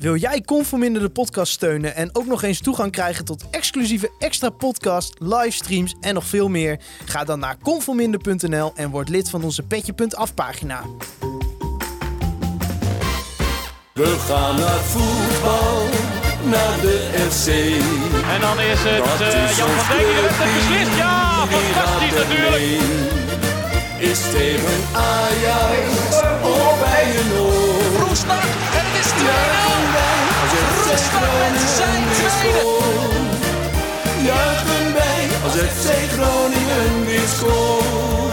[0.00, 4.50] Wil jij Conforminder de podcast steunen en ook nog eens toegang krijgen tot exclusieve extra
[4.50, 6.80] podcast, livestreams en nog veel meer?
[7.04, 10.82] Ga dan naar conforminder.nl en word lid van onze petje.af pagina.
[13.92, 15.88] We gaan naar voetbal,
[16.50, 17.46] naar de FC.
[18.34, 20.96] En dan is het Dat eh, is Jan van Dijk die heeft het beslist.
[20.96, 22.56] Ja, fantastisch natuurlijk.
[22.56, 24.10] mee?
[24.10, 25.88] Is tegen Ajax
[26.42, 27.60] of bij een oor?
[29.18, 29.88] Roestak en
[30.38, 30.44] het is 2-0.
[30.52, 32.78] Juichen wij als FC Roestak met zijn tweede.
[34.24, 34.92] Juichen
[35.42, 38.32] als FC Groningen weer scoort.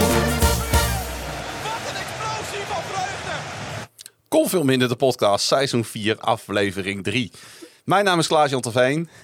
[1.62, 3.36] Wat een explosie van vreugde.
[4.28, 7.32] Kon veel minder de podcast, seizoen 4, aflevering 3.
[7.84, 9.08] Mijn naam is Klaas-Jan Terveen.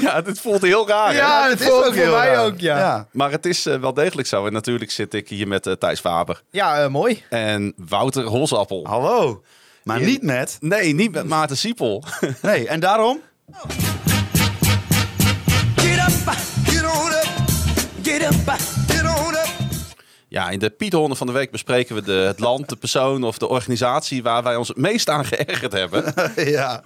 [0.00, 1.14] ja, dit voelt heel raar.
[1.14, 2.78] Ja, het het voelt voor mij ook, ja.
[2.78, 3.06] ja.
[3.12, 4.46] Maar het is eh, wel degelijk zo.
[4.46, 7.24] En natuurlijk zit ik hier met eh, Thijs Faber Ja, eh, mooi.
[7.30, 8.86] en Wouter Holsappel.
[8.86, 9.42] Hallo.
[9.86, 10.56] Maar niet met.
[10.60, 12.04] Nee, niet met Maarten Siepel.
[12.42, 13.20] Nee, en daarom?
[15.76, 16.34] Get up,
[16.64, 17.28] get on up,
[18.02, 18.75] get up.
[20.36, 23.38] Ja, in de Piethonden van de week bespreken we de, het land, de persoon of
[23.38, 26.14] de organisatie waar wij ons het meest aan geërgerd hebben.
[26.58, 26.82] ja.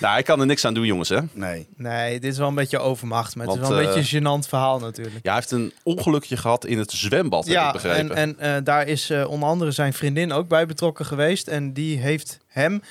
[0.00, 1.08] nou, ik kan er niks aan doen, jongens.
[1.08, 1.18] Hè?
[1.32, 1.68] Nee.
[1.76, 4.22] Nee, dit is wel een beetje overmacht, maar het is wel een eh, beetje een
[4.22, 5.16] gênant verhaal natuurlijk.
[5.16, 8.16] Ja, hij heeft een ongelukje gehad in het zwembad, heb ik Ja, begrepen.
[8.16, 11.48] en, en eh, daar is eh, onder andere zijn vriendin ook bij betrokken geweest.
[11.48, 12.82] En die heeft hem,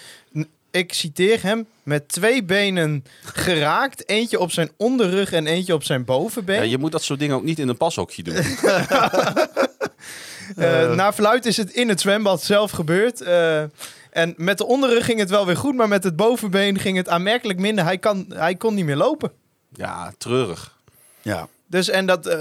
[0.72, 4.10] ik citeer hem, met twee benen geraakt.
[4.10, 6.56] Eentje op zijn onderrug en eentje op zijn bovenbeen.
[6.56, 8.36] Ja, je moet dat soort dingen ook niet in een pashokje doen.
[10.56, 13.22] Eh, naar verluid is het in het zwembad zelf gebeurd.
[13.22, 13.62] Eh,
[14.10, 17.10] en met de onderrug ging het wel weer goed, maar met het bovenbeen ging het
[17.10, 17.84] aanmerkelijk minder.
[17.84, 19.32] Hij, kan, hij kon niet meer lopen.
[19.74, 20.78] ja, treurig.
[21.22, 21.48] Ja.
[21.68, 22.40] Dus en dat eh,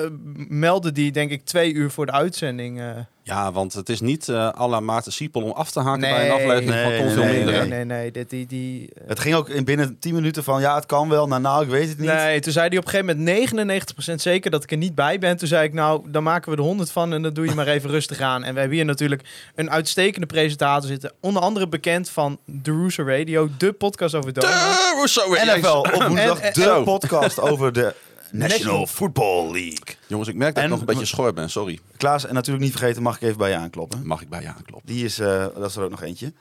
[0.48, 2.82] meldde die, denk ik, twee uur voor de uitzending.
[3.30, 6.24] Ja, want het is niet eh à la Maarten Siepel om af te haken bij
[6.26, 7.52] een aflevering Nee, van Kon nee, Veel nee, Minder.
[7.54, 7.68] nee, hè?
[7.68, 8.10] nee, nee.
[8.10, 11.08] Dit, die, die, eh, Het ging ook in binnen 10 minuten van ja, het kan
[11.08, 11.26] wel.
[11.26, 12.08] Nou, nou, ik weet het niet.
[12.12, 15.18] Nee, toen zei hij op een gegeven moment 99% zeker dat ik er niet bij
[15.18, 15.36] ben.
[15.36, 17.66] Toen zei ik, nou, dan maken we er 100 van en dan doe je maar
[17.66, 18.44] even rustig aan.
[18.44, 19.22] En we hebben hier natuurlijk
[19.54, 21.12] een uitstekende presentator zitten.
[21.20, 24.54] Onder andere bekend van The Rooster Radio, de podcast over Donald.
[24.54, 27.94] Eh, Rousseau, eh, NFL op woensdag En- en- de podcast over de
[28.32, 29.96] National Football League.
[30.06, 31.50] Jongens, ik merk dat ik nog een beetje schor ben.
[31.50, 31.78] Sorry.
[31.96, 34.06] Klaas, en natuurlijk niet vergeten, mag ik even bij je aankloppen.
[34.06, 34.94] Mag ik bij je aankloppen?
[34.94, 36.32] Die is, eh, dat is er ook nog eentje.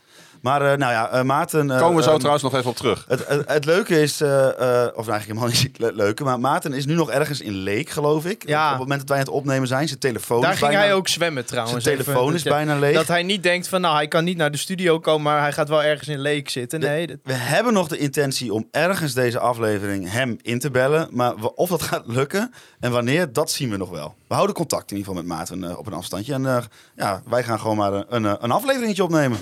[0.41, 1.71] Maar eh, nou ja, eh, Maarten...
[1.71, 3.05] eh, Komen we zo ehm, trouwens nog even op terug.
[3.07, 6.73] Het, het, het leuke is, eh, eh, of eigenlijk helemaal niet het leuke, maar Maarten
[6.73, 8.47] is nu nog ergens in Leek, geloof ik.
[8.47, 8.63] Ja.
[8.65, 10.85] Op het moment dat wij aan het opnemen zijn, zijn telefoon Daar is ging bijna,
[10.85, 11.83] hij ook zwemmen trouwens.
[11.83, 12.93] Zijn Even, telefoon is dat- bijna leeg.
[12.93, 15.51] Dat hij niet denkt van, nou, hij kan niet naar de studio komen, maar hij
[15.51, 16.79] gaat wel ergens in Leek zitten.
[16.79, 21.07] Nee, dat- We hebben nog de intentie om ergens deze aflevering hem in te bellen.
[21.11, 24.15] Maar of dat gaat lukken en wanneer, dat zien we nog wel.
[24.27, 26.33] We houden contact in ieder geval met Maarten op een afstandje.
[26.33, 26.57] En eh,
[26.95, 29.37] ja, wij gaan gewoon maar een, een, een afleveringetje opnemen.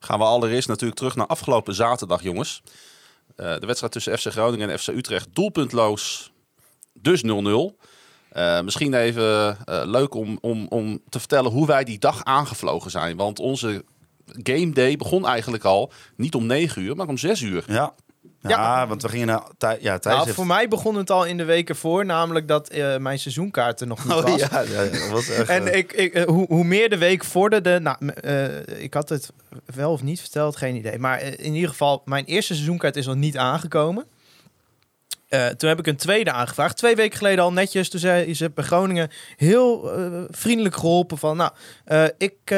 [0.00, 2.62] Gaan we allereerst natuurlijk terug naar afgelopen zaterdag, jongens.
[3.36, 5.28] Eh, de wedstrijd tussen FC Groningen en FC Utrecht.
[5.32, 6.32] Doelpuntloos,
[6.92, 7.76] dus 0-0.
[8.28, 12.90] Eh, misschien even eh, leuk om, om, om te vertellen hoe wij die dag aangevlogen
[12.90, 13.16] zijn.
[13.16, 13.84] Want onze
[14.42, 17.64] game day begon eigenlijk al niet om 9 uur, maar om 6 uur.
[17.66, 17.94] Ja.
[18.42, 18.86] Ja, Ja.
[18.86, 19.42] want we gingen naar...
[19.58, 22.48] Thij- Ja, Thijs nou, heeft- voor mij begon het al in de weken voor, namelijk
[22.48, 24.40] dat eh, mijn seizoenkaart er nog niet Oh was.
[24.40, 25.48] ja, ja, ja, dat was echt...
[25.48, 29.08] En eh, ik, ik, eh, hoe, hoe meer de week vorderde, nou, eh, ik had
[29.08, 29.32] het
[29.74, 30.98] wel of niet verteld, geen idee.
[30.98, 34.04] Maar in ieder geval, mijn eerste seizoenkaart is nog niet aangekomen.
[35.30, 36.76] Eh, toen heb ik een tweede aangevraagd.
[36.76, 37.88] Twee weken geleden al netjes.
[37.88, 41.36] Toen zei ze bij Groningen heel eh, vriendelijk geholpen van...
[41.36, 41.50] Nou,
[41.84, 42.54] eh, ik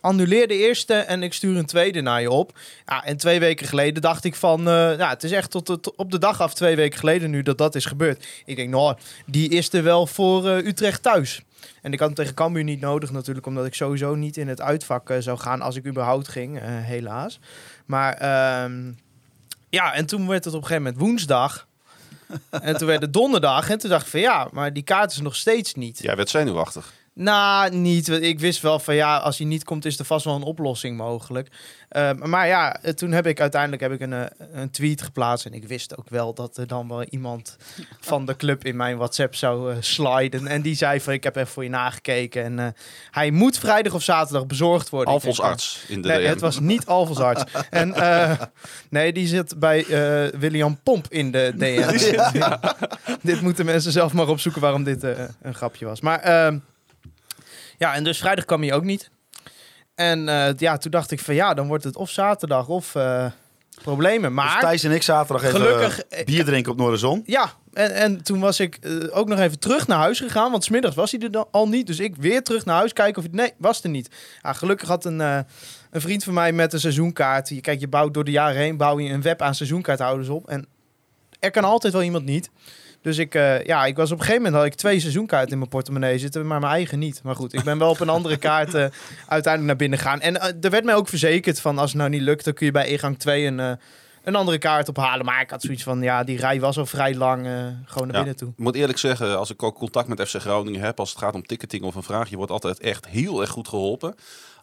[0.00, 2.58] annuleer de eerste en ik stuur een tweede naar je op.
[2.86, 4.62] Ja, en twee weken geleden dacht ik van...
[4.64, 7.74] ja, het is echt tot, op de dag af twee weken geleden nu dat dat
[7.74, 8.26] is gebeurd.
[8.44, 11.42] Ik denk, nou, die is er wel voor Utrecht thuis.
[11.82, 13.46] En ik had hem tegen Cambuur niet nodig natuurlijk...
[13.46, 17.40] omdat ik sowieso niet in het uitvak zou gaan als ik überhaupt ging, helaas.
[17.84, 18.92] Maar ehm,
[19.68, 21.66] ja, en toen werd het op een gegeven moment woensdag...
[22.50, 25.20] En toen werd het donderdag en toen dacht ik van ja, maar die kaart is
[25.20, 25.98] nog steeds niet.
[26.02, 26.92] Jij werd zenuwachtig.
[27.18, 28.08] Nou, niet.
[28.08, 30.96] Ik wist wel van ja, als hij niet komt, is er vast wel een oplossing
[30.96, 31.48] mogelijk.
[31.88, 35.46] Eh, maar ja, eh, toen heb ik uiteindelijk heb ik een, eh, een tweet geplaatst.
[35.46, 37.56] En ik wist ook wel dat er dan wel iemand
[38.00, 40.46] van de club in mijn WhatsApp zou eh, sliden.
[40.46, 42.44] En die zei van ik heb even voor je nagekeken.
[42.44, 42.66] En eh,
[43.10, 45.12] hij moet vrijdag of zaterdag bezorgd worden.
[45.12, 46.28] Alfons arts in de Nee, DM.
[46.28, 47.44] het was niet Alfons Arts.
[47.70, 48.40] en eh,
[48.90, 51.98] nee, die zit bij eh, William Pomp in de DM.
[53.22, 55.02] dit moeten mensen zelf maar opzoeken waarom dit
[55.42, 56.00] een grapje was.
[56.00, 56.58] Maar ehm,
[57.78, 59.10] ja, en dus vrijdag kwam hij ook niet.
[59.94, 63.26] En eh, ja, toen dacht ik van ja, dan wordt het of zaterdag of, eh,
[63.82, 64.22] problemen.
[64.34, 67.22] Dus Maar Thijs en ik zaterdag even Gelukkig- eh, bier drinken op Noorderzon.
[67.26, 70.50] ja, en, en toen was ik eh, ook nog even terug naar huis gegaan.
[70.50, 71.86] Want smiddags was hij er dan al niet.
[71.86, 73.38] Dus ik weer terug naar huis kijken of hij...
[73.40, 74.10] Nee, was er niet.
[74.42, 75.38] Ja, gelukkig had een, eh,
[75.90, 77.48] een vriend van mij met een seizoenkaart...
[77.48, 80.48] Je- Kijk, je bouwt door de jaren heen bouw je een web aan seizoenkaarthouders op.
[80.48, 80.66] En
[81.40, 82.50] er kan altijd wel iemand niet.
[83.06, 85.58] Dus ik, eh, ja, ik was op een gegeven moment had ik twee seizoenkaarten in
[85.58, 87.20] mijn portemonnee zitten, maar mijn eigen niet.
[87.22, 88.80] Maar goed, ik ben wel op een andere kaart eh,
[89.28, 90.20] uiteindelijk naar binnen gegaan.
[90.20, 92.66] En eh, er werd mij ook verzekerd van als het nou niet lukt, dan kun
[92.66, 93.58] je bij ingang 2 een,
[94.24, 95.24] een andere kaart ophalen.
[95.24, 97.46] Maar ik had zoiets van, ja, die rij was al vrij lang,
[97.84, 98.22] gewoon naar Ja.
[98.22, 98.48] binnen toe.
[98.48, 101.34] Ik moet eerlijk zeggen, als ik ook contact met FC Groningen heb, als het gaat
[101.34, 104.14] om ticketing of een vraag, je wordt altijd echt heel erg goed geholpen.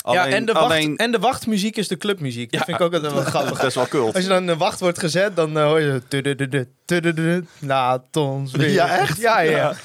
[0.05, 2.51] Alleen, ja, en de, wacht, alleen en de wachtmuziek is de clubmuziek.
[2.51, 2.65] Dat Ja.
[2.65, 3.61] vind ik ook altijd wel grappig.
[3.61, 4.13] best wel kult.
[4.15, 6.01] Als je dan de wacht wordt gezet, dan eh, hoor je...
[6.07, 8.69] tudududu, tudududu, Laat ons weer.
[8.69, 9.17] Ja, echt?
[9.17, 9.51] Ja, ja.
[9.57, 9.75] ja.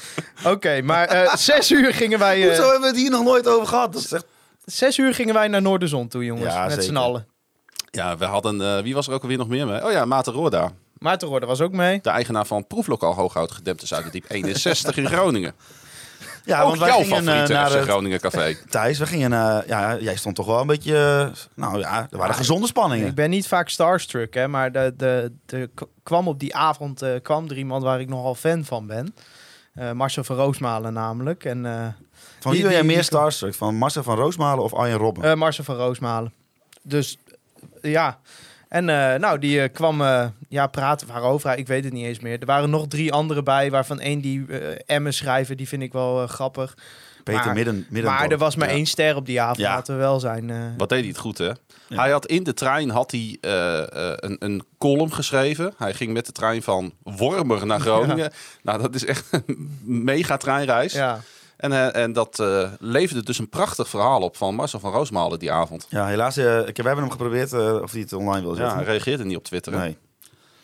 [0.51, 2.41] Oké, maar eh, zes uur gingen wij...
[2.41, 3.93] eh, Hoezo hebben we het hier nog nooit over gehad?
[3.93, 4.25] Dat is echt...
[4.65, 6.53] Zes uur gingen wij naar Noorderzon toe, jongens.
[6.53, 7.27] Ja, met z'n allen.
[7.91, 9.85] Ja, we hadden, eh, wie was er ook alweer nog meer mee?
[9.85, 10.71] Oh ja, Maarten Roorda.
[10.97, 11.99] Maarten Rorde was ook mee.
[12.01, 15.53] De eigenaar van Proeflokaal Hooghout Gedempte Zuiderdiep 61 in Groningen.
[16.49, 17.83] Ja, ook want wij jouw gingen eh, favoriete naar het...
[17.83, 18.55] Groningen café.
[18.69, 19.33] Thijs, we gingen...
[19.33, 20.95] eh, ja, jij stond toch wel een beetje...
[21.31, 23.07] eh, nou ja, er waren gezonde spanningen.
[23.07, 25.69] Ik ben niet vaak starstruck, hè, maar de, de, de,
[26.03, 29.15] kwam op die avond eh, kwam er iemand waar ik nogal fan van ben.
[29.73, 31.45] Eh, Marcel van Roosmalen namelijk.
[31.45, 31.87] En, eh,
[32.39, 33.53] Van wie ben jij meer starstruck?
[33.55, 35.23] Van Marcel van Roosmalen of Arjen Robben?
[35.23, 36.33] eh, Marcel van Roosmalen.
[36.83, 37.17] Dus
[37.81, 38.19] ja.
[38.69, 41.57] En eh, nou, die eh, kwam eh, ja, praten waarover.
[41.57, 42.39] Ik weet het niet eens meer.
[42.39, 45.57] Er waren nog drie anderen bij, waarvan één die eh Emmen schrijven.
[45.57, 46.77] Die vind ik wel grappig.
[47.23, 48.11] Peter maar- Midden, Midden.
[48.11, 48.73] Maar er was maar Ja.
[48.73, 49.73] één ster op die avond, Ja.
[49.73, 50.49] laten we wel zijn.
[50.49, 50.57] eh.
[50.77, 51.51] Wat deed hij het goed, hè?
[51.89, 55.73] Hij had in de trein had hij, eh, eh, een, een column geschreven.
[55.77, 58.31] Hij ging met de trein van Wormer naar Groningen.
[58.63, 60.93] Nou, dat is echt een mega treinreis.
[60.93, 61.19] ja.
[61.59, 65.39] En, eh, en dat eh, leverde dus een prachtig verhaal op van Marcel van Roosmalen
[65.39, 65.85] die avond.
[65.89, 66.37] Ja, helaas.
[66.37, 68.77] eh, ik, we hebben hem geprobeerd eh, of hij het online wil Ja, zetten.
[68.77, 69.73] hij reageerde niet op Twitter.
[69.77, 69.97] nee.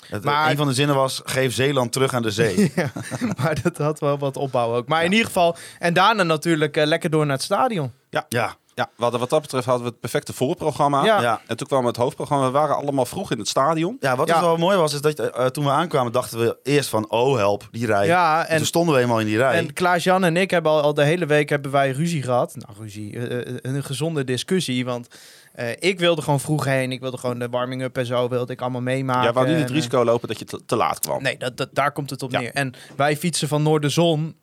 [0.09, 2.73] Het, Maar- Een van de zinnen was, geef Zeeland terug aan de zee.
[3.41, 4.87] Maar dat had wel wat opbouw ook.
[4.87, 7.91] Maar in ieder geval, en daarna natuurlijk lekker door naar het stadion.
[8.09, 11.03] ja, Ja, we hadden wat dat betreft hadden we het perfecte voorprogramma.
[11.05, 11.21] Ja.
[11.21, 11.41] ja.
[11.47, 12.45] En toen kwam het hoofdprogramma.
[12.45, 13.97] We waren allemaal vroeg in het stadion.
[13.99, 14.33] Ja, wat Ja.
[14.33, 17.35] dus wel mooi was, is dat eh, toen we aankwamen dachten we eerst van, oh
[17.37, 18.05] help, die rij.
[18.05, 19.57] Ja, en en, toen stonden we eenmaal in die rij.
[19.57, 22.55] en Klaas-Jan en ik hebben al, al de hele week hebben wij ruzie gehad.
[22.55, 24.85] Nou, ruzie, eh, eh, een gezonde discussie.
[24.85, 25.07] Want
[25.53, 26.91] eh, ik wilde gewoon vroeg heen.
[26.91, 29.23] Ik wilde gewoon de warming-up en zo wilde ik allemaal meemaken.
[29.23, 31.21] ja, we hadden niet het risico lopen dat je te, te laat kwam.
[31.21, 32.39] Nee, dat, dat, daar komt het op Ja.
[32.39, 32.51] neer.
[32.53, 34.35] En wij fietsen van Noorderzon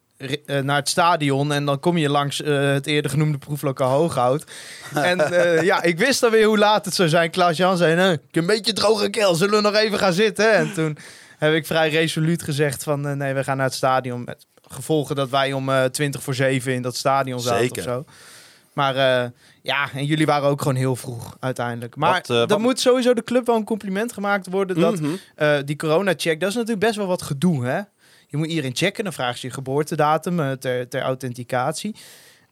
[0.63, 1.53] naar het stadion.
[1.53, 4.45] En dan kom je langs eh, het eerder genoemde proeflokaal Hooghout.
[4.95, 7.31] en eh, ja, ik wist alweer hoe laat het zou zijn.
[7.31, 9.35] Klaas-Jan zei, nou, ik een beetje droge keel.
[9.35, 10.53] Zullen we nog even gaan zitten?
[10.53, 10.97] En toen
[11.39, 13.07] heb ik vrij resoluut gezegd van...
[13.07, 14.25] eh, nee, we gaan naar het stadion.
[14.25, 17.77] Met gevolgen dat wij om eh 20 voor 7 in dat stadion zaten Zeker.
[17.79, 18.05] of zo.
[18.73, 19.29] Maar eh,
[19.63, 21.97] ja, en jullie waren ook gewoon heel vroeg uiteindelijk.
[21.97, 24.81] Maar Wat, eh, wat- moet sowieso de club wel een compliment gemaakt worden...
[24.81, 25.11] dat Mhm.
[25.37, 27.81] eh, die corona-check, dat is natuurlijk best wel wat gedoe, hè?
[28.33, 31.97] Je moet iedereen checken, dan vraag je je geboortedatum eh, ter, ter authenticatie.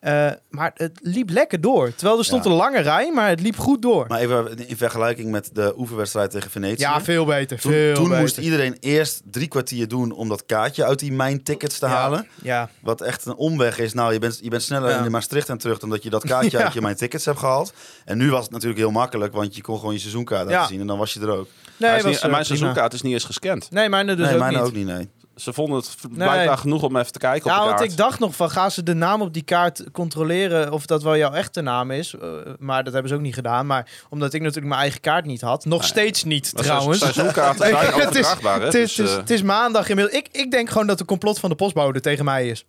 [0.00, 1.94] Eh, maar het liep lekker door.
[1.94, 2.50] Terwijl er stond Ja.
[2.50, 4.04] een lange rij, maar het liep goed door.
[4.08, 6.82] Maar even in vergelijking met de oefenwedstrijd tegen Venetië.
[6.82, 7.60] ja, veel beter.
[7.60, 8.20] toen veel toen beter.
[8.20, 11.92] moest iedereen eerst drie kwartier doen om dat kaartje uit die mijn tickets te Ja,
[11.92, 12.26] halen.
[12.42, 13.92] Ja, Wat echt een omweg is.
[13.94, 15.04] Nou, je bent, je bent sneller Ja.
[15.04, 16.64] in Maastricht en terug dan dat je dat kaartje Ja.
[16.64, 17.72] uit je mijn tickets hebt gehaald.
[18.04, 20.66] En nu was het natuurlijk heel makkelijk, want je kon gewoon je seizoenkaart laten Ja.
[20.66, 21.48] zien en dan was je er ook.
[21.76, 22.42] nee, was, niet- mijn prima.
[22.42, 23.70] seizoenkaart is niet eens gescand.
[23.70, 24.62] Nee, mijne dus nee, ook mijn niet.
[24.62, 25.08] ook niet, nee.
[25.40, 27.90] Ze vonden het blijkbaar genoeg om even te kijken op Ja, de want kaart.
[27.90, 31.16] ik dacht nog van, gaan ze de naam op die kaart controleren of dat wel
[31.16, 32.14] jouw echte naam is?
[32.14, 32.28] Eh,
[32.58, 33.66] maar dat hebben ze ook niet gedaan.
[33.66, 36.98] Maar omdat ik natuurlijk mijn eigen kaart niet had, nog steeds niet Maar trouwens.
[36.98, 38.64] Seizoenkaarten zijn Het is- overdraagbaar, hè?
[38.64, 40.18] Het is, Dus, het is- eh, het is maandag inmiddels.
[40.18, 42.64] Ik, ik denk gewoon dat de complot van de postbode tegen mij is.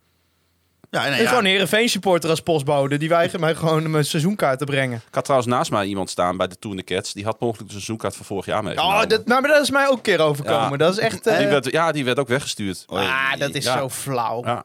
[0.94, 1.28] Ja, nee, Ik ja.
[1.28, 2.98] gewoon een Heerenveen supporter als postbode.
[2.98, 4.96] Die weigert mij gewoon mijn seizoenkaart te brengen.
[5.08, 7.12] Ik had trouwens naast mij iemand staan bij de Tour de Cats.
[7.12, 9.02] Die had mogelijk de seizoenkaart van vorig jaar meegenomen.
[9.02, 10.70] Oh, dat, nou, maar dat is mij ook een keer overkomen.
[10.70, 10.76] Ja.
[10.76, 11.26] Dat is echt...
[11.26, 12.84] eh, die werd, ja, die werd ook weggestuurd.
[12.86, 13.78] ah, dat is Ja.
[13.78, 14.44] zo flauw.
[14.44, 14.64] Ja,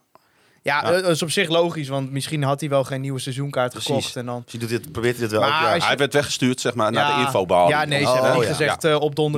[0.68, 0.84] Ja.
[0.84, 1.88] eh, dat is op zich logisch.
[1.88, 3.88] Want misschien had hij wel geen nieuwe seizoenkaart Precies.
[3.90, 4.16] gekocht.
[4.16, 4.42] En dan...
[4.46, 7.16] Dus doet dit, probeert hij dit wel Maar je- Hij werd weggestuurd zeg maar, naar
[7.16, 7.70] de infobalie.
[7.70, 8.48] Ja, nee, ze Oh, hebben niet ja.
[8.50, 8.82] gezegd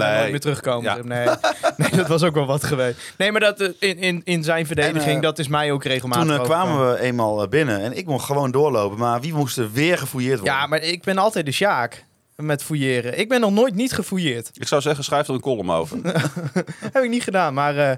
[0.03, 0.17] Nee.
[0.19, 0.83] nooit meer terugkomen.
[0.83, 1.03] Ja.
[1.03, 1.27] Nee.
[1.77, 2.99] nee, dat was ook wel wat geweest.
[3.17, 5.83] Nee, maar dat, eh, in, in, in zijn verdediging, En, eh, dat is mij ook
[5.83, 8.97] regelmatig Toen kwamen we eenmaal binnen en ik mocht gewoon doorlopen.
[8.97, 10.57] Maar wie moest er weer gefouilleerd worden?
[10.57, 12.05] Ja, maar ik ben altijd de Sjaak
[12.35, 13.19] met fouilleren.
[13.19, 14.49] Ik ben nog nooit niet gefouilleerd.
[14.53, 15.97] Ik zou zeggen, schrijf er een column over.
[16.93, 17.77] Heb ik niet gedaan, maar...
[17.77, 17.95] eh,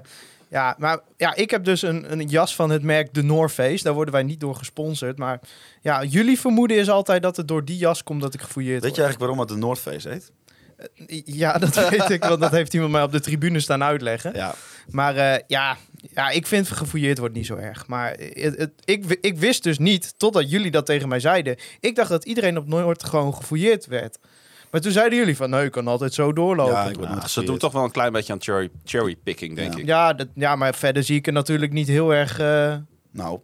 [0.52, 3.84] ja, maar ja, ik heb dus een, een jas van het merk The North Face.
[3.84, 5.18] Daar worden wij niet door gesponsord.
[5.18, 5.40] Maar
[5.80, 8.96] ja, jullie vermoeden is altijd dat het door die jas komt dat ik gefouilleerd Weet
[8.96, 9.08] je word.
[9.12, 10.32] eigenlijk waarom het de Noordface heet?
[11.24, 14.34] Ja, dat weet ik, want dat heeft iemand mij op de tribune staan uitleggen.
[14.34, 14.54] Ja.
[14.90, 15.76] Maar eh, ja,
[16.14, 17.86] ja, ik vind gefouilleerd wordt niet zo erg.
[17.86, 21.56] Maar het, het- ik, ik wist dus niet, totdat jullie dat tegen mij zeiden.
[21.80, 24.18] Ik dacht dat iedereen op Noord gewoon gefouilleerd werd.
[24.72, 26.72] Maar toen zeiden jullie van, nee, je kan altijd zo doorlopen.
[26.72, 28.70] Ja, Ja, ik word Ja, nooit ze doen toch wel een klein beetje aan cherry,
[28.84, 29.86] cherry picking, denk ik.
[29.86, 32.74] dat, ja, maar verder zie ik er natuurlijk niet heel erg eh,
[33.10, 33.40] Nou,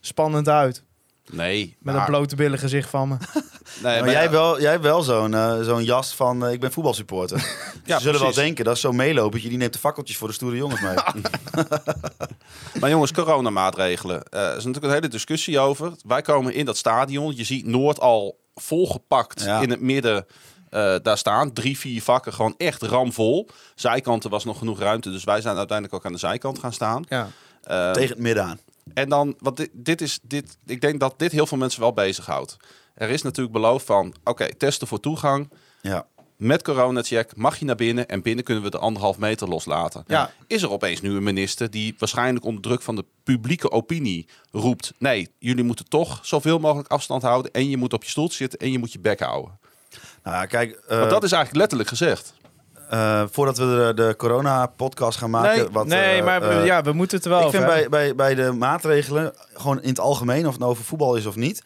[0.00, 0.84] spannend uit.
[1.30, 3.14] Nee, Met maar, een blote billen gezicht van me.
[3.34, 3.42] nee,
[3.82, 6.72] maar, maar jij, ja, wel, jij hebt wel zo'n eh, zo'n jas van ik ben
[6.72, 7.36] voetbalsupporter.
[7.84, 10.34] ja, Ze zullen wel denken, dat is zo'n meelopertje, die neemt de fakkeltjes voor de
[10.34, 10.94] stoere jongens mee.
[12.80, 14.22] Maar jongens, coronamaatregelen.
[14.22, 15.92] Eh, er is natuurlijk een hele discussie over.
[16.06, 17.36] Wij komen in dat stadion.
[17.36, 19.60] Je ziet Noord al volgepakt Ja.
[19.60, 20.26] in het midden
[20.70, 21.52] eh, daar staan.
[21.52, 23.48] Drie, vier vakken, gewoon echt ramvol.
[23.74, 27.04] Zijkanten was nog genoeg ruimte, dus wij zijn uiteindelijk ook aan de zijkant gaan staan.
[27.08, 27.28] Ja.
[27.62, 28.58] Eh, Tegen het midden aan.
[28.94, 31.92] En dan, wat dit, dit is, dit, ik denk dat dit heel veel mensen wel
[31.92, 32.56] bezighoudt.
[32.94, 35.50] Er is natuurlijk beloofd van, oké, testen voor toegang.
[35.80, 36.06] Ja.
[36.38, 40.04] Met coronacheck mag je naar binnen en binnen kunnen we de anderhalf meter loslaten.
[40.06, 40.30] Ja.
[40.46, 44.92] Is er opeens nu een minister die waarschijnlijk onder druk van de publieke opinie roept:
[44.98, 48.58] nee, jullie moeten toch zoveel mogelijk afstand houden en je moet op je stoel zitten
[48.58, 49.58] en je moet je bek houden.
[50.22, 52.34] Nou ja, kijk, eh, Want dat is eigenlijk letterlijk gezegd.
[52.88, 55.58] eh, voordat we de, de corona-podcast gaan maken...
[55.58, 57.88] Nee, wat, nee, eh, maar ja, we moeten het er wel ik over vind bij,
[57.88, 61.36] bij, bij de maatregelen, gewoon in het algemeen, of het nou over voetbal is of
[61.36, 61.62] niet...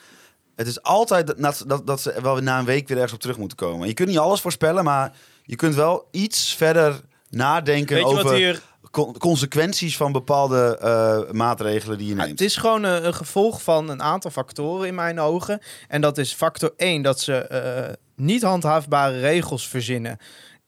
[0.56, 3.20] Het is altijd dat- dat, dat, dat ze wel na een week weer ergens op
[3.20, 3.88] terug moeten komen.
[3.88, 5.12] Je kunt niet alles voorspellen, maar
[5.44, 8.62] je kunt wel iets verder nadenken over wat hier...
[8.90, 12.30] con- consequenties van bepaalde eh, maatregelen die je Ja, neemt.
[12.38, 15.60] het is gewoon een, een gevolg van een aantal factoren in mijn ogen.
[15.88, 20.18] En dat is factor 1, dat ze eh, niet handhaafbare regels verzinnen,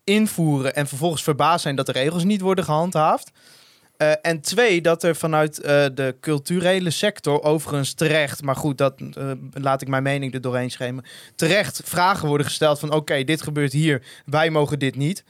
[0.05, 3.31] invoeren en vervolgens verbaasd zijn dat de regels niet worden gehandhaafd.
[4.05, 8.95] Eh, en twee, dat er vanuit eh, de culturele sector, overigens terecht, maar goed, dat
[9.01, 13.43] eh, laat ik mijn mening er doorheen schemen, terecht vragen worden gesteld van oké, dit
[13.43, 15.25] gebeurt hier, wij mogen dit niet.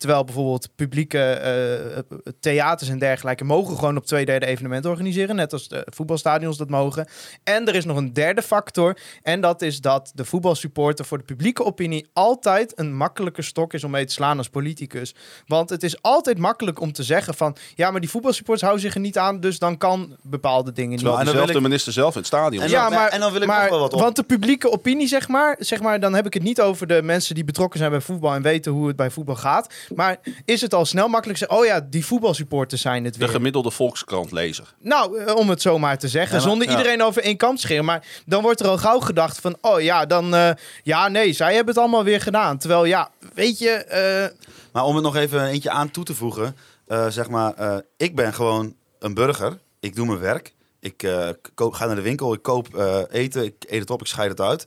[0.00, 1.98] Terwijl bijvoorbeeld publieke eh,
[2.40, 5.36] theaters en dergelijke mogen gewoon op twee derde evenementen organiseren.
[5.36, 7.08] Net als de voetbalstadions dat mogen.
[7.44, 8.96] En er is nog een derde factor.
[9.22, 13.84] En dat is dat de voetbalsupporter voor de publieke opinie altijd een makkelijke stok is
[13.84, 15.14] om mee te slaan als politicus.
[15.46, 17.56] Want het is altijd makkelijk om te zeggen van...
[17.74, 20.98] Ja, maar die voetbalsupporters houden zich er niet aan, dus dan kan bepaalde dingen niet.
[20.98, 23.32] Terwijl en dan dezelfde wil ik- minister zelf in het stadion En dan- en dan
[23.32, 24.00] wil ik nog wel wat op.
[24.00, 27.02] Want de publieke opinie, zeg maar, zeg maar, dan heb ik het niet over de
[27.02, 29.74] mensen die betrokken zijn bij voetbal en weten hoe het bij voetbal gaat.
[29.94, 33.28] Maar is het al snel makkelijk zeggen, oh ja, die voetbalsupporters zijn het De weer.
[33.28, 34.74] gemiddelde Volkskrant-lezer.
[34.78, 36.76] Nou, eh, om het zo maar te zeggen, Ja, maar- zonder ja.
[36.76, 37.84] iedereen over één kant te scheren.
[37.84, 40.50] Maar dan wordt er al gauw gedacht van, oh ja, dan, eh,
[40.82, 42.58] ja, nee, zij hebben het allemaal weer gedaan.
[42.58, 44.36] Terwijl, ja, weet je, eh,
[44.72, 46.56] Maar om het nog even eentje aan toe te voegen.
[46.86, 49.58] eh, zeg maar, eh, ik ben gewoon een burger.
[49.80, 50.54] Ik doe mijn werk.
[50.80, 54.00] Ik eh, koop, ga naar de winkel, ik koop eh, eten, ik eet het op,
[54.00, 54.66] ik scheid het uit.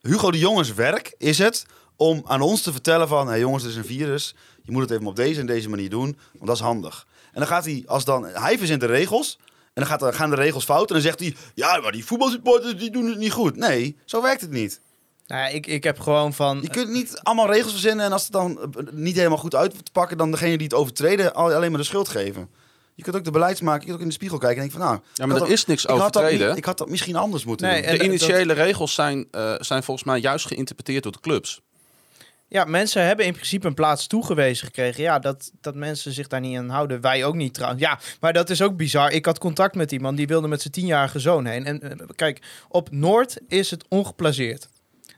[0.00, 3.28] Hugo de Jongens werk is het om aan ons te vertellen van...
[3.28, 4.34] Hey jongens, er is een virus.
[4.62, 7.06] Je moet het even op deze en deze manier doen, want dat is handig.
[7.32, 9.38] En dan gaat hij, als dan, hij verzint de regels...
[9.74, 11.34] En dan gaat, dan gaan de regels fout en dan zegt hij...
[11.54, 13.56] Ja, maar die voetbalsupporters die doen het niet goed.
[13.56, 14.80] Nee, zo werkt het niet.
[15.26, 16.58] nou ja, ik, ik heb gewoon van...
[16.62, 19.70] Je kunt niet allemaal regels verzinnen en als het dan eh, niet helemaal goed uit
[19.84, 22.48] te pakken, dan degene die het overtreden al- alleen maar de schuld geven.
[22.94, 24.88] Je kunt ook de beleidsmaker, je kunt ook in de spiegel kijken en denken van
[24.96, 26.48] nou, Ja, maar er is niks had overtreden.
[26.48, 27.84] niet- Ik had dat misschien anders moeten Nee, doen.
[27.84, 31.60] en De dat- initiële regels zijn, eh, zijn volgens mij juist geïnterpreteerd door de clubs.
[32.52, 35.02] Ja, mensen hebben in principe een plaats toegewezen gekregen.
[35.02, 37.00] Ja, dat, dat mensen zich daar niet aan houden.
[37.00, 37.82] Wij ook niet trouwens.
[37.82, 39.12] Ja, maar dat is ook bizar.
[39.12, 41.64] Ik had contact met iemand die wilde met zijn tienjarige zoon heen.
[41.64, 44.68] En eh, kijk, op Noord is het ongeplaceerd.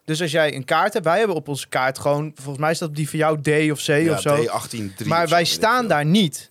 [0.04, 2.78] Dus als jij een kaart hebt, wij hebben op onze kaart gewoon, volgens mij is
[2.78, 4.36] dat die voor jou D of C Ja, of zo.
[4.36, 6.50] D18-3 maar of zo, wij staan daar niet.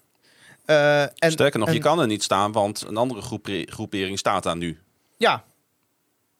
[0.65, 4.19] Eh, en, Sterker nog, en- je kan er niet staan, want een andere groepe- groepering
[4.19, 4.79] staat daar nu.
[5.17, 5.43] Ja,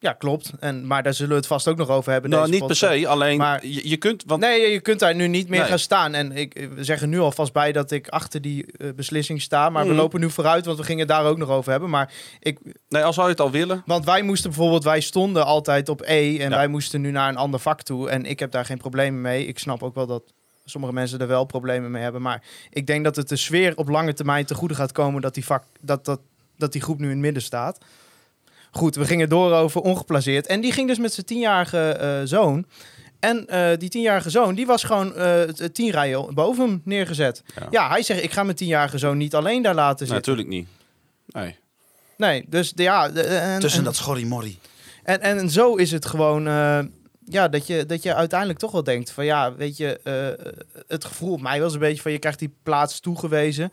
[0.03, 0.51] ja klopt.
[0.59, 2.29] En, maar daar zullen we het vast ook nog over hebben.
[2.29, 4.23] Nou, niet per se, alleen Maar- je, je kunt...
[4.27, 5.69] Want Nee, je kunt daar nu niet meer Nee.
[5.69, 6.13] gaan staan.
[6.13, 9.69] En ik we zeggen nu alvast bij dat ik achter die eh, beslissing sta.
[9.69, 9.97] Maar we Mhm.
[9.99, 11.89] lopen nu vooruit, want we gingen het daar ook nog over hebben.
[11.89, 13.83] Maar ik, nee, al zou je het al willen...
[13.85, 16.37] want wij moesten bijvoorbeeld, wij stonden altijd op E.
[16.37, 16.55] En Ja.
[16.55, 18.09] wij moesten nu naar een ander vak toe.
[18.09, 19.45] En ik heb daar geen problemen mee.
[19.45, 20.23] Ik snap ook wel dat
[20.65, 22.21] sommige mensen er wel problemen mee hebben.
[22.21, 25.33] Maar ik denk dat het de sfeer op lange termijn te goede gaat komen dat
[25.33, 26.19] die, vak, dat, dat,
[26.57, 27.77] dat die groep nu in het midden staat.
[28.75, 30.47] Goed, we gingen door over ongeplaceerd.
[30.47, 32.65] En die ging dus met zijn tienjarige eh, zoon.
[33.19, 37.43] En eh, die tienjarige zoon, die was gewoon eh, t- tien rijen boven hem neergezet.
[37.59, 37.67] Ja.
[37.71, 40.15] Ja, hij zegt, ik ga mijn tienjarige zoon niet alleen daar laten zitten.
[40.15, 40.67] natuurlijk niet.
[41.27, 41.55] Nee.
[42.17, 43.09] Nee, dus de- ja...
[43.09, 44.59] de- en, Tussen en- dat schorrimorrie.
[45.03, 46.79] en, en zo is het gewoon, eh,
[47.25, 50.53] ja, dat je, dat je uiteindelijk toch wel denkt van, ja, weet je, eh,
[50.87, 53.63] het gevoel op mij was een beetje van, je krijgt die plaats toegewezen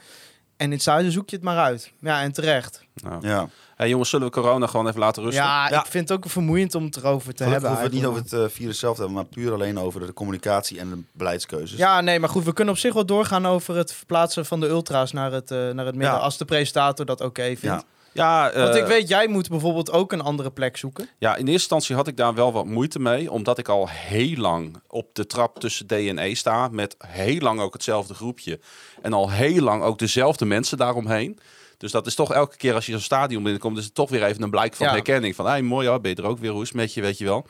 [0.57, 1.93] en in het zuiden zoek je het maar uit.
[2.01, 2.83] Ja, en terecht.
[2.95, 3.29] Nou.
[3.29, 3.49] Ja.
[3.81, 5.43] Hey, jongens, zullen we corona gewoon even laten rusten?
[5.43, 5.79] Ja, Ja.
[5.81, 7.69] ik vind het ook vermoeiend om het erover te Gelukkig hebben.
[7.71, 10.07] hoeven we het niet over het eh, virus zelf te hebben, maar puur alleen over
[10.07, 11.79] de communicatie en de beleidskeuzes.
[11.79, 14.69] Ja, nee, maar goed, we kunnen op zich wel doorgaan over het verplaatsen van de
[14.69, 16.21] ultra's naar het, eh, naar het midden, Ja.
[16.23, 17.63] als de presentator dat oké vindt.
[17.63, 17.83] Ja.
[18.13, 21.09] Ja, Want eh, ik weet, jij moet bijvoorbeeld ook een andere plek zoeken.
[21.19, 23.31] Ja, in eerste instantie had ik daar wel wat moeite mee.
[23.31, 26.69] Omdat ik al heel lang op de trap tussen D en E sta.
[26.69, 28.61] Met heel lang ook hetzelfde groepje.
[29.03, 31.39] En al heel lang ook dezelfde mensen daaromheen.
[31.81, 33.79] Dus dat is toch elke keer als je zo'n stadion binnenkomt...
[33.79, 34.93] is het toch weer even een blijk van Ja.
[34.93, 35.35] herkenning.
[35.35, 36.51] Van, hey, mooi, ja, ben je er ook weer?
[36.51, 37.47] Hoe is het met je, weet je wel?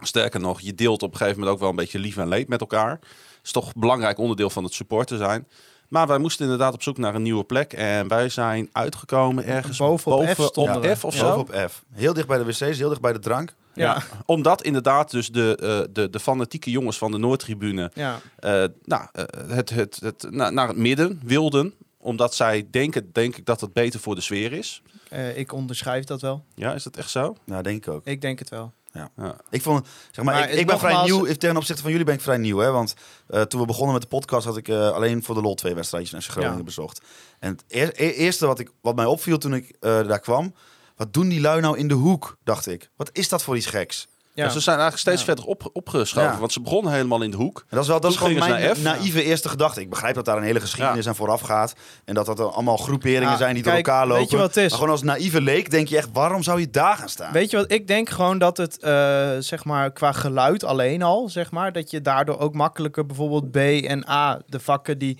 [0.00, 2.48] Sterker nog, je deelt op een gegeven moment ook wel een beetje lief en leed
[2.48, 2.98] met elkaar.
[3.44, 5.48] is toch een belangrijk onderdeel van het supporter zijn.
[5.88, 7.72] Maar wij moesten inderdaad op zoek naar een nieuwe plek.
[7.72, 10.96] En wij zijn uitgekomen ergens Boven op F boven stonden op.
[10.96, 11.18] F of Ja.
[11.20, 11.36] zo.
[11.36, 11.84] Bovenop F.
[11.92, 13.54] Heel dicht bij de wc's, heel dicht bij de drank.
[13.74, 13.84] Ja.
[13.84, 14.02] Ja.
[14.26, 18.20] Omdat inderdaad dus de, eh, de, de fanatieke jongens van de Noordtribune Ja.
[18.38, 21.74] eh, nou, eh, het, het, het, na- naar het midden wilden.
[22.08, 24.82] Omdat zij denken, denk ik, dat het beter voor de sfeer is.
[25.08, 26.44] Eh, ik onderschrijf dat wel.
[26.54, 27.36] Ja, is dat echt zo?
[27.44, 28.06] Nou, denk ik ook.
[28.06, 28.72] Ik denk het wel.
[28.92, 29.36] Ja.
[29.50, 31.24] Ik vond, zeg maar, Maar ik, ik ben vrij nieuw.
[31.34, 32.70] Ten opzichte van jullie ben ik vrij nieuw, hè?
[32.70, 32.94] Want
[33.28, 35.74] eh, toen we begonnen met de podcast had ik eh, alleen voor de lol twee
[35.74, 36.62] wedstrijdjes naar Groningen Ja.
[36.62, 37.00] bezocht.
[37.38, 40.54] En het eer- e- eerste wat, ik, wat mij opviel toen ik eh, daar kwam,
[40.96, 42.36] wat doen die lui nou in de hoek?
[42.44, 42.90] Dacht ik.
[42.96, 44.08] Wat is dat voor iets geks?
[44.38, 44.44] Ja.
[44.44, 45.24] Ja, ze zijn eigenlijk steeds Ja.
[45.26, 46.30] verder op, opgeschoven.
[46.32, 46.38] Ja.
[46.38, 47.58] Want ze begonnen helemaal in de hoek.
[47.58, 49.80] En dat is wel dat is gewoon mijn naïeve eerste gedachte.
[49.80, 51.72] Ik begrijp dat daar een hele geschiedenis aan vooraf gaat.
[52.04, 54.20] En dat dat er allemaal groeperingen Ja, zijn die kijk, door elkaar lopen.
[54.22, 54.68] weet je wat het is?
[54.70, 57.32] Maar gewoon als naïeve leek denk je echt, waarom zou je daar gaan staan?
[57.32, 61.28] Weet je wat, ik denk gewoon dat het, eh, zeg maar, qua geluid alleen al,
[61.28, 65.18] zeg maar, dat je daardoor ook makkelijker bijvoorbeeld B en A, de vakken die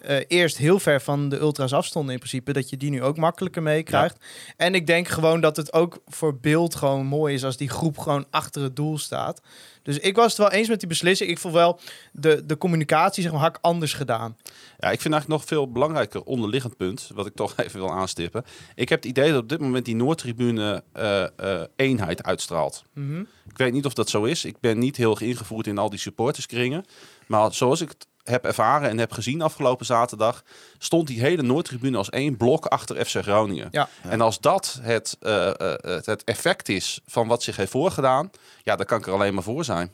[0.00, 3.16] eh, eerst heel ver van de ultras afstonden in principe, dat je die nu ook
[3.16, 4.16] makkelijker meekrijgt.
[4.56, 7.98] En ik denk gewoon dat het ook voor beeld gewoon mooi is als die groep
[7.98, 9.40] gewoon achter het doel staat.
[9.82, 11.30] Dus ik was het wel eens met die beslissing.
[11.30, 11.80] Ik vond wel
[12.12, 14.36] de, de communicatie, zeg maar, had ik anders gedaan.
[14.78, 18.44] Ja, ik vind eigenlijk nog veel belangrijker onderliggend punt, wat ik toch even wil aanstippen.
[18.74, 22.84] Ik heb het idee dat op dit moment die Noordtribune eh, eenheid uitstraalt.
[22.94, 23.20] Mhm.
[23.20, 24.44] Ik weet niet of dat zo is.
[24.44, 26.84] Ik ben niet heel erg ingevoerd in al die supporterskringen.
[27.26, 30.42] Maar zoals ik het heb ervaren en heb gezien afgelopen zaterdag,
[30.78, 33.68] stond die hele Noordtribune als één blok achter FC Groningen.
[33.70, 33.88] Ja.
[34.02, 38.30] En als dat het, eh, eh, het, het effect is van wat zich heeft voorgedaan,
[38.64, 39.92] ja, dan kan ik er alleen maar voor zijn.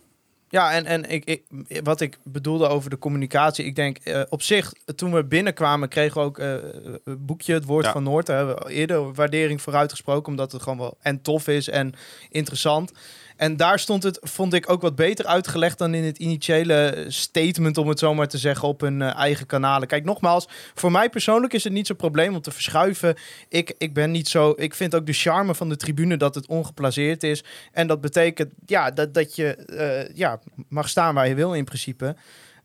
[0.48, 1.42] Ja, en, en ik, ik,
[1.82, 3.64] wat ik bedoelde over de communicatie.
[3.64, 6.52] Ik denk eh, op zich, toen we binnenkwamen, kregen we ook eh,
[7.04, 7.92] een boekje, het woord Ja.
[7.92, 8.26] van Noord.
[8.26, 11.94] Daar hebben we eerder waardering voor uitgesproken, omdat het gewoon wel en tof is en
[12.30, 12.92] interessant.
[13.36, 17.78] En daar stond het, vond ik, ook wat beter uitgelegd dan in het initiële statement,
[17.78, 19.88] om het zo maar te zeggen, op hun eh, eigen kanalen.
[19.88, 23.16] Kijk, nogmaals, voor mij persoonlijk is het niet zo'n probleem om te verschuiven.
[23.48, 24.52] Ik, ik ben niet zo.
[24.56, 27.44] Ik vind ook de charme van de tribune dat het ongeplaceerd is.
[27.72, 31.64] En dat betekent ja, dat, dat je eh, ja, mag staan waar je wil in
[31.64, 32.16] principe.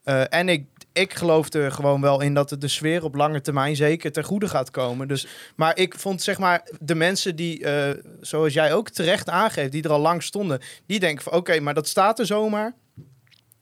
[0.04, 3.42] Eh, en ik, ik geloof er gewoon wel in dat het de sfeer op lange
[3.42, 5.08] termijn zeker ten goede gaat komen.
[5.08, 9.72] Dus, maar ik vond zeg maar de mensen die, eh, zoals jij ook terecht aangeeft,
[9.72, 12.74] die er al lang stonden, die denken van oké, maar dat staat er zomaar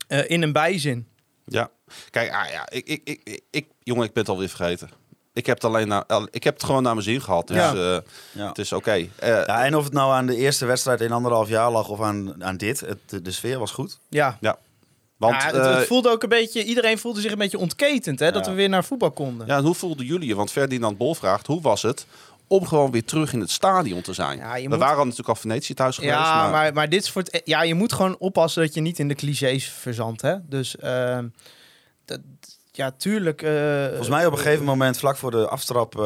[0.08, 1.08] eh, in een bijzin.
[1.46, 1.70] Ja,
[2.10, 4.90] kijk, ah, ja, ik, ik, ik, ik, ik- jongen, ik ben het alweer vergeten.
[5.34, 7.48] Ik heb het, alleen naar, al- ik heb het gewoon naar mijn zin gehad.
[7.48, 7.74] Dus Ja.
[7.74, 7.98] eh,
[8.32, 8.48] Ja.
[8.48, 8.92] het is oké.
[8.92, 12.02] Eh, Ja, en of het nou aan de eerste wedstrijd in anderhalf jaar lag of
[12.02, 14.00] aan, aan dit, het, de, de sfeer was goed.
[14.10, 14.38] Ja,
[15.20, 18.20] want ja, het, eh, het voelde ook een beetje, iedereen voelde zich een beetje ontketend,
[18.20, 19.48] hè, dat we weer naar voetbal konden.
[19.48, 20.36] ja, en hoe voelden jullie je?
[20.36, 22.06] Want Ferdinand Bol vraagt, hoe was het
[22.48, 24.38] om gewoon weer terug in het stadion te zijn?
[24.38, 26.14] Ja, We moet- waren natuurlijk al Venetië thuis geweest.
[26.16, 27.42] Ja, maar, maar, maar dit is voor het.
[27.46, 30.22] Ja, je moet gewoon oppassen dat je niet in de clichés verzandt.
[30.22, 30.36] Hè?
[30.48, 31.28] Dus ehm,
[32.06, 32.20] dat,
[32.72, 33.42] ja, tuurlijk.
[33.42, 36.04] eh, Volgens mij op een gegeven moment, vlak voor de aftrap, eh,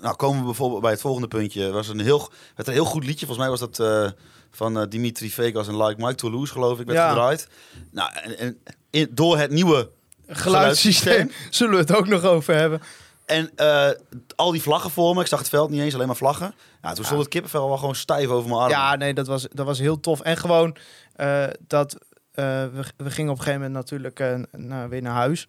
[0.00, 1.70] nou komen we bijvoorbeeld bij het volgende puntje.
[1.70, 3.26] Was een heel, werd een heel goed liedje.
[3.26, 4.10] Volgens mij was dat eh,
[4.56, 7.08] van eh, Dimitri Vegas en Like Mike Toulouse, geloof ik, werd Ja.
[7.08, 7.48] gedraaid.
[7.90, 8.58] Nou, en, en
[8.90, 9.90] in- door het nieuwe
[10.26, 12.80] geluidssysteem zullen we het ook nog over hebben.
[13.26, 13.88] En eh,
[14.36, 16.54] al die vlaggen voor me, ik zag het veld niet eens, alleen maar vlaggen.
[16.82, 18.70] Ja, toen stond het kippenvel wel gewoon stijf over mijn arm.
[18.70, 20.20] Ja, nee, dat was, dat was heel tof.
[20.20, 20.76] En gewoon
[21.16, 21.96] eh, dat
[22.32, 24.20] we, we gingen op een gegeven moment natuurlijk
[24.52, 25.48] naar, weer naar huis.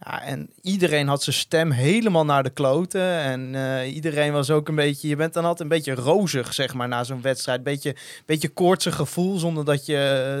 [0.00, 3.10] Ja, en iedereen had zijn stem helemaal naar de kloten.
[3.10, 5.08] En eh, iedereen was ook een beetje...
[5.08, 7.62] Je bent dan altijd een beetje rozig, zeg maar, na zo'n wedstrijd.
[7.62, 9.96] Beetje, beetje koortsig gevoel, zonder dat je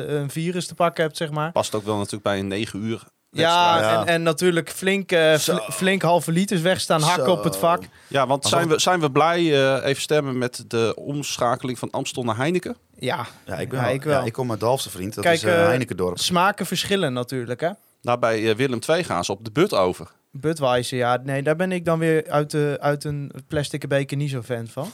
[0.08, 1.52] eh, een virus te pakken hebt, zeg maar.
[1.52, 3.94] past ook wel natuurlijk bij een 9 uur Ja, wedstrijd.
[3.94, 4.00] Ja.
[4.00, 7.30] En, en natuurlijk flink, eh, fl- flink halve liters wegstaan, hakken Zo.
[7.32, 7.82] op het vak.
[8.06, 9.38] Ja, want zijn we, zijn we blij
[9.78, 12.76] eh, even stemmen met de omschakeling van Amstel naar Heineken?
[12.98, 14.18] Ja, Ja, ik, ben Ja, wel, ik wel.
[14.20, 15.14] Ja, ik kom uit Dalfsen, vriend.
[15.14, 16.18] Dat Kijk, is eh, Heinekendorp.
[16.18, 17.70] smaken verschillen natuurlijk, hè.
[18.06, 20.10] Nou, bij eh, Willem II gaan ze op de but over.
[20.30, 24.30] Budweiser, ja, nee, daar ben ik dan weer uit, de, uit een plastic beker niet
[24.30, 24.90] zo fan van.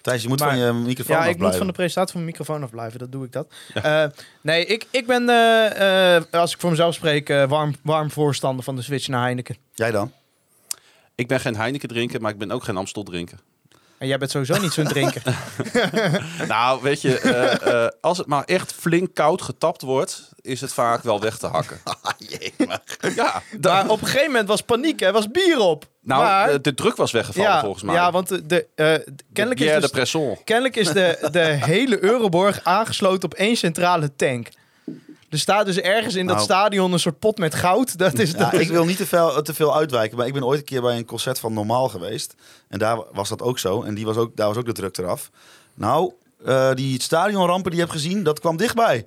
[0.00, 1.58] Thijs, je moet maar- van je microfoon ja, ik moet afblijven.
[1.58, 3.52] van de presentatie van mijn microfoon afblijven, dat doe ik dat.
[3.74, 4.04] Eh,
[4.42, 8.76] nee, ik, ik ben, eh, eh, als ik voor mezelf spreek, warm, warm voorstander van
[8.76, 9.56] de switch naar Heineken.
[9.74, 10.12] Jij dan?
[11.14, 13.38] Ik ben geen Heineken drinker, maar ik ben ook geen Amstel drinker.
[14.00, 15.22] En jij bent sowieso niet zo'n drinker.
[16.48, 20.72] Nou, weet je, eh, eh, als het maar echt flink koud getapt wordt, is het
[20.72, 21.80] vaak wel weg te hakken.
[22.28, 22.82] Jee, maar-
[23.14, 23.42] Ja,
[23.88, 25.84] op een gegeven moment was paniek, er was bier op.
[26.02, 27.94] nou, maar, de, de druk was weggevallen ja, volgens mij.
[27.94, 33.24] Ja, want de, de, eh, kennelijk, is dus, kennelijk is de, de hele Euroborg aangesloten
[33.24, 34.48] op één centrale tank.
[35.30, 36.46] Er staat dus ergens in dat Nou.
[36.48, 37.98] stadion een soort pot met goud.
[37.98, 40.32] Dat is, Ja, dat is ik wil niet te veel, te veel uitwijken, maar ik
[40.32, 42.34] ben ooit een keer bij een concert van Normaal geweest.
[42.68, 43.82] En daar was dat ook zo.
[43.82, 45.30] En die was ook, daar was ook de druk eraf.
[45.74, 46.12] Nou,
[46.44, 49.06] eh, die stadionrampen die je hebt gezien, dat kwam dichtbij.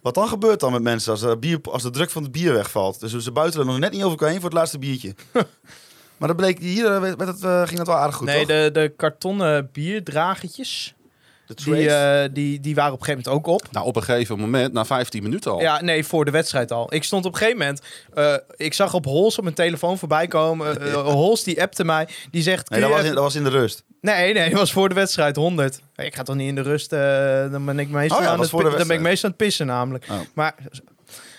[0.00, 2.52] Wat dan gebeurt dan met mensen als, de bier, als de druk van het bier
[2.52, 3.00] wegvalt?
[3.00, 5.14] Dus ze buiten er nog net niet over heen voor het laatste biertje.
[6.16, 8.46] maar dat bleek hier, eh, werd het, eh, ging dat wel aardig goed, nee, toch?
[8.46, 11.01] de, de kartonnen bierdragertjes, De
[11.46, 13.72] die, eh, die, die waren op een gegeven moment ook op.
[13.72, 15.60] Nou, op een gegeven moment, na 15 minuten al.
[15.60, 16.94] Ja, nee, voor de wedstrijd al.
[16.94, 17.80] Ik stond op een gegeven moment...
[18.14, 20.80] eh, ik zag op Hols op mijn telefoon voorbij komen.
[20.80, 22.08] eh, Hols die appte mij.
[22.30, 22.70] Die zegt...
[22.70, 23.84] nee, dat was, in, dat was in de rust.
[24.00, 25.80] Nee, nee, dat was voor de wedstrijd 100.
[25.96, 26.92] Ik ga toch niet in de rust...
[26.92, 29.46] eh, dan ben ik meestal, Oh ja, aan, het, dan ben ik meestal aan het
[29.46, 30.06] pissen namelijk.
[30.10, 30.18] Oh.
[30.34, 30.54] Maar...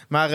[0.08, 0.30] Maar...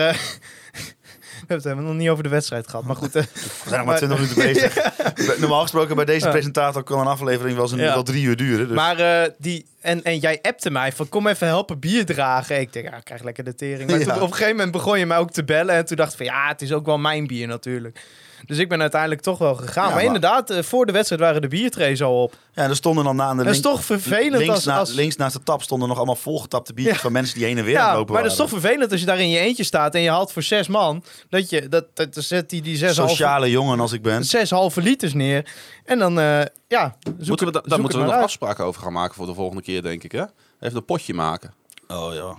[1.47, 2.85] we hebben het nog niet over de wedstrijd gehad.
[2.85, 3.15] Maar goed...
[3.15, 3.23] eh,
[3.63, 4.75] We zijn nog maar 20 minuten bezig.
[5.39, 8.67] Normaal gesproken bij deze presentator kan een aflevering wel, eens wel drie uur duren.
[8.67, 8.75] Dus.
[8.75, 9.65] Maar eh, die...
[9.81, 12.59] En, en jij appte mij van kom even helpen bier dragen.
[12.59, 13.89] Ik denk, ja, ik krijg lekker de tering.
[13.89, 15.75] Maar toen, op een gegeven moment begon je mij ook te bellen.
[15.75, 17.99] En toen dacht ik van ja, het is ook wel mijn bier natuurlijk.
[18.45, 19.73] Dus ik ben uiteindelijk toch wel gegaan.
[19.73, 22.35] Ja, maar, maar- inderdaad, eh, voor de wedstrijd waren de biertrays al op.
[22.53, 24.65] ja, er stonden dan na aan de Dat is toch vervelend links, als...
[24.65, 27.01] na- als links naast de tap stonden nog allemaal volgetapte biertjes Ja.
[27.03, 29.05] van mensen die heen en weer ja, lopen maar dat is toch vervelend als je
[29.05, 31.03] daar in je eentje staat en je haalt voor zes man.
[31.29, 34.23] Dat je, dat, dat, zet die, die zes halve, Sociale jongen als ik ben.
[34.23, 35.51] zes halve liters neer.
[35.85, 36.95] En dan, eh, ja,
[37.27, 38.23] Moeten we, daar moeten we nog uit.
[38.23, 40.11] afspraken over gaan maken voor de volgende keer, denk ik.
[40.11, 40.23] Hè?
[40.59, 41.53] Even een potje maken.
[41.87, 42.37] Oh ja.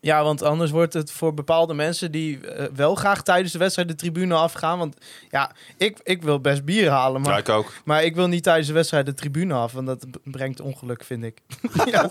[0.00, 3.88] Ja, want anders wordt het voor bepaalde mensen die eh, wel graag tijdens de wedstrijd
[3.88, 4.78] de tribune afgaan.
[4.78, 4.96] Want
[5.30, 7.72] ja, ik, ik wil best bier halen, maar, Ja, ik ook.
[7.84, 9.72] maar ik wil niet tijdens de wedstrijd de tribune af.
[9.72, 11.38] Want dat brengt ongeluk, vind ik.
[11.92, 12.08] ja.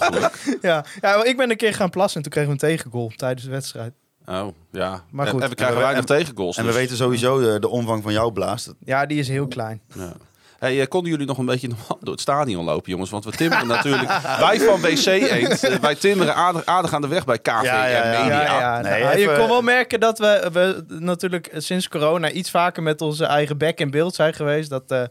[0.62, 0.86] Ja.
[1.02, 3.44] ja, maar ik ben een keer gaan plassen en toen kregen we een tegengoal tijdens
[3.44, 3.94] de wedstrijd.
[4.26, 5.04] Oh, ja.
[5.12, 5.42] Maar En- goed.
[5.42, 6.58] En, we krijgen En we- weinig tegengoals.
[6.58, 8.74] En we dus- weten sowieso de, de omvang van jouw blaast.
[8.80, 9.82] Ja, die is heel klein.
[9.96, 10.14] Ja.
[10.60, 13.10] Hey, eh, konden jullie nog een beetje normaal door het stadion lopen, jongens?
[13.10, 14.08] Want we timmeren natuurlijk...
[14.40, 17.62] Wij van WC Eend, eh, wij timmeren aardig, aardig aan de weg bij KV Ja,
[17.64, 18.02] ja, ja.
[18.04, 18.42] en Media.
[18.44, 18.82] Ja, ja.
[18.82, 23.02] Nee, Nou, Je kon wel merken dat we, we natuurlijk sinds corona iets vaker met
[23.02, 24.70] onze eigen bek in beeld zijn geweest.
[24.70, 25.02] Dat, eh,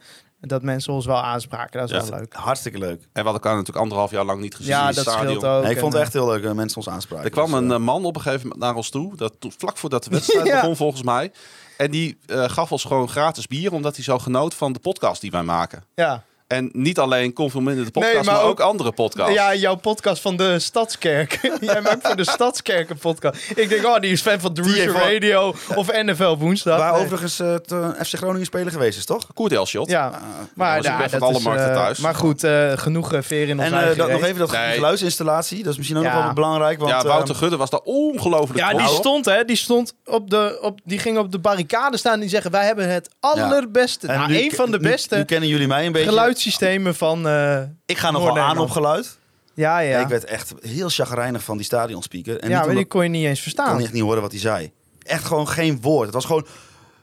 [0.40, 1.80] dat mensen ons wel aanspraken.
[1.80, 2.10] Dat is Ja.
[2.10, 2.34] wel leuk.
[2.34, 2.90] Hartstikke leuk.
[2.90, 5.26] En we hadden elkaar natuurlijk anderhalf jaar lang niet gezien Ja, in het dat stadion.
[5.38, 5.62] scheelt ook.
[5.62, 7.24] Nee, ik vond het echt heel leuk dat mensen ons aanspraken.
[7.24, 9.32] Er kwam Dus, een eh, eh, man op een gegeven moment naar ons toe, dat,
[9.58, 10.60] vlak voordat de wedstrijd Ja.
[10.60, 11.32] begon volgens mij.
[11.76, 15.20] En die eh, gaf ons gewoon gratis bier, omdat hij zo genoot van de podcast
[15.20, 15.84] die wij maken.
[15.94, 16.24] Ja.
[16.46, 19.34] En niet alleen Conforminder de podcast, Nee, maar maar, ook, ook- andere podcasts.
[19.34, 21.38] Ja, jouw podcast van de Stadskerk.
[21.60, 23.50] Jij maakt voor de Stadskerk een podcast.
[23.54, 26.78] Ik denk, oh, die is fan van wel- Radio of NFL woensdag.
[26.78, 27.02] Waar Nee.
[27.02, 27.74] overigens eh, het
[28.06, 29.26] FC Groningen spelen geweest is, toch?
[29.34, 29.90] Koert Elshot.
[29.90, 30.20] Ja,
[30.54, 31.98] maar, was ik ja, ben van dat alle is, markten eh, thuis.
[31.98, 34.74] Maar goed, eh, genoeg veer in ons En dat, nog even dat Nee.
[34.74, 35.62] geluidsinstallatie.
[35.62, 36.14] Dat is misschien ook Ja.
[36.14, 36.78] nog wel belangrijk.
[36.78, 40.58] Want, ja, Wouter Gudde was daar ongelooflijk Ja, die stond, hè, die stond op de,
[40.62, 42.20] op, die ging op de barricade staan.
[42.20, 45.24] Die zeggen, wij hebben het allerbeste, en nou, nu een ke- van de beste Nu,
[45.24, 46.06] kennen jullie mij een beetje.
[46.36, 49.18] Geluidssystemen van, eh, Ik ga nog wel aan op geluid.
[49.54, 49.98] ja, ja.
[50.00, 52.40] Ik werd echt heel chagrijnig van die stadionspeaker.
[52.40, 53.72] En ja, maar die kon je niet eens Ik verstaan.
[53.72, 54.70] kon echt niet horen wat hij zei.
[55.02, 56.04] Echt gewoon geen woord.
[56.04, 56.46] Het was gewoon...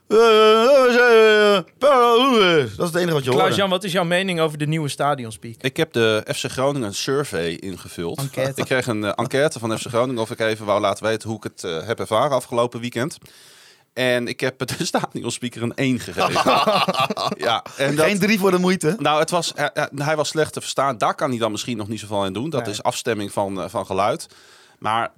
[0.07, 0.19] Dat
[2.77, 3.45] is het enige wat je hoorde.
[3.45, 5.55] Klaas-Jan, wat is jouw mening over de nieuwe stadionspeak?
[5.61, 8.19] Ik heb de FC Groningen survey ingevuld.
[8.19, 8.61] Enquête.
[8.61, 11.37] Ik kreeg een eh, enquête van FC Groningen of ik even wou laten weten hoe
[11.37, 13.17] ik het eh, heb ervaren afgelopen weekend.
[13.93, 16.31] En ik heb de stadionspeaker een 1 gegeven.
[17.47, 18.95] ja, en dat, Geen drie voor de moeite.
[18.99, 20.97] nou, het was, eh, eh, hij was slecht te verstaan.
[20.97, 22.49] Daar kan hij dan misschien nog niet zoveel aan doen.
[22.49, 22.71] Dat Nee.
[22.71, 24.27] is afstemming van, eh, van geluid.
[24.79, 25.11] Maar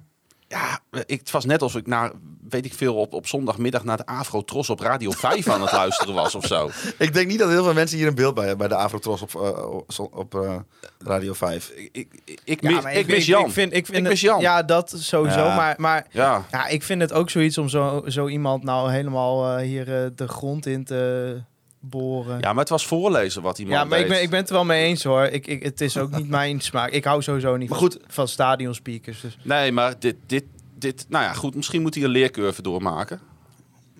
[0.48, 2.12] ja, ik, het was net alsof ik naar,
[2.48, 5.72] weet ik veel, op, op zondagmiddag naar de Afro Tros op Radio 5 aan het
[5.72, 6.70] luisteren was of zo.
[6.98, 9.22] Ik denk niet dat heel veel mensen hier een beeld bij hebben bij de Avrotros
[9.22, 10.56] op, eh, op, op eh,
[10.98, 11.70] Radio 5.
[11.74, 12.08] Ik, ik,
[12.44, 13.44] ik, Ja, mis, maar ik, mis Jan.
[13.44, 14.40] Ik, vind, ik, vind mis Jan.
[14.40, 15.44] Ja, dat sowieso.
[15.44, 15.56] Ja.
[15.56, 16.44] Maar, maar ja.
[16.50, 20.28] ja, ik vind het ook zoiets om zo, zo iemand nou helemaal eh, hier de
[20.28, 21.42] grond in te
[21.88, 22.38] boren.
[22.40, 24.54] Ja, maar het was voorlezen wat iemand Ja, maar ik ben, ik ben het er
[24.54, 25.24] wel mee eens hoor.
[25.24, 26.90] Ik, ik, het is ook niet mijn smaak.
[26.90, 28.00] Ik hou sowieso niet Maar van, goed.
[28.06, 29.20] van stadionspeakers.
[29.20, 29.38] Dus.
[29.42, 30.44] Nee, maar dit, dit,
[30.78, 31.06] dit...
[31.08, 31.54] Nou ja, goed.
[31.54, 33.20] Misschien moet hij een leercurve doormaken.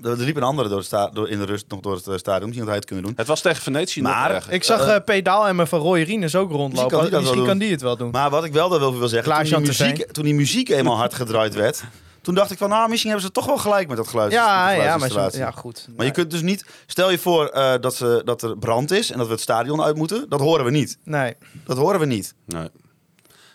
[0.03, 2.43] Er, liep een andere door sta, door, in de rust nog door het eh, stadion.
[2.49, 3.13] Misschien had hij het kunnen doen.
[3.17, 4.51] Het was tegen Venetië Maar- nog erg.
[4.51, 6.91] Ik zag eh Pedaal en van Roy Rines ook rondlopen.
[6.91, 8.11] kan die dat Misschien kan die het wel doen.
[8.11, 10.97] Maar wat ik wel daar wil wil zeggen, toen die, muziek, toen die muziek eenmaal
[10.97, 11.85] hard gedraaid werd...
[12.27, 14.33] Toen dacht ik van, nou, misschien hebben ze toch wel gelijk met dat geluid.
[14.33, 15.89] ja, ja, maar zo, ja, goed.
[15.97, 16.65] Maar je kunt dus niet...
[16.87, 19.83] Stel je voor eh, dat, ze, dat er brand is en dat we het stadion
[19.83, 20.29] uit moeten.
[20.29, 20.99] Dat horen we niet.
[21.05, 21.37] Nee.
[21.65, 22.35] Dat horen we niet.
[22.47, 22.69] Nee.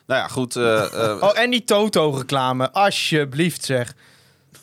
[0.06, 0.56] Nou ja, goed.
[0.56, 2.72] eh, eh, Oh, en die Toto-reclame.
[2.72, 3.96] Alsjeblieft zeg.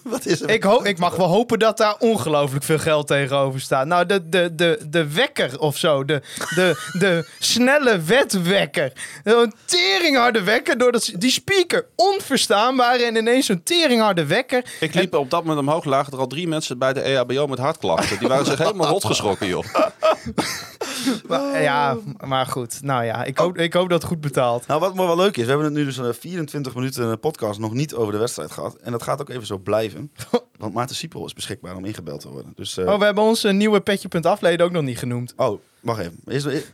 [0.15, 0.51] Wat is er?
[0.51, 3.87] Ik, ho ik mag wel hopen dat daar ongelooflijk veel geld tegenover staat.
[3.87, 6.05] Nou, de, de, de, de wekker of zo.
[6.05, 6.23] De,
[6.55, 8.93] de, de snelle wetwekker.
[9.25, 10.79] Een teringharde wekker.
[10.79, 13.01] Door dat, die speaker onverstaanbaar.
[13.01, 14.65] En ineens zo'n teringharde wekker.
[14.81, 17.47] Ik liep op dat moment omhoog, lagen er al drie mensen bij de E EHBO
[17.47, 18.19] met hartklachten.
[18.19, 19.65] Die waren zich helemaal rotgeschrokken, joh.
[21.27, 22.83] Maar, ja, maar goed.
[22.83, 24.67] Nou ja, ik hoop, ik hoop dat het goed betaalt.
[24.67, 27.11] Nou, wat maar wel leuk is, we hebben het nu dus eh, 24 minuten in
[27.11, 28.77] de podcast nog niet over de wedstrijd gehad.
[28.83, 29.98] En dat gaat ook even zo blijven.
[30.59, 32.53] Want Maarten Siepel is beschikbaar om ingebeld te worden.
[32.57, 35.33] Dus, eh, Oh, we hebben onze nieuwe Petje.afleden ook nog niet genoemd.
[35.37, 36.19] oh, wacht even.
[36.27, 36.73] Is, is-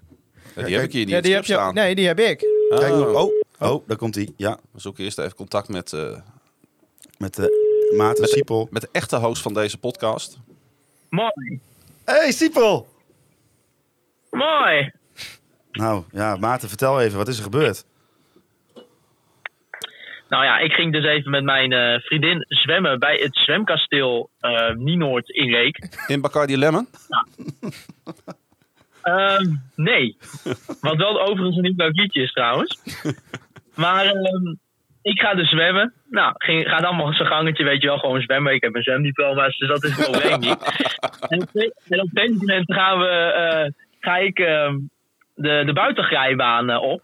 [0.55, 1.75] Ja, die heb ik hier niet Ja, die heb je, staan.
[1.75, 2.39] nee, die heb ik.
[2.69, 3.15] kijk, Oh.
[3.15, 4.29] oh, oh, daar komt hij.
[4.37, 6.19] Ja, We zoeken eerst even contact met, eh,
[7.19, 7.47] met uh,
[7.97, 8.69] Maarten Siepel.
[8.71, 10.39] met de echte host van deze podcast.
[11.09, 11.61] Mooi.
[12.05, 12.89] Hey Siepel!
[14.31, 14.93] Mooi.
[15.73, 17.85] Nou ja, Maarten, vertel even, wat is er gebeurd?
[20.35, 24.71] Nou ja, ik ging dus even met mijn eh, vriendin zwemmen bij het zwemkasteel eh
[24.75, 26.05] Nienoord in Leek.
[26.07, 26.87] In Bacardi Lemon?
[29.03, 29.45] Ehm,
[29.75, 30.17] nee.
[30.81, 32.79] Wat wel overigens een niet leuk liedje is trouwens.
[33.75, 34.55] Maar ehm,
[35.03, 35.93] ik ga dus zwemmen.
[36.11, 38.53] Nou, ging, gaat allemaal zijn gangetje, weet je wel, gewoon zwemmen.
[38.55, 40.59] Ik heb mijn zwemdiploma's, dus dat is het probleem niet.
[41.29, 43.71] En op, een- en op een gegeven moment gaan we, eh,
[44.01, 44.79] ga ik ehm,
[45.35, 47.03] de, de buitenglijbaan eh, op.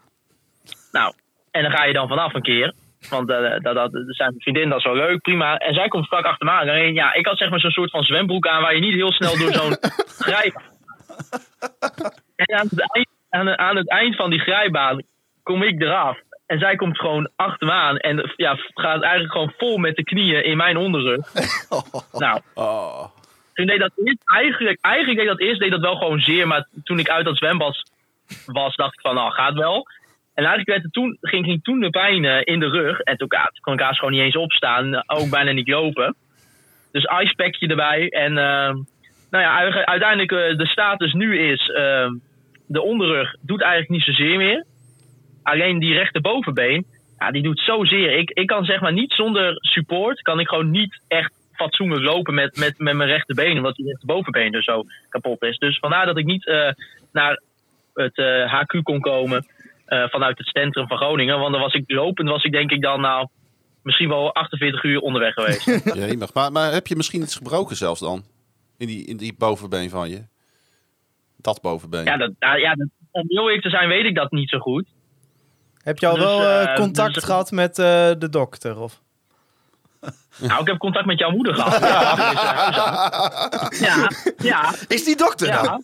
[0.91, 1.13] Nou,
[1.51, 2.73] en dan ga je dan vanaf een keer.
[3.09, 5.57] Want eh, dat, dat, zijn vriendin, dat is wel leuk, prima.
[5.57, 6.67] En zij komt strak achter me aan.
[6.67, 9.11] En ja, ik had zeg maar zo'n soort van zwembroek aan waar je niet heel
[9.11, 9.77] snel door zo'n
[10.27, 10.61] grijp
[12.35, 15.01] en aan het, eind, aan, aan het eind van die grijbaan
[15.43, 16.17] kom ik eraf.
[16.45, 17.97] En zij komt gewoon achter me aan.
[17.97, 21.27] En ja, gaat eigenlijk gewoon vol met de knieën in mijn onderrug.
[22.11, 23.05] Nou, Oh.
[23.53, 26.47] toen deed dat eerst, eigenlijk, eigenlijk deed dat eerst deed dat wel gewoon zeer.
[26.47, 27.91] Maar toen ik uit dat zwembad
[28.45, 29.87] was, dacht ik van, nou, gaat wel.
[30.41, 32.99] En eigenlijk werd toen, ging, ging toen de pijn eh, in de rug.
[32.99, 33.27] En toen,
[33.61, 35.09] kon ik haast gewoon niet eens opstaan.
[35.09, 36.15] Ook bijna niet lopen.
[36.91, 38.09] Dus icepackje erbij.
[38.09, 38.75] En ehm,
[39.29, 41.69] nou ja, uiteindelijk eh, de status nu is...
[41.69, 42.13] ehm,
[42.67, 44.65] de onderrug doet eigenlijk niet zozeer meer.
[45.43, 46.85] Alleen die rechterbovenbeen,
[47.19, 48.17] ja, die doet zozeer.
[48.17, 52.33] Ik, ik kan zeg maar niet zonder support, kan ik gewoon niet echt fatsoenlijk lopen
[52.33, 53.57] met, met, met mijn rechterbeen.
[53.57, 55.57] Omdat die rechterbovenbeen dus zo kapot is.
[55.57, 56.71] Dus vandaar dat ik niet eh,
[57.11, 57.41] naar
[57.93, 58.15] het
[58.47, 59.45] HQ kon komen
[59.91, 61.39] eh, vanuit het centrum van Groningen.
[61.39, 63.27] Want dan was ik lopend, was ik denk ik dan nou
[63.81, 65.65] misschien wel 48 uur onderweg geweest.
[65.95, 66.33] Jemig.
[66.33, 68.23] Maar, maar heb je misschien iets gebroken zelfs dan?
[68.77, 70.23] In die, in die bovenbeen van je?
[71.37, 72.05] Dat bovenbeen.
[72.05, 74.59] ja, dat, nou ja dat, om heel eerlijk te zijn weet ik dat niet zo
[74.59, 74.87] goed.
[75.83, 77.85] Heb je al Dus, wel eh, eh, contact dus- gehad met eh,
[78.17, 78.79] de dokter?
[78.79, 79.01] Of?
[80.37, 81.79] Nou, ik heb contact met jouw moeder gehad.
[83.79, 85.83] Ja, ja, Is die dokter dan?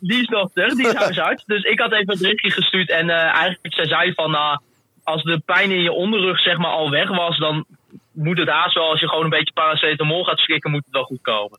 [0.00, 1.44] Die is dokter, die is huisarts.
[1.44, 2.90] Dus ik had even een berichtje gestuurd.
[2.90, 4.58] En eh, eigenlijk zei zij van, nou,
[5.02, 7.64] als de pijn in je onderrug zeg maar al weg was, dan
[8.12, 11.04] moet het haast wel, als je gewoon een beetje paracetamol gaat slikken, moet het wel
[11.04, 11.58] goed komen.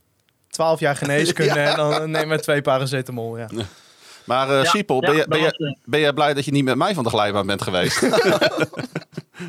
[0.49, 3.37] 12 jaar geneeskunde en dan neem maar twee paracetamol.
[3.37, 3.47] Ja.
[4.29, 6.63] Maar Ja, Siepel, ben, je, ben, was, je, eh, ben je blij dat je niet
[6.63, 8.01] met mij van de glijbaan bent geweest?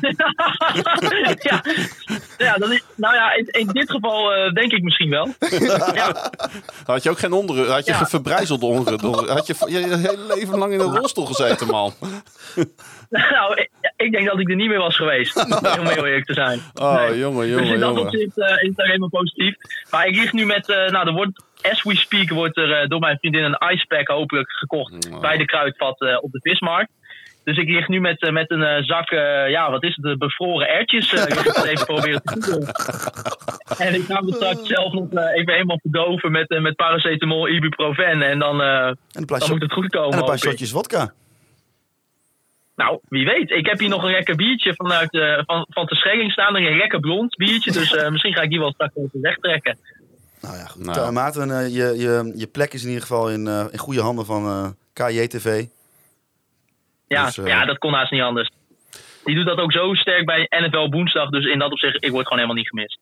[1.49, 1.63] ja,
[2.37, 5.33] ja dat is, nou ja, in, in dit geval eh, denk ik misschien wel.
[5.93, 6.31] Ja,
[6.85, 7.67] Had je ook geen onderrug?
[7.67, 8.05] Had je Ja.
[8.05, 9.27] verbrijzeld onderrug?
[9.27, 11.93] Had je je hele leven lang in een rolstoel gezeten, man?
[13.09, 15.35] nou, ik, ik denk dat ik er niet meer was geweest.
[15.45, 16.61] Om heel eerlijk te zijn.
[16.73, 17.17] Oh, Nee.
[17.19, 18.03] jongen, Dus jongen, in dat jongen.
[18.05, 19.55] opzicht eh, is het helemaal positief.
[19.91, 22.87] Maar ik lig nu met, eh, nou, er wordt, as we speak, wordt er eh,
[22.87, 25.19] door mijn vriendin een icepack hopelijk gekocht Oh.
[25.19, 26.91] bij de kruidvat eh, op de vismarkt.
[27.43, 29.09] Dus ik lig nu met, eh, met een zak,
[29.49, 31.13] ja, wat is het, bevroren ertjes.
[31.13, 32.67] ik het even proberen te doen.
[33.87, 38.05] En ik ga me straks zelf nog even helemaal verdoven met, met paracetamol, ibuprofen.
[38.05, 40.13] En dan, En dan moet het goed komen.
[40.13, 41.13] en een paar shotjes vodka.
[42.75, 43.49] Nou, wie weet.
[43.49, 45.09] Ik heb hier nog een lekker biertje vanuit
[45.45, 46.55] van, van de Schelling staan.
[46.55, 47.71] Een lekker blond biertje.
[47.71, 49.77] Dus misschien ga ik die wel straks even wegtrekken.
[50.41, 50.85] Nou ja, goed.
[50.85, 51.11] Nou.
[51.11, 54.25] Maarten, eh, je, je, je plek is in ieder geval in, eh, in goede handen
[54.25, 55.65] van eh KJTV.
[57.07, 58.49] Ja, Dus, ja, dat kon haast niet anders.
[59.23, 61.29] Die doet dat ook zo sterk bij NFL woensdag.
[61.29, 62.99] Dus in dat opzicht, ik word gewoon helemaal niet gemist.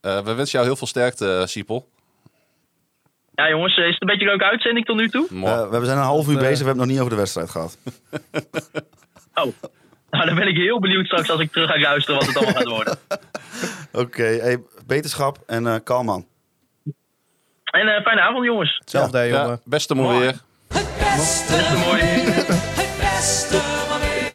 [0.00, 1.88] Eh, we wensen jou heel veel sterkte, Siepel.
[3.34, 5.26] Ja, jongens, is het een beetje een leuke uitzending tot nu toe?
[5.44, 7.50] Eh, we zijn een half uur bezig, we hebben het nog niet over de wedstrijd
[7.50, 7.78] gehad.
[9.34, 9.52] Oh.
[10.10, 12.54] Nou, dan ben ik heel benieuwd straks als ik terug ga luisteren wat het allemaal
[12.54, 12.98] gaat worden.
[14.04, 16.26] Oké, hey, beterschap en eh kalm man.
[17.72, 18.76] En fijne avond, jongens.
[18.78, 19.60] Hetzelfde, ja, jongen.
[19.64, 20.20] beste mooi Mooi.
[20.20, 20.40] weer.
[20.68, 22.02] Het beste, Mooi.
[22.02, 23.60] het beste
[24.00, 24.32] weer.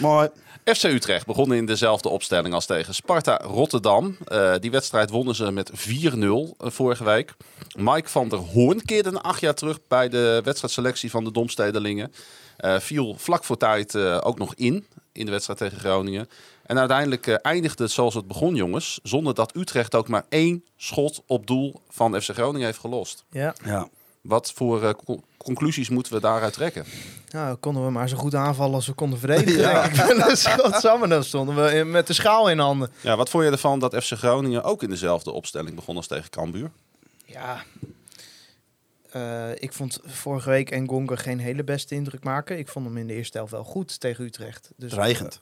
[0.00, 0.28] Mooi.
[0.64, 4.16] FC Utrecht begon in dezelfde opstelling als tegen Sparta Rotterdam.
[4.24, 7.34] Eh, die wedstrijd wonnen ze met 4-0 eh, vorige week.
[7.76, 12.12] Mike van der Hoorn keerde een acht jaar terug bij de wedstrijdselectie van de Domstedelingen.
[12.56, 16.28] Eh, viel vlak voor tijd eh, ook nog in, in de wedstrijd tegen Groningen.
[16.70, 19.00] En uiteindelijk eh, eindigde het zoals het begon, jongens.
[19.02, 23.24] Zonder dat Utrecht ook maar één schot op doel van FC Groningen heeft gelost.
[23.30, 23.88] Ja, Ja.
[24.20, 26.84] Wat voor eh, co- conclusies moeten we daaruit trekken?
[27.30, 29.62] nou konden we maar zo goed aanvallen als we konden verdedigen.
[29.62, 30.24] denk ik.
[30.28, 32.90] Dus godsamme, dan stonden we in- met de schaal in handen.
[33.00, 36.30] Ja, wat vond je ervan dat FC Groningen ook in dezelfde opstelling begon als tegen
[36.30, 36.70] Cambuur?
[37.24, 37.62] Ja,
[39.10, 42.58] Eh, ik vond vorige week Engonga geen hele beste indruk maken.
[42.58, 44.70] Ik vond hem in de eerste helft wel goed tegen Utrecht.
[44.76, 45.40] Dus Dreigend.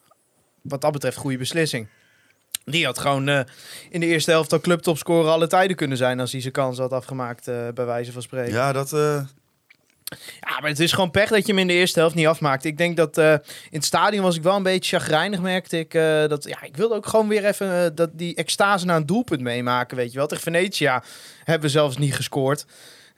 [0.62, 1.88] Wat dat betreft goede beslissing.
[2.70, 3.40] Die had gewoon eh,
[3.90, 6.92] in de eerste helft al clubtopscorer alle tijden kunnen zijn als hij zijn kans had
[6.92, 8.52] afgemaakt, eh, bij wijze van spreken.
[8.52, 8.66] Ja.
[8.66, 8.92] Ja, dat...
[8.92, 9.20] eh,
[10.60, 12.64] maar het is gewoon pech dat je hem in de eerste helft niet afmaakt.
[12.64, 13.40] Ik denk dat in
[13.70, 15.92] het stadion was ik wel een beetje chagrijnig, merkte ik.
[16.28, 19.96] dat, ja, ik wilde ook gewoon weer even dat die extase naar een doelpunt meemaken,
[19.96, 20.26] weet je wel.
[20.26, 21.02] Tegen Venetia
[21.44, 22.64] hebben we zelfs niet gescoord.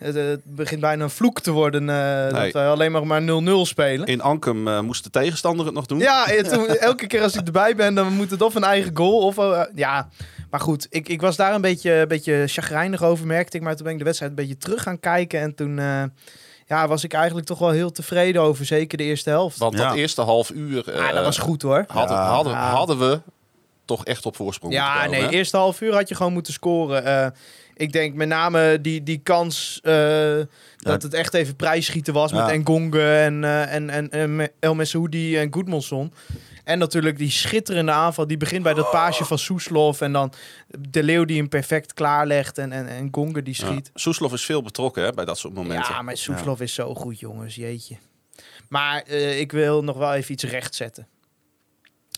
[0.01, 2.43] Het, het begint bijna een vloek te worden eh, Nee.
[2.43, 3.25] dat wij alleen maar maar 0-0
[3.63, 4.07] spelen.
[4.07, 5.99] In Ankum eh, moest de tegenstander het nog doen.
[5.99, 8.97] Ja, eh, toen, elke keer als ik erbij ben, dan moet het of een eigen
[8.97, 9.37] goal of...
[9.75, 10.09] ja,
[10.51, 13.63] maar goed, ik, ik was daar een beetje, een beetje chagrijnig over, merkte ik.
[13.63, 15.41] Maar toen ben ik de wedstrijd een beetje terug gaan kijken.
[15.41, 16.03] En toen eh,
[16.67, 18.65] ja, was ik eigenlijk toch wel heel tevreden over.
[18.65, 19.59] Zeker de eerste helft.
[19.59, 19.89] Want Ja.
[19.89, 21.85] dat eerste half uur eh, ja, dat was goed hoor.
[21.89, 22.27] hadden, Ja.
[22.29, 23.21] hadden, hadden we
[23.85, 25.35] toch echt op voorsprong Ja, moeten komen, nee, hè?
[25.37, 27.05] eerste half uur had je gewoon moeten scoren.
[27.05, 27.27] Eh,
[27.81, 30.39] ik denk met name die, die kans eh,
[30.77, 32.37] dat het echt even prijsschieten was Ja.
[32.45, 36.13] met Engonge en, eh, en, en, en El Messoudi en Goedmanson.
[36.65, 38.27] En natuurlijk die schitterende aanval.
[38.27, 40.01] Die begint bij dat paasje van Soeslof.
[40.01, 40.33] En dan
[40.89, 42.59] de Leeuw die hem perfect klaarlegt.
[42.59, 43.67] En, en, en Gonge die Ja.
[43.67, 43.91] schiet.
[43.95, 45.95] Soeslof is veel betrokken hè, bij dat soort momenten.
[45.95, 47.55] Ja, maar Soeslof is zo goed, jongens.
[47.55, 47.97] Jeetje.
[48.69, 51.07] Maar eh, ik wil nog wel even iets rechtzetten.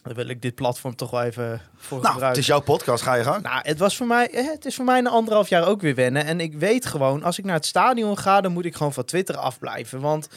[0.03, 2.41] Dan wil ik dit platform toch wel even voor nou, het gebruiken.
[2.41, 3.03] is jouw podcast.
[3.03, 3.43] Ga je gang.
[3.43, 6.25] Nou, het was voor mij, het is voor mij na anderhalf jaar ook weer wennen.
[6.25, 9.05] En ik weet gewoon, als ik naar het stadion ga, dan moet ik gewoon van
[9.05, 10.01] Twitter afblijven.
[10.01, 10.29] Want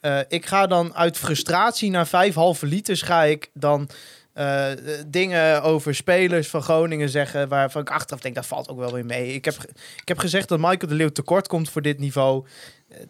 [0.00, 3.88] eh, ik ga dan uit frustratie naar vijf halve liters ga ik dan
[4.32, 4.66] eh,
[5.06, 9.04] dingen over spelers van Groningen zeggen waarvan ik achteraf denk, dat valt ook wel weer
[9.04, 9.34] mee.
[9.34, 9.54] Ik heb,
[10.00, 12.46] ik heb gezegd dat Michael de Leeuw tekort komt voor dit niveau.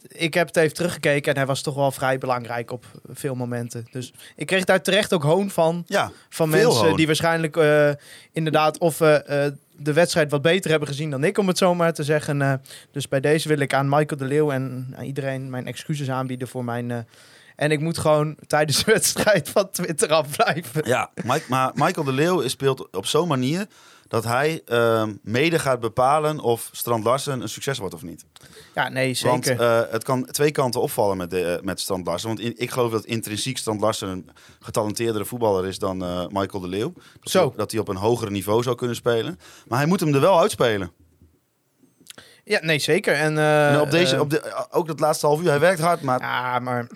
[0.09, 3.87] Ik heb het even teruggekeken en hij was toch wel vrij belangrijk op veel momenten.
[3.91, 6.97] Dus ik kreeg daar terecht ook hoon van Ja, van mensen hoon.
[6.97, 7.91] die waarschijnlijk eh,
[8.33, 11.93] inderdaad of eh, de wedstrijd wat beter hebben gezien dan ik, om het zo maar
[11.93, 12.63] te zeggen.
[12.91, 16.49] Dus bij deze wil ik aan Michael de Leeuw en aan iedereen mijn excuses aanbieden
[16.49, 17.07] voor mijn...
[17.57, 20.83] en ik moet gewoon tijdens de wedstrijd van Twitter afblijven.
[20.85, 21.11] ja.
[21.25, 23.67] Mike, maar Michael de Leeuw speelt op zo'n manier
[24.13, 28.25] dat hij ehm, mede gaat bepalen of Strand Larsen een succes wordt of niet.
[28.75, 29.61] Ja, nee, Want zeker.
[29.61, 32.29] eh, het kan twee kanten opvallen met, de, eh, met Strand Larsen.
[32.29, 36.61] Want in- ik geloof dat intrinsiek Strand Larsen een getalenteerdere voetballer is dan eh, Michael
[36.61, 36.93] de Leeuw.
[37.21, 37.47] Dat Zo.
[37.47, 39.39] Hij, dat hij op een hoger niveau zou kunnen spelen.
[39.69, 40.91] Maar hij moet hem er wel uitspelen.
[42.45, 43.15] ja, nee, zeker.
[43.15, 46.21] En, en op deze, op de, ook dat laatste half uur, hij werkt hard, maar
[46.21, 46.87] Ja, maar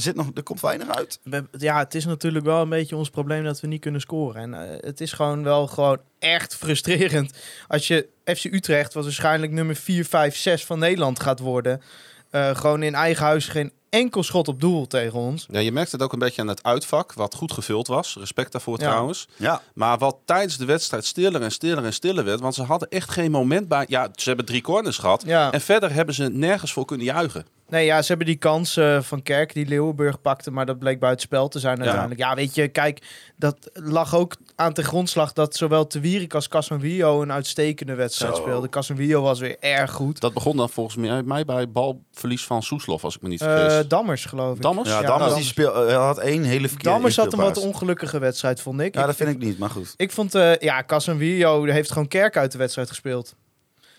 [0.00, 1.18] er, zit nog, er komt weinig uit.
[1.22, 4.42] we- ja, het is natuurlijk wel een beetje ons probleem dat we niet kunnen scoren.
[4.42, 7.34] En eh, het is gewoon wel gewoon echt frustrerend.
[7.68, 11.82] Als je FC Utrecht, wat waarschijnlijk nummer 4, 5, 6 van Nederland gaat worden,
[12.30, 15.46] eh, gewoon in eigen huis geen enkel schot op doel tegen ons.
[15.50, 18.16] Ja, je merkt het ook een beetje aan het uitvak, wat goed gevuld was.
[18.18, 18.86] Respect daarvoor Ja.
[18.88, 19.28] trouwens.
[19.36, 22.40] Ja, Maar wat tijdens de wedstrijd stiller en stiller en stiller werd.
[22.40, 23.84] Want ze hadden echt geen moment bij...
[23.88, 25.22] Ja, ze hebben drie corners gehad.
[25.26, 25.52] Ja.
[25.52, 27.46] En verder hebben ze nergens voor kunnen juichen.
[27.70, 30.98] Nee, ja, ze hebben die kans eh, van Kerk die Leeuwenburg pakte, maar dat bleek
[30.98, 32.20] buiten spel te zijn uiteindelijk.
[32.20, 33.02] Ja, weet je, kijk,
[33.36, 38.36] dat lag ook aan de grondslag dat zowel Te Wierik als Casemiro een uitstekende wedstrijd
[38.36, 38.42] Zo.
[38.42, 38.70] speelden.
[38.70, 40.20] Casemiro was weer erg goed.
[40.20, 43.48] Dat begon dan volgens mij, mij bij balverlies van Soeslof, als ik me niet Eh
[43.48, 43.88] vergis.
[43.88, 44.62] Dammers, geloof ik.
[44.62, 44.88] Dammers?
[44.88, 48.18] ja, Ja, Dammers die speel, hij had één hele verkeerde Dammers had een wat ongelukkige
[48.18, 48.94] wedstrijd, vond ik.
[48.94, 49.94] Ja, dat vind ik niet, maar goed.
[49.96, 53.34] Ik vond, eh ja, Casemiro heeft gewoon Kerk uit de wedstrijd gespeeld.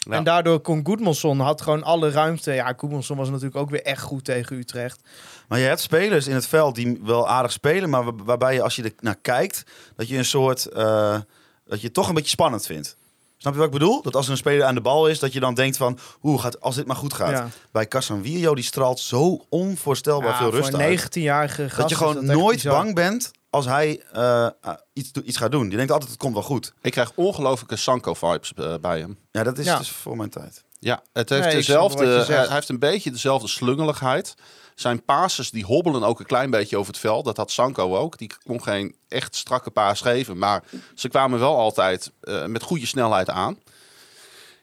[0.09, 0.11] Ja.
[0.15, 2.51] En daardoor kon Goedmanson had gewoon alle ruimte.
[2.53, 5.01] Ja, Goedmanson was natuurlijk ook weer echt goed tegen Utrecht.
[5.47, 8.61] Maar je hebt spelers in het veld die wel aardig spelen, maar waar- waarbij je
[8.61, 9.63] als je er naar kijkt,
[9.95, 11.19] dat je een soort, eh,
[11.65, 12.97] dat je het toch een beetje spannend vindt.
[13.41, 14.01] Snap je wat ik bedoel?
[14.01, 16.39] Dat als er een speler aan de bal is, dat je dan denkt van, hoe
[16.41, 17.29] gaat als dit maar goed gaat.
[17.29, 17.47] Ja.
[17.71, 21.01] Bij Casemiro, die straalt zo onvoorstelbaar Ja, veel voor rust een uit.
[21.17, 22.73] 19-jarige gast Dat je gewoon nooit bizar.
[22.83, 25.69] bang bent als hij eh, ah, iets, iets gaat doen.
[25.69, 26.73] Je denkt altijd, het komt wel goed.
[26.81, 29.17] Ik krijg ongelooflijke Sanko-vibes eh, bij hem.
[29.31, 29.77] Ja, dat is Ja.
[29.77, 30.63] dus voor mijn tijd.
[30.79, 34.33] Ja, het heeft Nee, dezelfde, hij heeft een beetje dezelfde slungeligheid.
[34.81, 37.25] Zijn passes die hobbelen ook een klein beetje over het veld.
[37.25, 38.17] Dat had Sanko ook.
[38.17, 40.37] Die kon geen echt strakke paas geven.
[40.37, 40.63] Maar
[40.95, 43.57] ze kwamen wel altijd eh, met goede snelheid aan.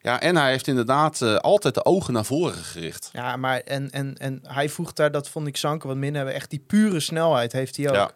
[0.03, 3.11] Ja, en hij heeft inderdaad eh, altijd de ogen naar voren gericht.
[3.13, 6.35] Ja, maar en, en, en hij voegt daar, dat vond ik Sanko wat minder hebben,
[6.35, 7.95] echt die pure snelheid heeft hij ook.
[7.95, 8.11] Ja.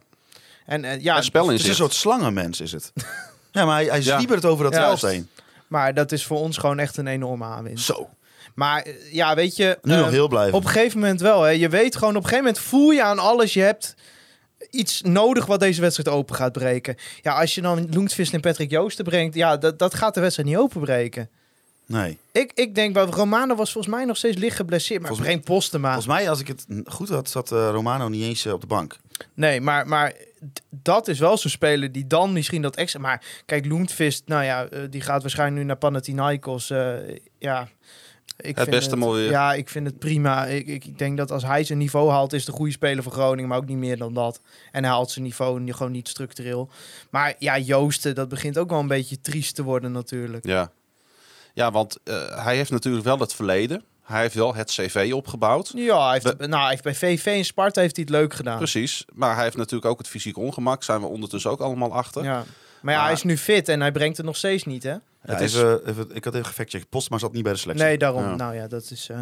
[0.66, 2.92] En eh, ja, En spel in Het is een soort slangenmens, is het.
[3.52, 4.14] ja, maar hij, hij Ja.
[4.16, 5.28] zwiebert over dat veld heen.
[5.66, 7.84] maar dat is voor ons gewoon echt een enorme aanwinst.
[7.84, 8.10] Zo.
[8.54, 9.78] Maar eh, ja, weet je...
[9.82, 10.54] Nu eh, nog heel blijven.
[10.54, 11.42] Op een gegeven moment wel.
[11.42, 11.50] Hè.
[11.50, 13.52] Je weet gewoon, op een gegeven moment voel je aan alles.
[13.52, 13.94] Je hebt
[14.70, 16.96] iets nodig wat deze wedstrijd open gaat breken.
[17.22, 19.34] Ja, als je dan Loentvist en Patrick Joosten brengt...
[19.34, 21.28] Ja, dat, dat gaat de wedstrijd niet openbreken.
[21.86, 22.18] Nee.
[22.32, 25.00] Ik, ik denk, bij Romano was volgens mij nog steeds licht geblesseerd.
[25.00, 25.92] Maar Volgens breng Postema.
[25.92, 28.66] Volgens mij, als ik het goed had, zat eh, Romano niet eens eh, op de
[28.66, 28.96] bank.
[29.34, 30.12] Nee, maar, maar
[30.70, 33.00] dat is wel zo'n speler die dan misschien dat extra...
[33.00, 36.70] Maar kijk, Loentvist, nou ja, eh, die gaat waarschijnlijk nu naar Panathinaikos.
[36.70, 36.94] eh,
[37.38, 37.68] ja...
[38.36, 39.30] Ik Het beste weer.
[39.30, 40.46] Ja, ik vind het prima.
[40.46, 43.12] Ik, ik, ik denk dat als hij zijn niveau haalt, is een goede speler voor
[43.12, 44.40] Groningen, maar ook niet meer dan dat.
[44.72, 46.70] En hij haalt zijn niveau gewoon niet structureel.
[47.10, 50.46] Maar ja, Joosten, dat begint ook wel een beetje triest te worden natuurlijk.
[50.46, 50.70] Ja,
[51.54, 53.82] ja want eh, hij heeft natuurlijk wel het verleden.
[54.02, 55.72] Hij heeft wel het cv opgebouwd.
[55.74, 58.56] Ja, hij heeft, nou, hij heeft bij VV en Sparta heeft hij het leuk gedaan.
[58.56, 59.04] Precies.
[59.12, 60.82] Maar hij heeft natuurlijk ook het fysiek ongemak.
[60.82, 62.24] Zijn we ondertussen ook allemaal achter.
[62.24, 62.44] Ja.
[62.80, 64.94] Maar ja, Maar- hij is nu fit en hij brengt het nog steeds niet, hè?
[65.24, 66.88] Ja, Het is- even, even, ik had even gefactcheckt.
[66.88, 67.86] Postma zat niet bij de selectie.
[67.86, 68.22] Nee, daarom.
[68.22, 68.34] Ja.
[68.34, 69.08] Nou ja, dat is...
[69.08, 69.18] eh,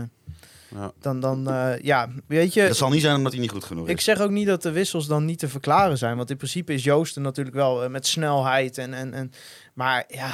[0.74, 0.92] Ja.
[1.00, 2.66] Dan, dan eh, ja, weet je...
[2.66, 3.92] Dat zal niet zijn omdat hij niet goed genoeg is.
[3.92, 6.16] Ik zeg ook niet dat de wissels dan niet te verklaren zijn.
[6.16, 8.78] Want in principe is Joosten natuurlijk wel eh, met snelheid.
[8.78, 9.32] En, en, en,
[9.74, 10.30] maar ja,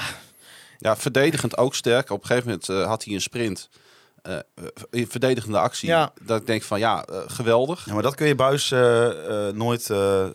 [0.79, 2.11] Ja, verdedigend ook sterk.
[2.11, 3.69] Op een gegeven moment eh, had hij een sprint.
[4.91, 5.89] In verdedigende actie.
[5.89, 6.12] Ja.
[6.22, 7.87] Dat ik denk van ja, eh, geweldig.
[7.87, 8.70] Ja, maar dat kun je Buis
[9.55, 10.31] nooit eh, eh,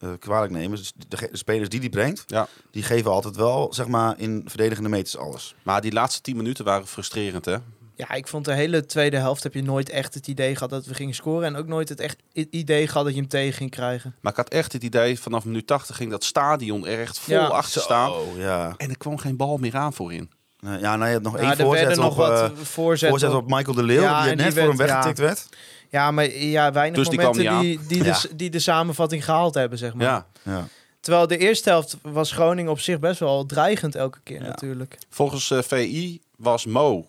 [0.00, 0.76] eh, kwalijk nemen.
[0.78, 2.48] Dus de, spelers die die brengt, Ja.
[2.70, 5.54] die geven altijd wel, zeg maar, in verdedigende meters alles.
[5.62, 7.56] Maar die laatste tien minuten waren frustrerend, hè?
[7.94, 10.86] ja, ik vond de hele tweede helft heb je nooit echt het idee gehad dat
[10.86, 11.46] we gingen scoren.
[11.46, 14.14] En ook nooit het echt idee gehad dat je hem tegen ging krijgen.
[14.20, 17.34] Maar ik had echt het idee, vanaf minuut 80 ging dat stadion er echt vol
[17.34, 17.46] Ja.
[17.46, 18.10] achter staan.
[18.10, 18.74] Oh, ja.
[18.76, 20.30] En er kwam geen bal meer aan voorin.
[20.60, 23.18] Nou, ja, nou, je hebt nog één er voorzet op, nog eh, wat voorzetten.
[23.20, 25.48] voorzet op Michael de Leeuw, Ja, die net die voor hem weggetikt werd.
[25.90, 28.18] Ja, maar ja, weinig Dus die momenten die, die, Ja.
[28.20, 30.06] de, die de samenvatting gehaald hebben, zeg maar.
[30.06, 30.26] Ja.
[30.42, 30.68] Ja.
[31.00, 34.46] Terwijl de eerste helft was Groningen op zich best wel dreigend elke keer Ja.
[34.46, 34.98] natuurlijk.
[35.10, 37.06] Volgens eh, VI was Mo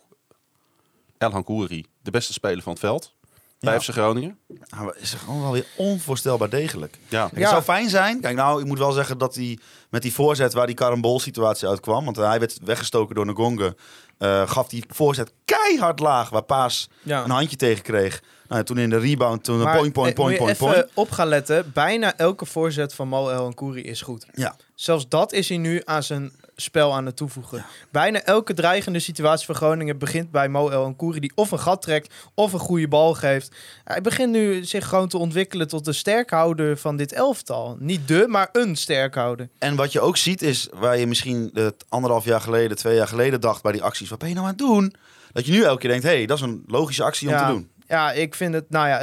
[1.17, 3.13] El Hankouri de beste speler van het veld.
[3.59, 3.79] Bij Ja.
[3.79, 4.37] FC Groningen.
[4.69, 6.97] Nou, maar is gewoon wel weer onvoorstelbaar degelijk.
[7.07, 7.21] Ja.
[7.21, 7.39] Kijk, Ja.
[7.39, 8.21] Het zou fijn zijn.
[8.21, 9.59] Kijk, nou, ik moet wel zeggen dat hij
[9.89, 13.75] met die voorzet waar die karambol situatie uitkwam, want hij werd weggestoken door Ngonge,
[14.17, 17.23] eh gaf die voorzet keihard laag, waar Paas Ja.
[17.23, 18.21] een handje tegen kreeg.
[18.47, 20.87] Nou, toen in de rebound, toen een point, point, eh, point, je point, even point.
[20.93, 21.71] op gaan letten.
[21.73, 24.25] Bijna elke voorzet van Mo El Kouri is goed.
[24.33, 24.55] Ja.
[24.75, 26.31] Zelfs dat is hij nu aan zijn
[26.61, 27.65] spel aan het toevoegen.
[27.91, 31.81] Bijna elke dreigende situatie van Groningen begint bij Mo El Kouri die of een gat
[31.81, 33.55] trekt of een goede bal geeft.
[33.83, 37.75] Hij begint nu zich gewoon te ontwikkelen tot de sterkhouder van dit elftal.
[37.79, 39.49] Niet de, maar een sterkhouder.
[39.59, 43.07] En wat je ook ziet is, waar je misschien het anderhalf jaar geleden, twee jaar
[43.07, 44.93] geleden dacht bij die acties, wat ben je nou aan het doen?
[45.31, 47.45] Dat je nu elke keer denkt, hé, hey, dat is een logische actie om ja,
[47.45, 47.69] te doen.
[47.87, 48.97] ja, ik vind het, nou ja,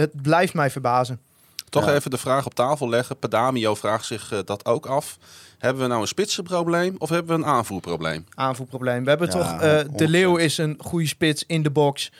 [0.00, 1.20] het, blijft mij verbazen.
[1.68, 1.94] Toch Ja.
[1.94, 3.18] even de vraag op tafel leggen.
[3.18, 5.18] Padamio vraagt zich eh, dat ook af.
[5.58, 8.24] Hebben we nou een spitsenprobleem of hebben we een aanvoerprobleem?
[8.34, 9.02] aanvoerprobleem.
[9.04, 9.52] We hebben Ja, toch...
[9.60, 10.10] eh, de 100%.
[10.10, 12.12] Leeuw is een goede spits in de box.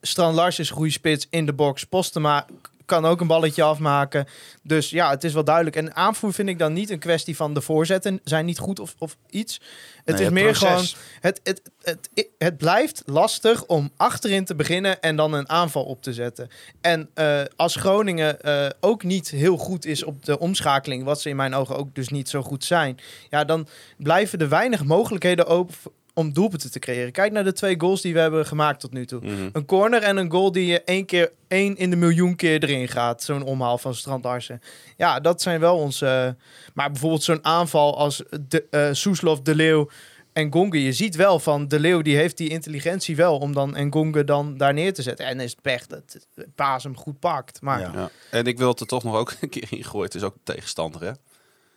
[0.00, 1.84] Strand Lars is een goede spits in de box.
[1.84, 2.46] Postema
[2.90, 4.26] kan ook een balletje afmaken.
[4.62, 5.76] Dus ja, het is wel duidelijk.
[5.76, 8.94] En aanvoer vind ik dan niet een kwestie van de voorzetten zijn niet goed of,
[8.98, 9.60] of iets.
[10.04, 10.68] Het Nee, is meer proces.
[10.68, 10.86] gewoon...
[11.20, 16.02] Het, het, het, het, blijft lastig om achterin te beginnen en dan een aanval op
[16.02, 16.48] te zetten.
[16.80, 21.28] En eh, als Groningen eh, ook niet heel goed is op de omschakeling, wat ze
[21.28, 22.98] in mijn ogen ook dus niet zo goed zijn,
[23.30, 23.66] ja, dan
[23.96, 25.74] blijven er weinig mogelijkheden open
[26.20, 27.12] om doelpunten te creëren.
[27.12, 29.20] Kijk naar de twee goals die we hebben gemaakt tot nu toe.
[29.20, 29.48] Mhm.
[29.52, 32.88] Een corner en een goal die je één keer één in de miljoen keer erin
[32.88, 33.22] gaat.
[33.22, 34.60] Zo'n omhaal van Strand Larsen.
[34.96, 36.36] Ja, dat zijn wel onze.
[36.74, 39.88] maar bijvoorbeeld zo'n aanval als de, eh Soeslof, De Leeuw
[40.32, 40.82] en Gonge.
[40.82, 44.24] Je ziet wel van De Leeuw die heeft die intelligentie wel om dan en Gonge
[44.24, 45.26] dan daar neer te zetten.
[45.26, 47.60] En is het pech dat Paas hem goed pakt.
[47.60, 48.10] Maar ja.
[48.30, 50.06] En ik wil het er toch nog ook een keer in gooien.
[50.06, 51.12] Het is ook tegenstander, hè?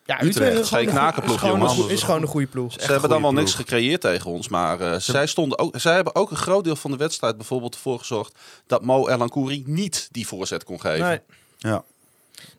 [0.06, 1.82] Utrecht, is geen gewoon een knakenploeg, goe- is gewoon een jongens.
[1.86, 2.74] goe- Is gewoon een goede ploeg.
[2.74, 6.16] Ze hebben dan wel niks gecreëerd tegen ons, maar eh, zij, stonden ook, zij hebben
[6.16, 8.36] ook een groot deel van de wedstrijd bijvoorbeeld ervoor gezorgd
[8.68, 11.08] dat Mo Elankouri niet die voorzet kon geven.
[11.08, 11.20] Nee.
[11.58, 11.84] Ja.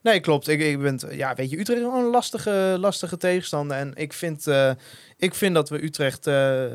[0.01, 0.49] Nee, klopt.
[0.49, 3.77] Ik, ik ben, ja, weet je, Utrecht is wel een lastige, lastige tegenstander.
[3.77, 4.71] En ik vind, eh,
[5.25, 6.73] ik vind dat we Utrecht, eh, eh,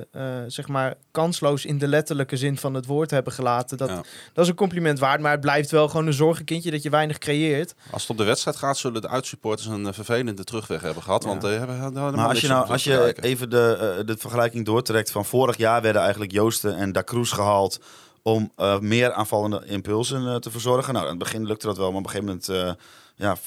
[0.48, 3.78] zeg maar, kansloos in de letterlijke zin van het woord hebben gelaten.
[3.78, 4.04] Dat, Ja.
[4.34, 7.18] dat is een compliment waard, maar het blijft wel gewoon een zorgenkindje dat je weinig
[7.18, 7.74] creëert.
[7.92, 11.24] Als het op de wedstrijd gaat, zullen de uitsupporters een eh, vervelende terugweg hebben gehad.
[11.24, 13.24] Want eh, hebben Maar als je, nou, als je kijken.
[13.24, 17.34] even de, eh, de vergelijking doortrekt van vorig jaar werden eigenlijk Joosten en Da Cruz
[17.34, 17.80] gehaald
[18.22, 20.94] om eh, meer aanvallende impulsen eh, te verzorgen.
[20.94, 22.84] Nou, in het begin lukte dat wel, maar op een gegeven moment eh
[23.16, 23.38] ja,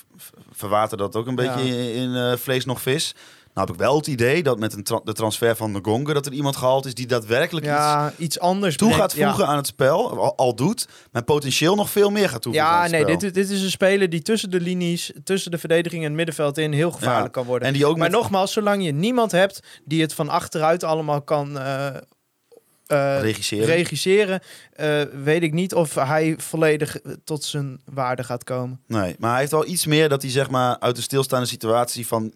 [0.96, 1.74] dat ook een beetje Ja.
[1.74, 3.14] in, in, eh, vlees nog vis.
[3.54, 6.12] Nou heb ik wel het idee dat met een tra- de transfer van de Gonga...
[6.12, 8.76] dat er iemand gehaald is die daadwerkelijk iets Ja, iets anders.
[8.76, 9.12] toe brengt.
[9.14, 10.18] gaat voegen aan het spel.
[10.20, 13.18] Al, al doet, maar potentieel nog veel meer gaat toevoegen aan Ja, het nee, spel.
[13.18, 16.16] dit, is- dit is een speler die tussen de linies, tussen de verdediging en het
[16.16, 17.68] middenveld in heel gevaarlijk Ja, kan worden.
[17.68, 21.22] En die ook maar met nogmaals, zolang je niemand hebt die het van achteruit allemaal
[21.22, 23.66] kan eh, regisseren.
[23.66, 24.40] regisseren,
[24.72, 28.80] eh, weet ik niet of hij volledig tot zijn waarde gaat komen.
[28.86, 32.06] nee, maar hij heeft wel iets meer dat hij zeg maar uit de stilstaande situatie
[32.06, 32.32] van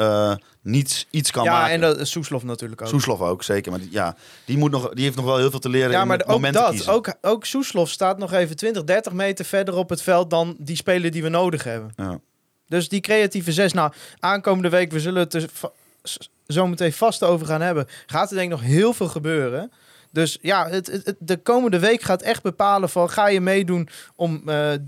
[0.00, 0.32] eh,
[0.62, 1.72] niets iets kan ja, maken.
[1.74, 2.88] en dat Soeslof natuurlijk ook.
[2.88, 3.70] Soeslof ook, zeker.
[3.70, 6.00] Maar die, ja, die, moet nog, die heeft nog wel heel veel te leren ja,
[6.00, 6.70] in maar ook dat.
[6.70, 6.92] kiezen.
[6.92, 10.76] Ook, ook Soeslof staat nog even 20, 30 meter verder op het veld dan die
[10.76, 11.92] speler die we nodig hebben.
[11.96, 12.20] Ja.
[12.68, 15.72] Dus die creatieve zes, nou, aankomende week, we zullen het er va-
[16.02, 17.86] s- zo meteen vast over gaan hebben.
[18.06, 19.72] Gaat er denk ik nog heel veel gebeuren.
[20.12, 23.88] Dus ja, het, het, het- de komende week gaat echt bepalen van ga je meedoen
[24.16, 24.80] om eh eh,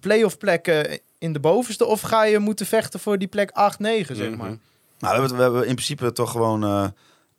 [0.00, 4.16] play-off plekken in de bovenste of ga je moeten vechten voor die plek 8, 9,
[4.16, 4.50] zeg maar.
[4.50, 4.56] Mhm.
[4.98, 6.86] Nou, we hebben, we hebben in principe toch gewoon eh,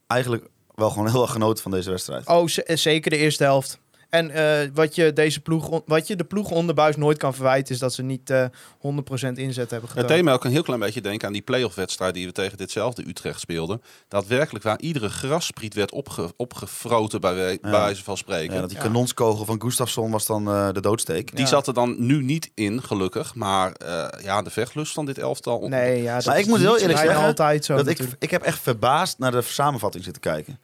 [0.07, 2.27] eigenlijk wel gewoon heel erg genoten van deze wedstrijd.
[2.27, 3.79] Oh, eh, zeker de eerste helft.
[4.11, 7.73] En eh, wat, je deze ploeg, wat je de ploeg onder Buis nooit kan verwijten,
[7.73, 8.49] is dat ze niet eh 100%
[9.33, 10.07] inzet hebben Het getoond.
[10.07, 12.57] deed mij ook een heel klein beetje denken aan die playoff wedstrijd die we tegen
[12.57, 13.81] ditzelfde Utrecht speelden.
[14.07, 18.53] Daadwerkelijk waar iedere grasspriet werd opge opgefroten bij, bij wijze van spreken.
[18.53, 18.83] Ja, dat die Ja.
[18.83, 21.31] kanonskogel van Gustafsson was dan eh, de doodsteek.
[21.31, 21.45] Die Ja.
[21.45, 23.35] zat er dan nu niet in, gelukkig.
[23.35, 25.67] Maar eh, ja, de vechtlust van dit elftal.
[25.67, 27.99] Nee, ja, dat Maar ik is moet heel niet eerlijk zeggen altijd zo dat ik,
[28.19, 30.59] ik heb echt verbaasd naar de samenvatting zitten kijken.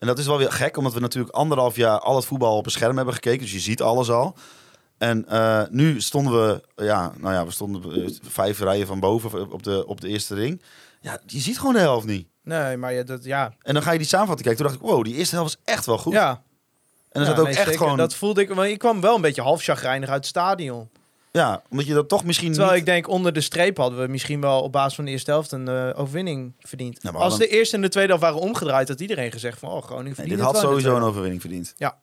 [0.00, 2.64] En dat is wel weer gek, omdat we natuurlijk anderhalf jaar al het voetbal op
[2.64, 3.40] een scherm hebben gekeken.
[3.40, 4.34] Dus je ziet alles al.
[4.98, 9.52] En eh, nu stonden we, ja, nou ja, we stonden eh, vijf rijen van boven
[9.52, 10.62] op de, op de eerste ring.
[11.00, 12.28] Ja, je ziet gewoon de helft niet.
[12.42, 13.52] Nee, maar ja, dat, ja.
[13.62, 14.64] En dan ga je die samenvatting kijken.
[14.66, 16.12] Toen dacht ik, wow, die eerste helft is echt wel goed.
[16.12, 16.30] ja.
[16.30, 16.40] en
[17.10, 17.80] dan Ja, zat ook nee, echt zeker.
[17.80, 20.88] gewoon, Dat voelde ik, want ik kwam wel een beetje half chagrijnig uit het stadion.
[21.32, 22.80] Ja, omdat je dat toch misschien Terwijl niet...
[22.80, 25.52] ik denk, onder de streep hadden we misschien wel op basis van de eerste helft
[25.52, 26.98] een eh, overwinning verdiend.
[27.02, 29.68] Ja, Als hadden- de eerste en de tweede helft waren omgedraaid, had iedereen gezegd van,
[29.68, 31.74] oh, Groningen Nee, verdient dit het had de sowieso een overwinning verdiend.
[31.76, 31.96] Ja,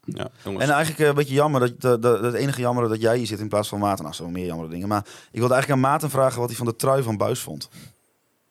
[0.43, 0.63] jongens.
[0.63, 3.28] En eigenlijk eh, een beetje jammer, dat, dat, dat, het enige jammer dat jij hier
[3.28, 4.03] zit in plaats van Maarten.
[4.03, 4.88] Nou, zo meer jammere dingen.
[4.88, 7.69] Maar ik wilde eigenlijk aan Maarten vragen wat hij van de trui van Buis vond.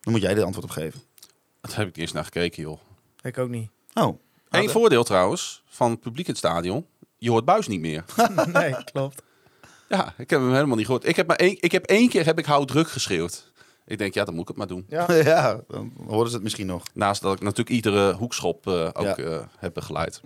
[0.01, 1.03] Dan moet jij er antwoord op geven.
[1.61, 2.79] Daar heb ik eerst naar gekeken, joh.
[3.23, 3.69] Ik ook niet.
[3.95, 4.19] Oh.
[4.51, 6.87] Eén Ah, voordeel trouwens van het publiek in het stadion.
[7.19, 8.05] Je hoort Buis niet meer.
[8.53, 9.23] nee, klopt.
[9.89, 11.07] Ja, ik heb hem helemaal niet gehoord.
[11.09, 13.53] Ik heb, maar één, ik heb één keer heb ik hou druk geschreeuwd.
[13.87, 14.87] Ik denk, ja, dan moet ik het maar doen.
[14.89, 15.13] Ja.
[15.33, 16.83] ja, dan horen ze het misschien nog.
[16.95, 19.17] Naast dat ik natuurlijk iedere hoekschop eh, ook Ja.
[19.17, 20.21] eh, heb begeleid.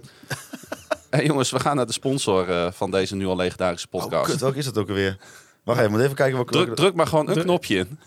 [1.10, 4.30] hey, jongens, we gaan naar de sponsor eh, van deze nu al legendarische Oh, podcast.
[4.30, 5.18] kut, welke is het ook alweer?
[5.64, 6.52] Wacht even, moet even kijken welke...
[6.52, 7.44] druk, welke- druk maar gewoon een Druk.
[7.44, 7.98] knopje in.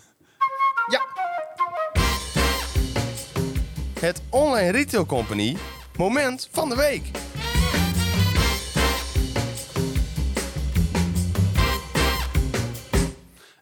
[4.00, 5.56] Het Online Retail Company
[5.96, 7.10] moment van de week.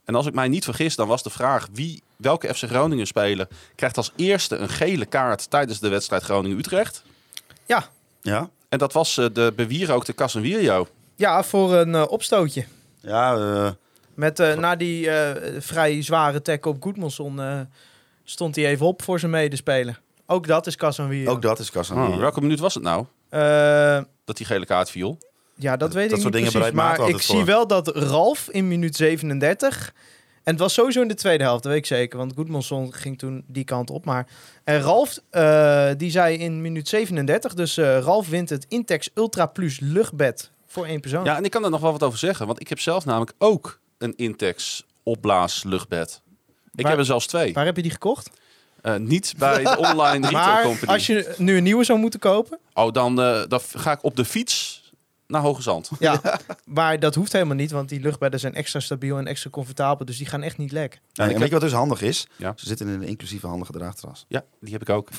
[0.04, 3.48] En als ik mij niet vergis, dan was de vraag wie, welke FC Groningen speler
[3.74, 7.02] krijgt als eerste een gele kaart tijdens de wedstrijd Groningen-Utrecht.
[7.66, 7.84] Ja.
[8.20, 8.48] Ja?
[8.68, 10.86] En dat was eh, de bewierookte Casemiro.
[11.16, 12.64] ja, voor een eh, opstootje.
[13.00, 13.70] Ja, eh,
[14.14, 17.60] Met, eh, na die eh, vrij zware tackle op Goedmanson eh,
[18.24, 20.00] stond hij even op voor zijn medespeler.
[20.26, 21.30] Ook dat is Casemiro.
[21.32, 22.12] ook dat is Casemiro.
[22.12, 25.18] Oh, welke minuut was het nou Eh, dat die gele kaart viel?
[25.62, 26.76] Ja, dat weet dat ik soort niet dingen precies.
[26.76, 29.94] Maar ik zie wel dat Ralf in minuut 37...
[30.42, 32.18] En het was sowieso in de tweede helft, dat weet ik zeker.
[32.18, 34.04] Want Goedmanson ging toen die kant op.
[34.04, 34.26] Maar
[34.64, 37.54] en Ralf, eh, die zei in minuut 37...
[37.54, 41.24] Dus eh, Ralf wint het Intex Ultra Plus luchtbed voor één persoon.
[41.24, 42.46] Ja, en ik kan daar nog wel wat over zeggen.
[42.46, 46.20] Want ik heb zelf namelijk ook een Intex opblaas luchtbed.
[46.74, 47.52] Ik Waar- heb er zelfs twee.
[47.52, 48.30] Waar heb je die gekocht?
[48.82, 50.92] Eh, niet bij de online retail Maar company.
[50.92, 52.58] als je nu een nieuwe zou moeten kopen...
[52.74, 54.71] Oh, dan, eh, dan ga ik op de fiets
[55.26, 55.90] naar Hoge Zand.
[55.98, 56.20] Ja,
[56.64, 57.70] maar dat hoeft helemaal niet.
[57.70, 60.06] Want die luchtbedden zijn extra stabiel en extra comfortabel.
[60.06, 61.00] Dus die gaan echt niet lek.
[61.12, 62.26] Ja, en weet je wat dus handig is?
[62.36, 62.52] Ja.
[62.56, 64.24] Ze zitten in een inclusieve handige draagtras.
[64.28, 65.08] Ja, die heb ik ook.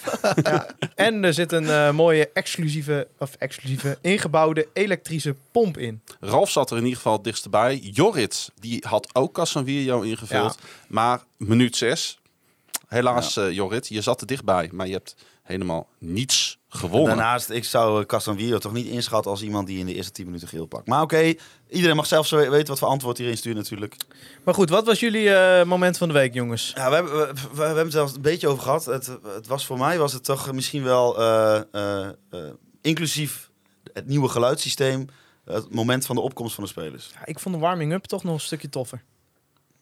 [0.95, 6.01] En er zit een eh, mooie exclusieve, of exclusieve, ingebouwde elektrische pomp in.
[6.19, 7.77] Ralf zat er in ieder geval het dichtst bij.
[7.77, 10.57] Jorrit, die had ook Casemiro ingevuld.
[10.87, 12.19] Maar minuut 6.
[12.87, 14.69] Helaas, eh, Jorrit, je zat er dichtbij.
[14.73, 17.07] Maar je hebt helemaal niets gewonnen.
[17.17, 20.25] Daarnaast, ik zou eh, Casemiro toch niet inschatten als iemand die in de eerste 10
[20.25, 20.87] minuten geel pakt.
[20.87, 21.33] Maar oké,
[21.69, 23.95] iedereen mag zelf zo weten wat voor antwoord hierin stuurt natuurlijk.
[24.43, 26.71] Maar goed, wat was jullie eh, moment van de week, jongens?
[26.75, 28.85] Ja, we hebben, we, we- we hebben het zelfs een beetje over gehad.
[28.85, 32.39] Het, het was voor mij was het toch misschien wel eh, eh, eh,
[32.81, 33.49] inclusief
[33.93, 35.07] het nieuwe geluidssysteem.
[35.45, 37.09] Het moment van de opkomst van de spelers.
[37.13, 39.03] Ja, ik vond de warming-up toch nog een stukje toffer.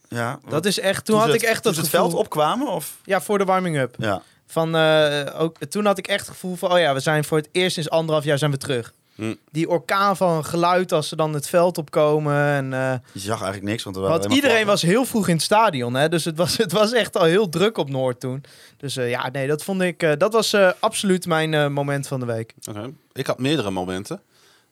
[0.10, 2.10] Ja, Dat is echt, toen had het- ik echt toen dat ze het gevoel...
[2.10, 2.68] veld opkwamen?
[2.68, 2.98] Of?
[3.04, 3.96] Ja, voor de warming-up.
[4.00, 4.22] Ja.
[4.52, 7.38] Van, eh, ook, toen had ik echt het gevoel van, oh ja, we zijn voor
[7.38, 8.94] het eerst sinds anderhalf jaar zijn we terug.
[9.16, 9.36] Hm.
[9.52, 12.36] Die orkaan van geluid als ze dan het veld opkomen.
[12.36, 15.94] En, eh, Je zag eigenlijk niks, want er iedereen was heel vroeg in het stadion.
[15.94, 16.10] Hè?
[16.10, 18.44] Dus het was, het was echt al heel druk op Noord toen.
[18.78, 20.20] Dus eh, ja, nee, dat vond ik...
[20.20, 22.54] dat was absoluut mijn moment van de week.
[23.14, 24.22] Ik had meerdere momenten.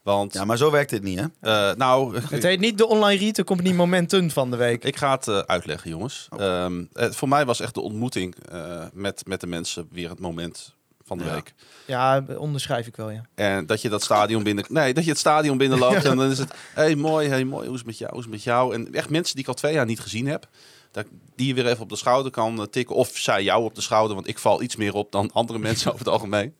[0.02, 1.26] Want, Ja, maar zo werkt dit niet, hè?
[1.40, 4.84] eh, nou, Het heet niet de online retail company momenten van de week.
[4.84, 6.28] ik ga het eh, uitleggen, jongens.
[6.36, 10.18] Ehm, het- voor mij was echt de ontmoeting eh, met, met de mensen weer het
[10.20, 10.74] moment
[11.04, 11.32] van de Ja.
[11.34, 11.54] week.
[11.86, 13.22] Ja, onderschrijf ik wel, ja.
[13.34, 14.64] En dat je dat stadion binnen...
[14.68, 16.54] Nee, dat je het stadion binnenloopt en dan is het...
[16.74, 18.74] hey, mooi, hey, mooi, hoe is het met jou, hoe is het met jou?
[18.74, 20.48] En echt mensen die ik al twee jaar niet gezien heb.
[20.90, 22.96] Dat, die je weer even op de schouder kan tikken.
[22.96, 25.86] Of zij jou op de schouder, want ik val iets meer op dan andere mensen
[25.92, 26.54] over het algemeen.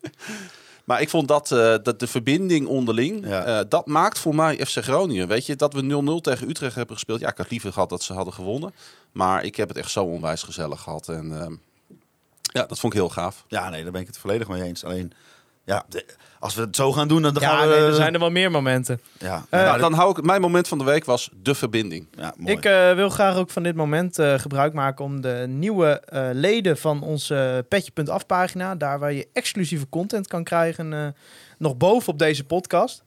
[0.91, 3.45] Maar ik vond dat, eh, dat de verbinding onderling, Ja.
[3.45, 5.29] eh, dat maakt voor mij FC Groningen.
[5.29, 7.21] Weet je, dat we 0-0 tegen Utrecht hebben gespeeld.
[7.21, 8.75] Ja, ik had liever gehad dat ze hadden gewonnen.
[9.13, 11.09] Maar ik heb het echt zo onwijs gezellig gehad.
[11.09, 11.53] En ehm,
[12.43, 13.45] ja, dat vond ik heel gaaf.
[13.49, 14.85] Ja, nee, daar ben ik het volledig mee eens.
[14.85, 15.13] Alleen,
[15.75, 15.85] ja,
[16.39, 17.75] als we het zo gaan doen, dan, Ja, gaan we...
[17.75, 19.01] nee, er zijn er wel meer momenten.
[19.19, 22.07] Ja, Eh, nou, dan hou ik, mijn moment van de week was de verbinding.
[22.17, 22.53] ja mooi.
[22.57, 26.29] Ik eh, wil graag ook van dit moment eh, gebruik maken om de nieuwe eh,
[26.33, 31.07] leden van onze Petje.af pagina, daar waar je exclusieve content kan krijgen, eh,
[31.59, 33.03] nog boven op deze podcast.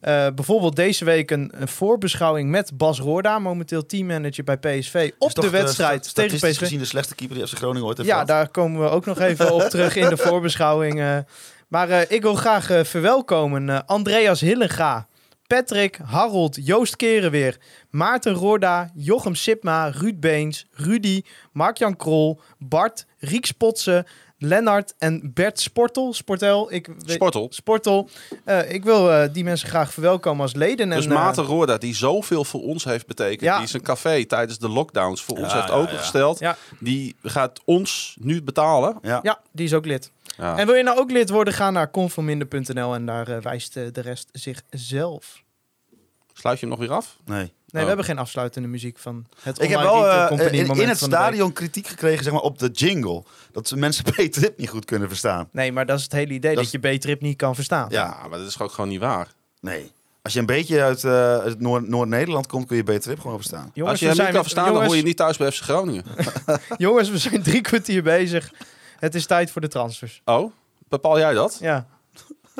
[0.00, 5.34] Eh, bijvoorbeeld deze week een, een voorbeschouwing met Bas Roorda, momenteel teammanager bij PSV, op
[5.34, 6.58] de eh, wedstrijd tegen statistisch PSV.
[6.58, 8.28] gezien de slechtste keeper die FC Groningen ooit heeft Ja, gehad.
[8.28, 11.24] daar komen we ook nog even op terug in de voorbeschouwing.
[11.70, 15.06] Maar eh, ik wil graag eh, verwelkomen eh, Andreas Hillenga,
[15.46, 17.56] Patrick, Harold, Joost Kerenweer,
[17.90, 24.06] Maarten Roorda, Jochem Sipma, Ruud Beens, Rudy, Mark-Jan Krol, Bart, Riek Spotsen,
[24.38, 26.12] Lennart en Bert Sportel.
[26.14, 27.46] Sportel, ik weet- Sportel.
[27.50, 28.08] Sportel.
[28.44, 30.90] Eh, ik wil die mensen graag verwelkomen als leden.
[30.90, 33.40] Dus en, Maarten Roorda, die zoveel voor ons heeft betekend.
[33.40, 33.58] Ja.
[33.58, 36.38] Die zijn café tijdens de lockdowns voor ons heeft ja, opengesteld.
[36.38, 36.56] Ja.
[36.78, 38.98] Die gaat ons nu betalen.
[39.02, 39.20] Ja.
[39.22, 40.10] ja, die is ook lid.
[40.40, 40.58] Ja.
[40.58, 43.84] En wil je nou ook lid worden, ga naar conforminder.nl en daar eh, wijst eh,
[43.92, 45.42] de rest zichzelf.
[46.32, 47.16] Sluit je hem nog weer af?
[47.24, 47.38] Nee.
[47.38, 47.80] Nee, Oh.
[47.80, 51.86] we hebben geen afsluitende muziek van het Ik heb wel eh, in, het stadion kritiek
[51.86, 53.22] gekregen zeg maar, op de jingle.
[53.52, 55.48] Dat ze mensen P-trip niet goed kunnen verstaan.
[55.52, 57.86] Nee, maar dat is het hele idee, dat, Dat je B-trip niet kan verstaan.
[57.90, 58.16] Ja.
[58.28, 59.28] Maar dat is ook gewoon niet waar.
[59.60, 59.90] Nee.
[60.22, 63.70] Als je een beetje uit eh, Noord- Noord-Nederland komt, kun je B-trip gewoon verstaan.
[63.74, 65.62] Jongens, Als je hem niet zijn, kan verstaan, dan hoor je niet thuis bij FC
[65.62, 66.04] Groningen.
[66.76, 68.52] jongens, we zijn drie kwartier bezig.
[69.00, 70.22] Het is tijd voor de transfers.
[70.24, 70.52] Oh,
[70.88, 71.58] bepaal jij dat?
[71.60, 71.86] Ja,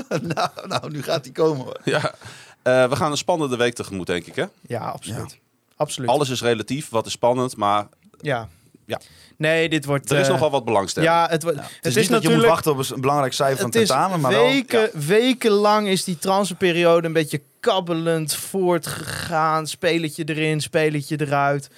[0.34, 1.64] nou, nou, nu gaat die komen.
[1.64, 1.80] hoor.
[1.84, 2.14] Ja.
[2.62, 4.34] Eh, we gaan een spannende week tegemoet, denk ik.
[4.34, 4.44] Hè?
[4.60, 5.38] ja absoluut.
[5.76, 6.10] Absoluut.
[6.10, 7.88] Alles is relatief, wat is spannend, maar
[8.20, 8.48] Ja.
[8.86, 9.00] Ja.
[9.36, 10.10] Nee, dit wordt...
[10.10, 11.12] er is eh, nog wel wat belangstelling.
[11.12, 11.58] Ja, het, wordt.
[11.58, 12.66] Het, het is, is, niet dat je moet natuurlijk...
[12.66, 14.44] wachten op een belangrijk cijfer van tentamen, maar wel...
[14.44, 15.06] weken, ja.
[15.06, 19.66] wekenlang is die transferperiode een beetje kabbelend voortgegaan.
[19.66, 21.70] Spelletje erin, spelletje eruit.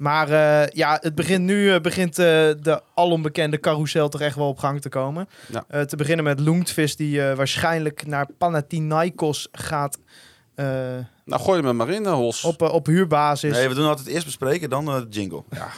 [0.00, 2.24] Maar eh, ja, het begint nu eh, begint eh,
[2.60, 5.28] de alombekende carousel toch echt wel op gang te komen.
[5.52, 5.64] Ja.
[5.68, 9.98] Eh, te beginnen met Lundqvist, die eh, waarschijnlijk naar Panathinaikos gaat
[10.54, 10.66] eh,
[11.24, 12.44] Nou, gooi hem maar in, Hos.
[12.44, 13.52] op, op huurbasis.
[13.52, 15.42] Nee, we doen altijd eerst bespreken, dan de jingle.
[15.50, 15.68] Ja,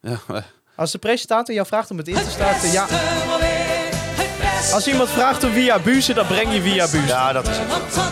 [0.28, 0.42] eh,
[0.76, 2.86] Als de presentator jou vraagt om het in te starten, ja.
[4.72, 7.06] Als iemand vraagt om via Buze, dan breng je via Buze.
[7.06, 8.08] Ja, dat is het.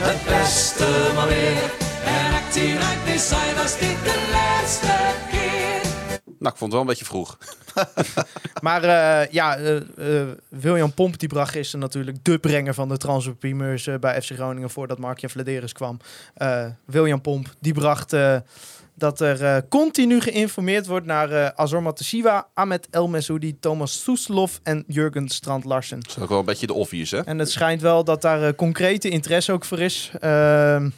[0.00, 1.70] Het beste maar weer.
[2.04, 5.90] En 18 uit december was dit de laatste keer.
[6.38, 7.38] nou, ik vond het wel een beetje vroeg.
[8.62, 12.96] Maar eh, ja, eh, eh, William Pomp die bracht gisteren natuurlijk de brenger van de
[12.96, 15.98] transferprimeurs bij FC Groningen voordat Mark-Jan Vladeris kwam.
[16.34, 18.36] Eh, William Pomp die bracht eh,
[18.98, 24.60] dat er eh, continu geïnformeerd wordt naar eh Azor Matasiwa, Ahmed El Mesoudi, Thomas Soeslof
[24.62, 26.00] en Jurgen Strand Larsen.
[26.00, 27.20] Dat is ook wel een beetje de obvious, hè?
[27.20, 30.10] En het schijnt wel dat daar eh, concrete interesse ook voor is.
[30.20, 30.90] Ehm,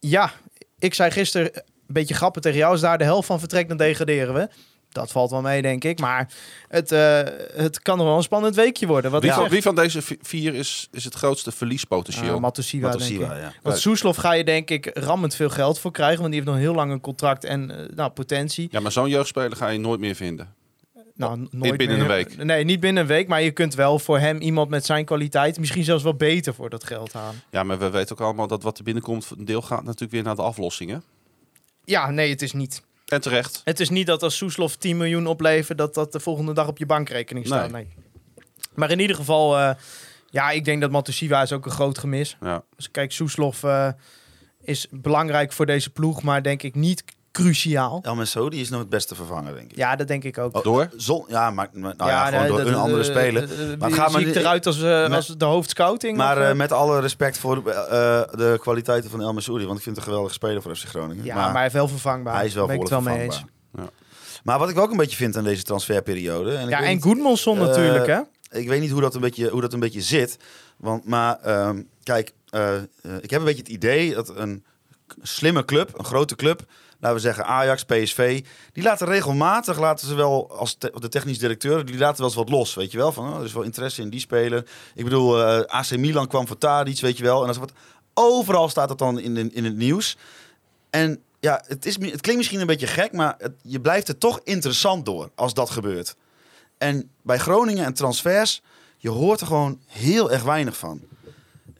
[0.00, 0.32] ja,
[0.78, 2.72] ik zei gisteren een beetje grappen tegen jou.
[2.72, 4.48] Als daar de helft van vertrekt, dan degraderen we.
[4.92, 5.98] Dat valt wel mee, denk ik.
[6.00, 6.28] Maar
[6.68, 7.20] het, eh,
[7.54, 9.10] het kan nog wel een spannend weekje worden.
[9.10, 12.34] Wat Wie, van, wie van deze vi- vier is, is het grootste verliespotentieel?
[12.34, 13.20] Ah, Matosiwa, denk ik.
[13.20, 13.52] ja.
[13.62, 16.18] Want Soeslof ga je denk ik rammend veel geld voor krijgen.
[16.20, 18.68] Want die heeft nog heel lang een contract en eh, nou, potentie.
[18.70, 20.54] ja, maar zo'n jeugdspeler ga je nooit meer vinden.
[21.14, 22.44] Nou, nooit binnen meer- een week.
[22.44, 23.28] Nee, niet binnen een week.
[23.28, 25.58] Maar je kunt wel voor hem iemand met zijn kwaliteit...
[25.58, 27.42] misschien zelfs wel beter voor dat geld halen.
[27.50, 30.22] Ja, maar we weten ook allemaal dat wat er binnenkomt, een deel gaat natuurlijk weer
[30.22, 31.02] naar de aflossingen.
[31.84, 32.82] Ja, nee, het is niet.
[33.12, 33.60] En terecht.
[33.64, 36.78] Het is niet dat als Soeslof 10 miljoen oplevert, dat dat de volgende dag op
[36.78, 37.70] je bankrekening staat.
[37.70, 37.88] Nee.
[38.74, 39.74] Maar in ieder geval, eh,
[40.30, 42.36] ja, ik denk dat Matusiwa is ook een groot gemis.
[42.40, 42.64] Ja.
[42.76, 43.88] Dus kijk, Soeslof eh,
[44.62, 47.98] is belangrijk voor deze ploeg, maar denk ik niet cruciaal.
[48.02, 49.76] El Mesodi is nog het beste vervanger, denk ik.
[49.76, 50.56] Ja, dat denk ik ook.
[50.56, 50.88] Oh, Door?
[50.96, 53.42] Zon, ja, maar nou ja, gewoon door dat- een andere eh, speler.
[53.42, 56.16] eh, eh, Maar maar eruit als, eh, met- als de hoofdscouting?
[56.16, 57.62] Maar of, met alle respect voor eh,
[58.30, 61.24] de kwaliteiten van El Messoudi, want ik vind het een geweldige speler voor FC Groningen.
[61.24, 62.34] ja, maar, hij is wel vervangbaar.
[62.34, 63.34] hij is wel het wel mee eens.
[63.34, 63.90] vervangbaar.
[64.44, 66.54] Maar wat ik ook een beetje vind aan deze transferperiode...
[66.56, 67.00] En ik Ja, en
[67.60, 68.20] Eh, natuurlijk, hè?
[68.58, 70.36] ik weet niet hoe dat een beetje, hoe dat een beetje zit.
[70.76, 72.82] Want, maar ehm, kijk, eh, eh,
[73.20, 74.64] ik heb een beetje het idee dat een
[75.22, 76.64] slimme club, een grote club,
[76.98, 81.84] laten we zeggen Ajax, PSV, die laten regelmatig, laten ze wel als de technisch directeur,
[81.84, 83.12] die laten wel eens wat los, weet je wel.
[83.12, 84.66] Van, oh, er is wel interesse in die speler.
[84.94, 87.42] Ik bedoel, eh, AC Milan kwam voor Tadic, weet je wel.
[87.42, 87.72] En als wat,
[88.14, 90.16] overal staat dat dan in, in het nieuws.
[90.90, 94.18] En ja, het, is, het klinkt misschien een beetje gek, maar het, je blijft er
[94.18, 96.16] toch interessant door als dat gebeurt.
[96.78, 98.62] En bij Groningen en transfers,
[98.96, 101.00] je hoort er gewoon heel erg weinig van.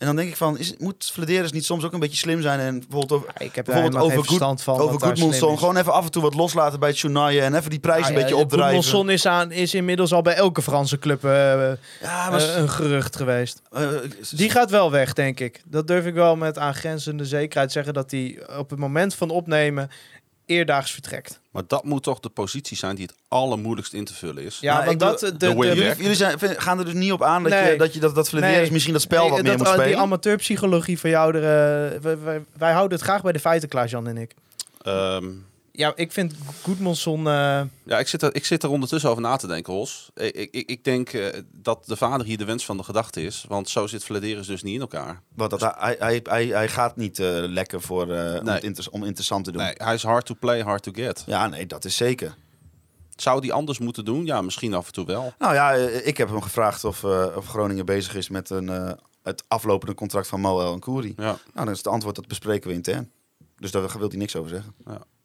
[0.02, 2.60] En dan denk ik van, is, moet Flederis niet soms ook een beetje slim zijn
[2.60, 4.78] en bijvoorbeeld over, Ja, ik heb bijvoorbeeld over, Good, van.
[4.78, 8.02] over Goodmanson gewoon even af en toe wat loslaten bij Tsunaye en even die prijs
[8.02, 8.74] Ah, een ja, beetje opdrijven.
[8.74, 11.30] Goedmanson is, aan, is inmiddels al bij elke Franse club eh,
[12.00, 13.62] Ja, maar eh, een gerucht geweest.
[13.72, 13.88] eh,
[14.30, 15.62] Die gaat wel weg, denk ik.
[15.64, 19.90] Dat durf ik wel met aangrenzende zekerheid zeggen dat hij op het moment van opnemen
[20.52, 21.40] eerdaags vertrekt.
[21.50, 24.58] Maar dat moet toch de positie zijn die het allermoeilijkst in te vullen is.
[24.60, 27.12] Ja, Nou, want ik dat bedoel- de, de jullie, jullie zijn, gaan er dus niet
[27.12, 27.72] op aan dat Nee.
[27.72, 28.70] je, dat, je, dat, dat Nee.
[28.72, 29.90] misschien dat spel Nee, wat meer dat- moet uh, spelen.
[29.92, 31.42] Die amateurpsychologie van jou, er,
[31.94, 34.34] eh, wij, wij, wij houden het graag bij de feiten, Klaas-Jan en ik.
[34.82, 35.24] Ehm,
[35.74, 37.18] Ja, ik vind Goedmanson...
[37.28, 40.10] eh ja, ik zit, er, ik zit er ondertussen over na te denken, Hos.
[40.14, 43.44] Ik, ik, ik denk eh, dat de vader hier de wens van de gedachte is.
[43.48, 45.22] Want zo zit Vladeris dus niet in elkaar.
[45.34, 48.54] Want dat, hij, hij, hij, hij gaat niet eh, lekker voor, eh, om, Nee.
[48.54, 49.62] het inter- om interessant te doen.
[49.62, 51.22] Nee, hij is hard to play, hard to get.
[51.26, 52.34] Ja, nee, dat is zeker.
[53.16, 54.24] Zou die anders moeten doen?
[54.26, 55.32] Ja, misschien af en toe wel.
[55.38, 58.68] Nou ja, eh, ik heb hem gevraagd of, eh, of Groningen bezig is met een,
[58.68, 58.90] eh,
[59.22, 61.12] het aflopende contract van Moel en Koeri.
[61.16, 63.10] Ja, Nou, dan is het antwoord dat bespreken we intern.
[63.56, 64.74] Dus daar wil hij niks over zeggen.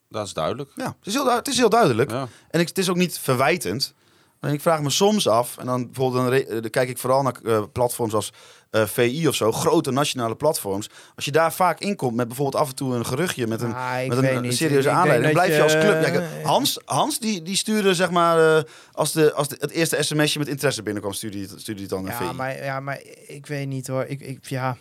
[0.09, 0.69] Dat is duidelijk.
[0.75, 2.11] Ja, het is heel, du- het is heel duidelijk.
[2.11, 2.27] Ja.
[2.49, 3.93] En ik, het is ook niet verwijtend.
[4.39, 7.63] En ik vraag me soms af, en dan bijvoorbeeld dan, kijk ik vooral naar eh,
[7.71, 8.33] platforms als
[8.69, 10.89] eh, VI of zo, grote nationale platforms.
[11.15, 14.07] Als je daar vaak inkomt met bijvoorbeeld af en toe een geruchtje met een, ah,
[14.07, 16.03] met een, serieuze Ik aanleiding, dan blijf je als club.
[16.03, 20.03] Kijk, Hans, Hans die, die stuurde zeg maar, eh, als, de, als de, het eerste
[20.03, 22.35] sms'je met interesse binnenkwam, stuurde hij het- stuurde hij het dan naar Ja VI.
[22.37, 24.03] maar, ja, maar ik weet niet hoor.
[24.05, 24.77] Ik, ik, ja,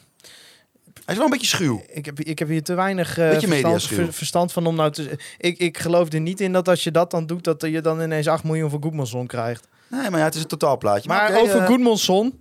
[1.07, 1.83] Hij is wel een beetje schuw.
[1.93, 3.97] ik, heb, ik heb hier te weinig Beetje verstand, mediaschuw.
[3.97, 5.19] ver- verstand van om nou te...
[5.39, 8.01] Ik, ik geloof er niet in dat als je dat dan doet, dat je dan
[8.03, 9.69] ineens 8 miljoen voor Goedmanson krijgt.
[9.89, 11.09] Nee, maar ja, het is een totaalplaatje.
[11.09, 12.39] Maar oké, over eh, Goedmanson,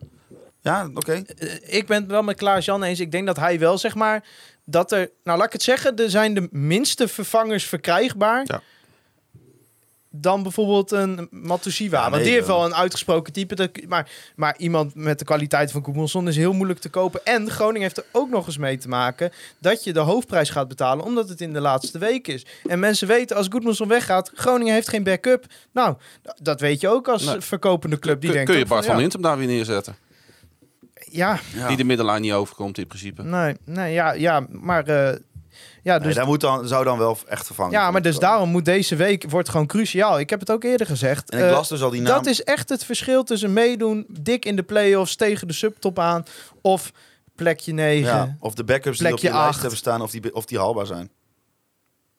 [0.62, 1.12] Ja, oké.
[1.38, 3.00] eh, ik ben het wel met Klaas-Jan eens.
[3.00, 4.24] Ik denk dat hij wel, zeg maar,
[4.66, 5.10] dat er...
[5.24, 8.42] Nou, laat ik het zeggen, er zijn de minste vervangers verkrijgbaar...
[8.46, 8.62] Ja.
[10.22, 12.04] Dan bijvoorbeeld een Matusiwa.
[12.04, 13.56] Ja, Want die heeft wel een uitgesproken type.
[13.56, 17.26] Dat, maar, maar iemand met de kwaliteit van Goedmanson is heel moeilijk te kopen.
[17.26, 20.68] En Groningen heeft er ook nog eens mee te maken dat je de hoofdprijs gaat
[20.68, 22.46] betalen, omdat het in de laatste week is.
[22.66, 25.46] En mensen weten, als Goedmanson weggaat, Groningen heeft geen backup.
[25.74, 25.96] Nou,
[26.42, 27.42] dat weet je ook als Nee.
[27.42, 28.22] verkopende club.
[28.22, 29.96] Die kun, denkt kun je ook van, Bart van ja, Hintem daar weer neerzetten?
[31.12, 31.68] Ja, Ja.
[31.68, 33.24] Die de middenlijn niet overkomt in principe.
[33.24, 34.88] nee, nee, ja, ja, maar...
[34.88, 35.16] eh,
[35.86, 38.12] ja, Nee, dus daar moet dan, zou dan wel echt vervangen Ja, maar worden.
[38.12, 40.20] dus daarom moet deze week wordt gewoon cruciaal.
[40.20, 41.30] Ik heb het ook eerder gezegd.
[41.30, 42.14] En ik Eh, las dus al die naam.
[42.14, 46.24] dat is echt het verschil tussen meedoen, dik in de play-offs tegen de subtop aan,
[46.62, 46.92] of
[47.36, 48.14] plekje 9.
[48.16, 49.60] Ja, of de backups die op je lijst acht.
[49.60, 51.10] hebben staan, of die, of die haalbaar zijn.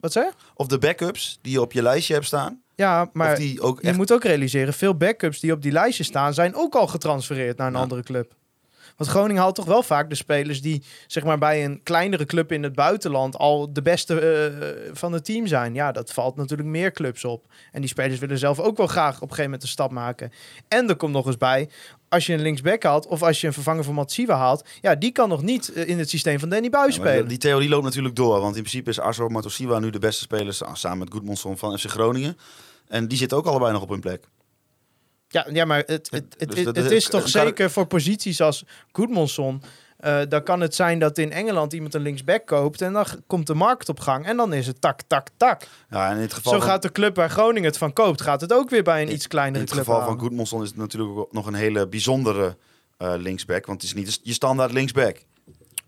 [0.01, 0.33] Wat zeg?
[0.55, 4.25] Of de backups die je op je lijstje hebt staan, Ja, maar je moet ook
[4.25, 7.79] realiseren, veel backups die op die lijstje staan, zijn ook al getransfereerd naar een Ja.
[7.81, 8.33] andere club.
[8.97, 12.53] Want Groningen haalt toch wel vaak de spelers die zeg maar, bij een kleinere club
[12.53, 15.75] in het buitenland al de beste eh, van het team zijn.
[15.75, 17.47] Ja, dat valt natuurlijk meer clubs op.
[17.73, 20.33] En die spelers willen zelf ook wel graag op een gegeven moment een stap maken.
[20.69, 21.69] En er komt nog eens bij,
[22.09, 25.13] als je een linksback haalt of als je een vervanger van Matsiwa haalt, ja, die
[25.13, 27.29] kan nog niet eh, in het systeem van Danny Buis Ja, spelen.
[27.29, 30.55] die theorie loopt natuurlijk door, want in principe is Arso Matosiwa nu de beste speler
[30.55, 32.37] sa- samen met Goedmonson van FC Groningen.
[32.89, 34.25] En die zitten ook allebei nog op hun plek.
[35.37, 39.62] Ja, ja maar het, het, het, Dus het is toch zeker voor posities als Goedmanson.
[39.97, 43.47] eh dan kan het zijn dat in Engeland iemand een linksback koopt en dan komt
[43.47, 45.66] de markt op gang en dan is het tak, tak, tak.
[45.91, 48.41] Ja, in het geval Zo van, gaat de club waar Groningen het van koopt, gaat
[48.41, 50.07] het ook weer bij een In- iets in kleinere het club geval aan.
[50.07, 52.57] van Goedmonson is het natuurlijk ook nog een hele bijzondere
[52.97, 53.66] eh, linksback.
[53.66, 55.16] Want het is niet je standaard linksback.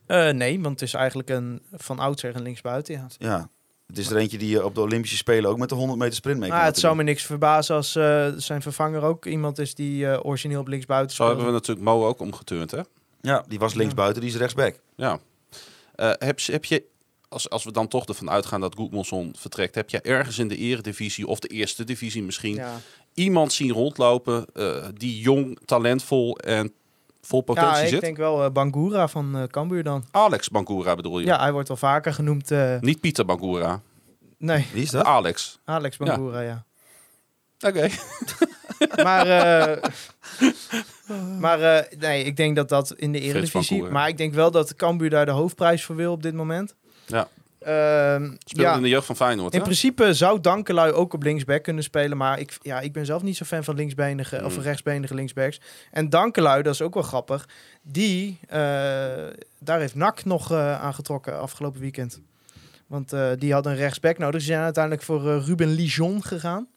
[0.07, 2.95] Eh, nee, want het is eigenlijk een van oudsher een linksbuiten.
[2.95, 3.07] Ja.
[3.19, 3.49] Ja.
[3.89, 6.15] Het is er eentje die je op de Olympische Spelen ook met de 100 meter
[6.15, 9.59] sprint mee kan Maar het zou me niks verbazen als eh, zijn vervanger ook iemand
[9.59, 12.81] is die eh, origineel op linksbuiten Zo hebben we natuurlijk Mo ook omgeturnd, hè?
[13.21, 14.81] Ja, die was linksbuiten, die is rechtsback.
[14.97, 15.19] Ja.
[15.95, 16.85] Eh, heb, je, heb je,
[17.29, 20.57] als, als we dan toch ervan uitgaan dat Goedmanson vertrekt, heb je ergens in de
[20.57, 22.81] eredivisie of de eerste divisie misschien Ja.
[23.15, 26.73] iemand zien rondlopen eh, die jong, talentvol en
[27.21, 28.01] vol ja, potentie ik zit?
[28.01, 30.05] denk wel eh, Bangura van eh Cambuur dan.
[30.11, 31.27] Alex Bangura bedoel je?
[31.27, 32.51] Ja, hij wordt wel vaker genoemd.
[32.51, 33.81] eh, Niet Pieter Bangura,
[34.39, 35.05] nee, Wie is dat?
[35.05, 35.59] Alex.
[35.65, 36.65] Alex Bangura, ja.
[37.67, 37.89] Oké.
[39.03, 39.91] Maar, eh,
[41.41, 43.83] maar eh, nee, ik denk dat dat in de Eredivisie...
[43.83, 46.75] Maar ik denk wel dat Cambuur daar de hoofdprijs voor wil op dit moment.
[47.07, 47.29] Ja.
[47.59, 49.65] Ehm, Speelde ja, in de jeugd van Feyenoord, in hè?
[49.65, 52.17] principe zou Dankelui ook op linksback kunnen spelen.
[52.17, 54.63] Maar ik, ja, ik ben zelf niet zo fan van linksbenige of Hmm.
[54.63, 55.61] rechtsbenige linksbacks.
[55.91, 57.49] En Dankelui, dat is ook wel grappig.
[57.83, 58.59] Die, eh,
[59.59, 62.21] daar heeft NAC nog eh, aangetrokken afgelopen weekend.
[62.87, 64.41] Want eh, die hadden een rechtsback nodig.
[64.41, 66.69] Ze zijn uiteindelijk voor Ruben Lijon gegaan.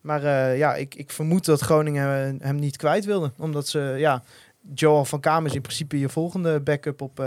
[0.00, 3.32] Maar ja, ik, ik vermoed dat Groningen hem niet kwijt wilde.
[3.38, 4.22] Omdat ze, ja,
[4.74, 7.24] Joel van Kamer is in principe je volgende backup op,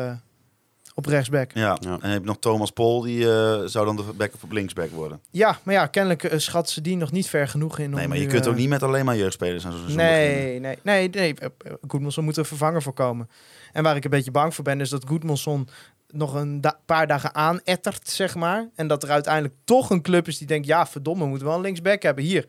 [0.94, 1.52] op rechtsback.
[1.54, 1.78] Ja.
[1.82, 1.92] Ja.
[1.92, 4.90] En dan heb je nog Thomas Pol, die eh, zou dan de backup op linksback
[4.90, 5.20] worden.
[5.32, 7.86] Ja, maar ja, kennelijk eh, schatten ze die nog niet ver genoeg in.
[7.86, 9.96] om Nee, maar je nu, kunt eh, ook niet met alleen maar jeugdspelers aan zo'n.
[9.96, 11.34] Nee, nee, nee, nee.
[11.36, 13.30] eh, eh, Goedmanson moet er vervanger voor komen.
[13.72, 15.68] En waar ik een beetje bang voor ben, is dat Goedmanson
[16.08, 18.70] nog een da- paar dagen aanettert, zeg maar.
[18.76, 21.56] En dat er uiteindelijk toch een club is die denkt, ja, verdomme, we moeten wel
[21.56, 22.24] een linksback hebben.
[22.24, 22.48] Hier,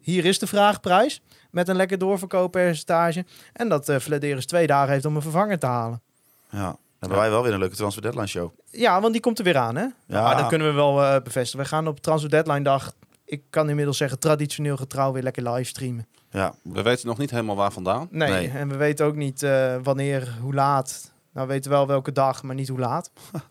[0.00, 1.20] hier is de vraagprijs
[1.50, 3.24] met een lekker doorverkooppercentage.
[3.52, 6.02] En dat eh Vladeris twee dagen heeft om een vervanger te halen.
[6.50, 6.76] Ja.
[6.98, 8.50] Dan hebben wij wel weer een leuke transfer deadline show.
[8.70, 9.86] Ja, want die komt er weer aan, hè?
[10.06, 10.22] Ja.
[10.22, 11.64] Maar dat kunnen we wel eh, bevestigen.
[11.64, 12.92] We gaan op Transfer Deadline dag,
[13.24, 16.06] ik kan inmiddels zeggen, traditioneel getrouw weer lekker livestreamen.
[16.30, 16.54] Ja.
[16.62, 18.08] We weten nog niet helemaal waar vandaan.
[18.10, 18.48] Nee, Nee.
[18.48, 21.12] en we weten ook niet eh, wanneer, hoe laat.
[21.32, 23.10] Nou, we weten wel welke dag, maar niet hoe laat.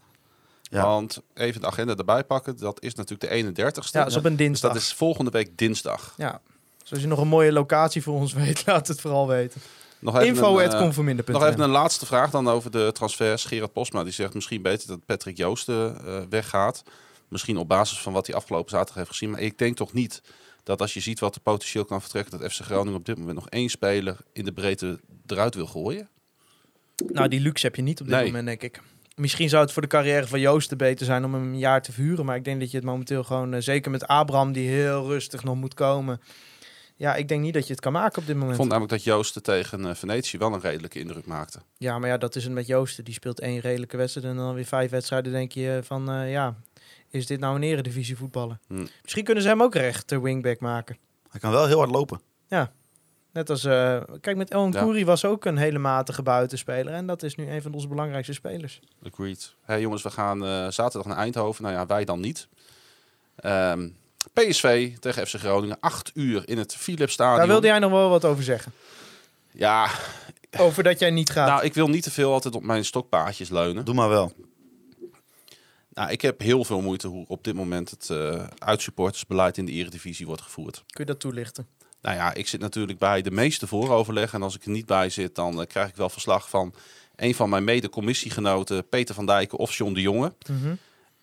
[0.69, 0.83] Ja.
[0.85, 2.57] Want even de agenda erbij pakken.
[2.57, 3.91] Dat is natuurlijk de 31ste.
[3.91, 4.71] Ja, dat is op een dus dinsdag.
[4.73, 6.13] dat is volgende week dinsdag.
[6.17, 6.41] Ja.
[6.81, 9.61] Dus als je nog een mooie locatie voor ons weet, laat het vooral weten.
[10.05, 11.27] Nog even Info een, eh.
[11.27, 13.45] Nog even een laatste vraag dan over de transfers.
[13.45, 16.83] Gerard Posma die zegt misschien beter dat Patrick Joosten eh, weggaat.
[17.27, 19.29] Misschien op basis van wat hij afgelopen zaterdag heeft gezien.
[19.29, 20.21] Maar ik denk toch niet
[20.63, 22.39] dat als je ziet wat er potentieel kan vertrekken...
[22.39, 26.09] dat FC Groningen op dit moment nog één speler in de breedte eruit wil gooien.
[27.07, 28.25] Nou, die luxe heb je niet op dit Nee.
[28.25, 28.81] moment, denk ik.
[29.15, 31.91] Misschien zou het voor de carrière van Joosten beter zijn om hem een jaar te
[31.91, 32.25] verhuren.
[32.25, 35.43] Maar ik denk dat je het momenteel gewoon, eh, zeker met Abraham, die heel rustig
[35.43, 36.21] nog moet komen.
[36.97, 38.57] Ja, ik denk niet dat je het kan maken op dit Ik moment.
[38.57, 41.59] vond namelijk dat Joosten tegen eh, Venetië wel een redelijke indruk maakte.
[41.77, 43.03] Ja, maar ja, dat is het met Joosten.
[43.03, 45.31] Die speelt één redelijke wedstrijd en dan weer vijf wedstrijden.
[45.31, 46.55] denk je van, eh, ja,
[47.09, 48.59] is dit nou een eredivisie voetballen?
[48.67, 48.85] Hm.
[49.01, 50.97] Misschien kunnen ze hem ook rechter wingback maken.
[51.29, 52.21] Hij kan wel heel hard lopen.
[53.35, 54.79] Net als, eh, kijk, met El Ja.
[54.79, 56.93] Kouri was ook een hele matige buitenspeler.
[56.93, 58.79] En dat is nu een van onze belangrijkste spelers.
[59.03, 59.55] Agreed.
[59.61, 61.63] Hey jongens, we gaan eh, zaterdag naar Eindhoven.
[61.63, 62.47] Nou ja, wij dan niet.
[63.35, 63.89] Ehm,
[64.33, 65.77] PSV tegen FC Groningen.
[65.79, 67.37] Acht uur in het Philips Stadion.
[67.37, 68.71] Daar wilde jij nog wel wat over zeggen.
[69.51, 69.89] Ja,
[70.57, 71.47] Over dat jij niet gaat.
[71.47, 73.85] nou, ik wil niet te veel altijd op mijn stokpaardjes leunen.
[73.85, 74.33] Doe maar wel.
[75.93, 79.71] Nou, ik heb heel veel moeite hoe op dit moment het eh uitsupportersbeleid in de
[79.71, 80.75] Eredivisie wordt gevoerd.
[80.75, 81.67] Kun je dat toelichten?
[82.01, 84.37] Nou ja, ik zit natuurlijk bij de meeste vooroverleggen.
[84.39, 86.73] En als ik er niet bij zit, dan eh, krijg ik wel verslag van
[87.15, 90.33] een van mijn mede-commissiegenoten, Peter van Dijken of John de Jonge.
[90.49, 90.75] Mhm.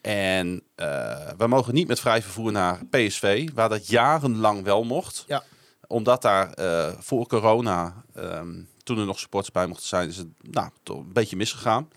[0.02, 5.24] En eh we mogen niet met vrij vervoer naar PSV, waar dat jarenlang wel mocht.
[5.26, 5.42] Ja.
[5.86, 10.28] Omdat daar eh, voor corona, ehm, toen er nog supporters bij mochten zijn, is het
[10.40, 11.88] nou, toch een beetje misgegaan.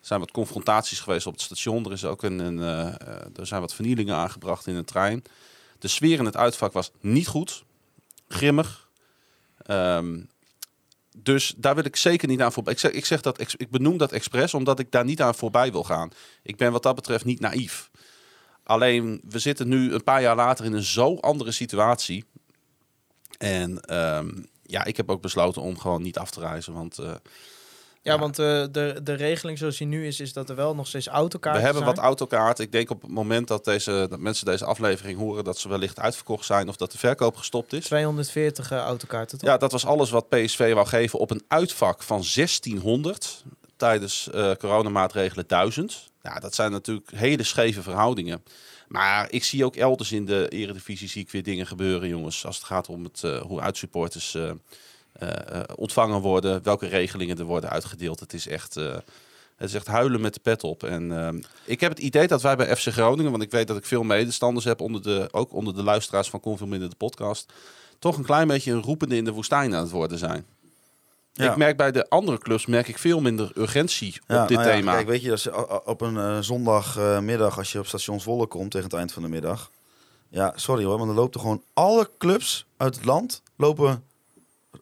[0.00, 1.84] Er zijn wat confrontaties geweest op het station.
[1.84, 2.86] Er, is ook een, een, eh,
[3.36, 5.24] er zijn wat vernielingen aangebracht in de trein.
[5.78, 7.64] De sfeer in het uitvak was niet goed.
[8.28, 8.88] Grimmig.
[9.56, 10.20] Ehm,
[11.16, 12.72] dus daar wil ik zeker niet aan voorbij.
[12.72, 15.72] Ik zeg, ik zeg dat, ik benoem dat expres omdat ik daar niet aan voorbij
[15.72, 16.10] wil gaan.
[16.42, 17.90] Ik ben wat dat betreft niet naïef.
[18.62, 22.24] Alleen, we zitten nu een paar jaar later in een zo andere situatie.
[23.38, 24.30] En ehm,
[24.62, 26.72] ja, ik heb ook besloten om gewoon niet af te reizen.
[26.72, 27.14] Want eh,
[28.04, 30.86] Ja, want eh, de, de regeling zoals die nu is, is dat er wel nog
[30.86, 31.94] steeds we autokaarten hebben zijn.
[31.94, 32.64] wat autokaarten.
[32.64, 35.44] Ik denk op het moment dat, deze, dat mensen deze aflevering horen...
[35.44, 37.84] dat ze wellicht uitverkocht zijn of dat de verkoop gestopt is.
[37.84, 39.48] 240 eh, autokaarten, toch?
[39.48, 43.44] Ja, dat was alles wat PSV wou geven op een uitvak van 1600
[43.76, 46.10] tijdens eh coronamaatregelen 1000.
[46.22, 48.44] Ja, dat zijn natuurlijk hele scheve verhoudingen.
[48.88, 52.46] Maar ik zie ook elders in de eredivisie zie ik weer dingen gebeuren, jongens.
[52.46, 54.36] Als het gaat om het, hoe uitsupporters
[55.76, 58.20] ontvangen worden, welke regelingen er worden uitgedeeld.
[58.20, 58.92] Het is echt, eh,
[59.56, 60.82] het is echt huilen met de pet op.
[60.82, 63.76] En eh, ik heb het idee dat wij bij FC Groningen, want ik weet dat
[63.76, 67.52] ik veel medestanders heb, onder de, ook onder de luisteraars van Minder de podcast,
[67.98, 70.46] toch een klein beetje een roepende in de woestijn aan het worden zijn.
[71.32, 71.50] Ja.
[71.50, 74.68] Ik merk bij de andere clubs merk ik veel minder urgentie Ja, op dit nou
[74.70, 74.94] ja, thema.
[74.94, 78.70] Kijk, weet je, als, je- op een eh, zondagmiddag, als je op station Zwolle komt
[78.70, 79.70] tegen het eind van de middag.
[80.28, 84.04] Ja, sorry hoor, maar dan lopen gewoon alle clubs uit het land lopen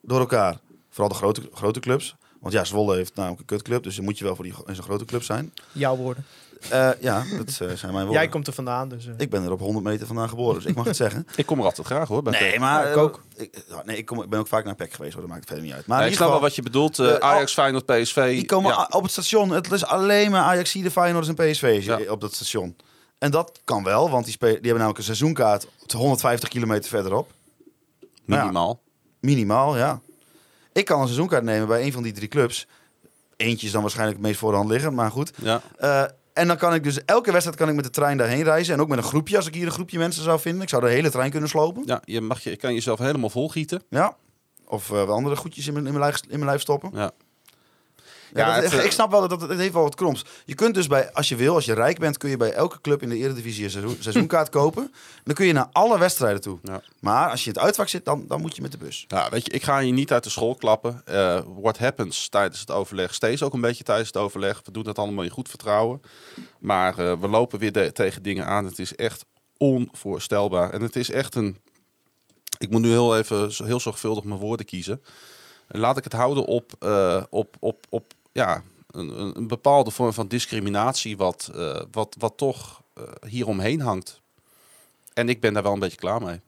[0.03, 0.59] door elkaar.
[0.91, 2.17] Vooral de grote, grote clubs.
[2.41, 4.75] Want ja, Zwolle heeft namelijk een kutclub, dus dan moet je wel voor die in
[4.75, 5.53] zo'n grote club zijn.
[5.73, 6.25] Jouw woorden.
[6.71, 8.13] Eh, ja, dat eh, zijn mijn woorden.
[8.13, 9.07] Jij komt er vandaan, dus...
[9.07, 11.27] eh, Ik ben er op 100 meter vandaan geboren, dus ik mag het zeggen.
[11.37, 12.23] Ik kom er altijd graag hoor.
[12.23, 13.23] Bij Nee, maar Ja, ik ook.
[13.37, 15.65] Ik, nee, ik, kom, ik ben ook vaak naar PEC geweest, hoor, dat maakt verder
[15.65, 15.87] niet uit.
[15.87, 16.99] Maar Nee, ik ieder snap wel geval, wat je bedoelt.
[16.99, 18.31] Eh, Eh, Ajax, Feyenoord, PSV.
[18.35, 18.89] Die komen Ja.
[18.91, 19.51] op het station.
[19.51, 22.01] Het is alleen maar Ajax, de Feyenoord en PSV Ja.
[22.11, 22.77] op dat station.
[23.19, 27.31] En dat kan wel, want die, die hebben namelijk een seizoenkaart 150 kilometer verderop.
[28.25, 28.81] Minimaal.
[29.23, 30.01] Minimaal, ja.
[30.73, 32.67] Ik kan een seizoenkaart nemen bij een van die drie clubs.
[33.37, 35.33] Eentje is dan waarschijnlijk het meest voor de hand liggen, maar goed.
[35.43, 35.61] Ja.
[35.79, 38.75] Eh, En dan kan ik dus elke wedstrijd kan ik met de trein daarheen reizen.
[38.75, 40.63] En ook met een groepje, als ik hier een groepje mensen zou vinden.
[40.63, 41.83] Ik zou de hele trein kunnen slopen.
[41.87, 43.83] Ja, je, mag je kan jezelf helemaal volgieten.
[43.91, 44.17] Ja.
[44.67, 46.91] Of eh, wel andere goedjes in mijn, in, mijn lijf, in mijn lijf stoppen.
[46.95, 47.11] Ja.
[48.35, 50.25] Ja, Ja, dat- het, eh, ik snap wel dat het, het heeft wel wat kroms.
[50.45, 52.81] Je kunt dus bij, als je wil, als je rijk bent, kun je bij elke
[52.81, 54.93] club in de Eredivisie een seizoen, seizoenkaart kopen.
[55.25, 56.59] Dan kun je naar alle wedstrijden toe.
[56.63, 56.83] Ja.
[57.01, 59.05] Maar als je in het uitvak zit, dan, dan moet je met de bus.
[59.09, 61.03] Ja, weet je, ik ga je niet uit de school klappen.
[61.05, 64.61] Eh what happens tijdens het overleg, steeds ook een beetje tijdens het overleg.
[64.65, 66.01] We doen dat allemaal in goed vertrouwen.
[66.59, 68.65] Maar eh, we lopen weer de- tegen dingen aan.
[68.65, 69.25] Het is echt
[69.57, 70.71] onvoorstelbaar.
[70.71, 71.57] En het is echt een...
[72.59, 75.03] Ik moet nu heel even heel zorgvuldig mijn woorden kiezen.
[75.69, 76.73] En laat ik het houden op,
[77.31, 81.17] op, op, op ja, een, een, bepaalde vorm van discriminatie...
[81.17, 84.21] wat, eh, wat, wat toch eh hier omheen hangt.
[85.15, 86.41] En ik ben daar wel een beetje klaar mee.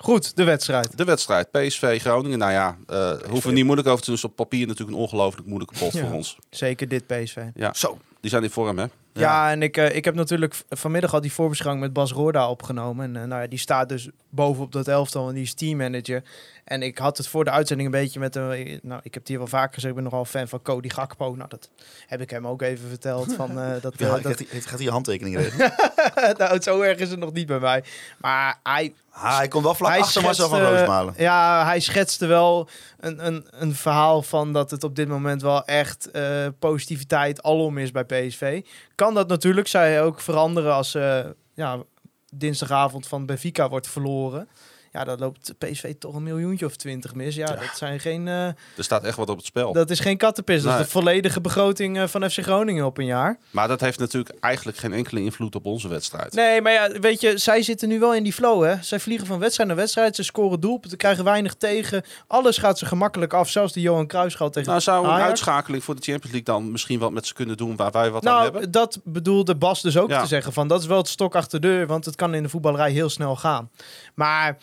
[0.00, 0.96] Goed, de wedstrijd.
[0.96, 2.38] De wedstrijd PSV Groningen.
[2.38, 4.16] Nou ja, eh hoeven we niet moeilijk over te doen.
[4.16, 6.06] Is op papier natuurlijk een ongelooflijk moeilijke pot Ja.
[6.06, 6.38] voor ons.
[6.50, 7.44] Zeker dit PSV.
[7.54, 7.98] Ja, Zo.
[8.20, 8.86] die zijn in vorm, hè?
[9.18, 13.04] Ja, en ik, eh, ik heb natuurlijk vanmiddag al die voorbeschouwing met Bas Roorda opgenomen.
[13.04, 16.22] En eh, nou ja, die staat dus bovenop dat elftal en die is teammanager.
[16.68, 18.80] En ik had het voor de uitzending een beetje met een...
[18.82, 21.34] Nou, ik heb het hier wel vaker gezegd, ik ben nogal fan van Cody Gakpo.
[21.34, 21.70] Nou, dat
[22.06, 23.34] heb ik hem ook even verteld.
[23.34, 25.72] Van, eh, dat, Ja, eh, gaat, dat, hij, gaat hij je handtekening regelen?
[26.38, 27.84] nou, zo erg is het nog niet bij mij.
[28.18, 31.14] Maar hij, ah, hij komt wel vlak hij achter Marcel van Roosmalen.
[31.16, 32.68] Ja, hij schetste wel
[33.00, 37.78] een, een, een verhaal van dat het op dit moment wel echt eh, positiviteit alom
[37.78, 38.62] is bij PSV.
[38.94, 41.82] Kan dat natuurlijk, zei hij ook, veranderen als eh, ja,
[42.34, 44.48] dinsdagavond van Benfica wordt verloren.
[44.98, 47.34] Ja, dan loopt PSV toch een miljoentje of twintig mis.
[47.34, 48.28] Ja, dat zijn geen...
[48.28, 49.72] eh, Er staat echt wat op het spel.
[49.72, 50.62] dat is geen kattenpis.
[50.62, 53.38] Dat is de volledige begroting eh, van FC Groningen op een jaar.
[53.50, 56.34] Maar dat heeft natuurlijk eigenlijk geen enkele invloed op onze wedstrijd.
[56.34, 58.74] Nee, maar ja, weet je, zij zitten nu wel in die flow, hè.
[58.82, 60.16] Zij vliegen van wedstrijd naar wedstrijd.
[60.16, 62.02] Ze scoren doelpunten, krijgen weinig tegen.
[62.26, 63.48] Alles gaat ze gemakkelijk af.
[63.50, 65.28] Zelfs de Johan Cruijffschaal tegen Nou, zou een Ajax.
[65.28, 68.26] uitschakeling voor de Champions League dan misschien wat met ze kunnen doen waar wij wat
[68.26, 68.60] aan hebben?
[68.60, 70.20] Nou, dat bedoelde Bas dus ook Ja.
[70.20, 70.52] te zeggen.
[70.52, 72.90] Van, dat is wel het stok achter de deur, want het kan in de voetballerij
[72.90, 73.70] heel snel gaan.
[74.14, 74.58] Maar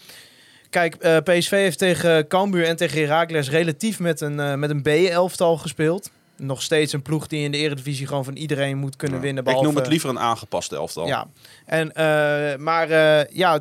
[0.76, 4.82] kijk, eh, PSV heeft tegen Cambuur en tegen Heracles relatief met een, eh, met een
[4.82, 6.12] B-elftal gespeeld.
[6.38, 9.44] Nog steeds een ploeg die in de Eredivisie gewoon van iedereen moet kunnen winnen.
[9.44, 11.08] Ik noem behalve- het liever een aangepaste elftal.
[11.08, 11.28] Ja,
[11.66, 12.90] en, eh, maar
[13.34, 13.60] ja,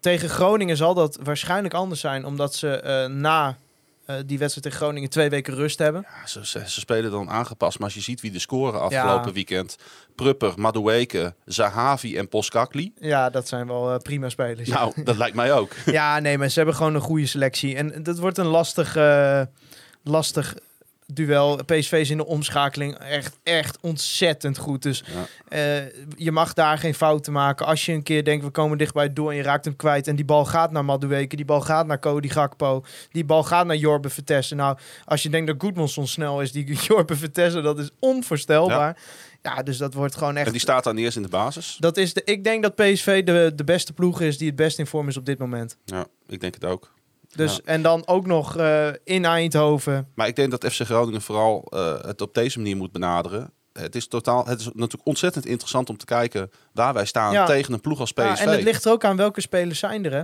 [0.00, 3.56] tegen Groningen zal dat waarschijnlijk anders zijn, omdat ze na
[4.06, 6.06] eh, die wedstrijd tegen Groningen twee weken rust hebben.
[6.20, 7.76] Ja, Ze, ze, ze spelen dan aangepast.
[7.78, 9.32] Maar als je ziet wie de scoren afgelopen Ja.
[9.32, 9.76] weekend.
[10.14, 12.92] Prupper, Madueke, Zahavi en Poskakli.
[13.00, 14.68] Ja, dat zijn wel eh, prima spelers.
[14.68, 14.74] ja.
[14.74, 15.72] Nou, dat lijkt mij ook.
[15.86, 17.76] Ja, nee, maar ze hebben gewoon een goede selectie.
[17.76, 19.42] En dat wordt een lastig, eh,
[20.02, 20.54] lastig
[21.06, 21.56] duel.
[21.64, 24.82] PSV is in de omschakeling echt, echt ontzettend goed.
[24.82, 25.26] Dus Ja.
[25.48, 25.84] eh,
[26.16, 27.66] je mag daar geen fouten maken.
[27.66, 30.06] Als je een keer denkt, we komen dichtbij door en je raakt hem kwijt.
[30.08, 32.84] En die bal gaat naar Madueke, die bal gaat naar Cody Gakpo.
[33.10, 34.56] Die bal gaat naar Jorbe Vertessen.
[34.56, 38.96] Nou, als je denkt dat Goedmanson snel is, die Jorbe Vertessen, dat is onvoorstelbaar.
[39.42, 39.62] Ja.
[39.62, 40.46] dus dat wordt gewoon echt...
[40.46, 41.76] En die staat dan eerst in de basis.
[41.80, 44.78] Dat is de, ik denk dat PSV de, de beste ploeg is die het best
[44.78, 45.76] in vorm is op dit moment.
[45.84, 46.92] Ja, ik denk het ook.
[47.36, 47.60] Dus, Ja.
[47.64, 50.08] En dan ook nog eh, in Eindhoven.
[50.14, 53.50] Maar ik denk dat FC Groningen vooral eh, het op deze manier moet benaderen.
[53.72, 57.46] Het is, totaal, het is natuurlijk ontzettend interessant om te kijken waar wij staan Ja.
[57.46, 58.22] tegen een ploeg als PSV.
[58.24, 60.12] Ja, en het ligt er ook aan welke spelers zijn er.
[60.12, 60.22] Hè?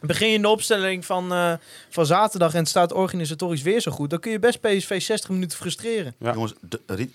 [0.00, 1.52] Begin je in de opstelling van, eh,
[1.90, 5.30] van zaterdag en het staat organisatorisch weer zo goed, dan kun je best PSV 60
[5.30, 6.14] minuten frustreren.
[6.18, 6.32] Ja.
[6.32, 6.52] Jongens,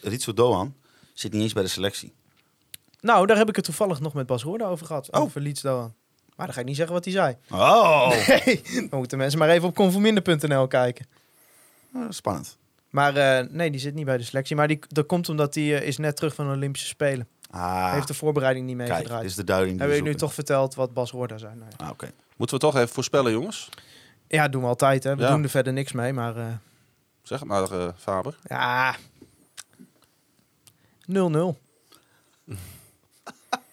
[0.02, 0.76] Ritsu Doan
[1.14, 2.14] zit niet eens bij de selectie.
[3.02, 5.12] Nou, daar heb ik het toevallig nog met Bas Roorda over gehad.
[5.12, 5.22] Oh.
[5.22, 5.94] Over Leeds Doan.
[6.36, 7.38] Maar dan ga ik niet zeggen wat hij zei.
[7.52, 8.10] Oh,
[8.46, 11.06] Nee, dan moeten mensen maar even op conforminder.nl kijken.
[12.10, 12.58] spannend.
[12.90, 14.56] Maar eh, nee, die zit niet bij de selectie.
[14.56, 17.28] Maar die, dat komt omdat hij eh, is net terug van de Olympische Spelen.
[17.50, 19.22] Ah, Heeft de voorbereiding niet kijk, meegedraaid.
[19.22, 19.72] dit is de duiding.
[19.78, 21.56] die Heb we ik nu toch verteld wat Bas Roorda zei?
[21.56, 21.86] Nou ja.
[21.86, 22.12] Ah, oké.
[22.38, 23.70] Moeten we toch even voorspellen, jongens?
[24.28, 25.04] Ja, doen we altijd.
[25.04, 25.16] Hè.
[25.16, 25.30] We Ja.
[25.32, 26.46] doen er verder niks mee, maar eh,
[27.24, 27.68] Zeg het maar,
[27.98, 28.38] Faber.
[28.44, 28.96] ja.
[31.08, 31.58] 0-0.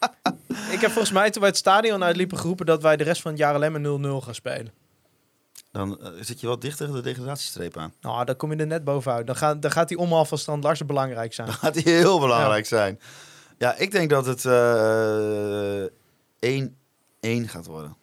[0.74, 3.30] ik heb volgens mij toen wij het stadion uitliepen geroepen dat wij de rest van
[3.30, 4.72] het jaar alleen maar 0-0 gaan spelen.
[5.72, 7.92] Dan eh, zit je wel dichter tegen de degradatiestreep aan.
[8.00, 9.26] Nou, dan kom je er net bovenuit.
[9.26, 11.46] Dan, gaat dan gaat die omhaal van Strand Larsen belangrijk zijn.
[11.46, 13.00] Dan gaat die heel belangrijk zijn.
[13.58, 15.84] Ja, ik denk dat het eh
[16.40, 17.96] 1-1 gaat worden.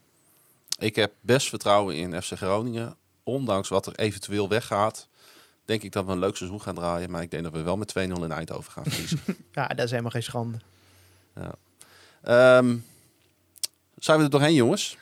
[0.80, 2.96] Ik heb best vertrouwen in FC Groningen.
[3.24, 5.08] Ondanks wat er eventueel weggaat,
[5.66, 7.12] denk ik dat we een leuk seizoen gaan draaien.
[7.12, 9.20] Maar ik denk dat we wel met 2-0 in Eindhoven gaan verliezen.
[9.52, 10.58] Ja, dat is helemaal geen schande.
[12.26, 12.76] Ehm,
[13.98, 14.98] zijn we er doorheen, jongens?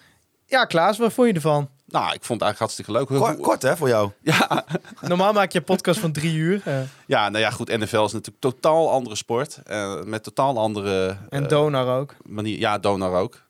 [0.45, 1.69] Ja, Klaas, wat vond je ervan?
[1.85, 3.05] Nou, ik vond het eigenlijk hartstikke leuk.
[3.07, 4.11] Kort, kort hè, voor jou.
[4.21, 4.65] Ja,
[5.01, 6.61] Normaal maak je een podcast van drie uur.
[6.65, 7.67] eh, ja, nou ja, goed.
[7.77, 9.59] NFL is natuurlijk totaal andere sport.
[9.65, 12.15] eh, met totaal andere en eh, Donar ook.
[12.25, 12.59] manier.
[12.59, 13.41] Ja, Donar ook.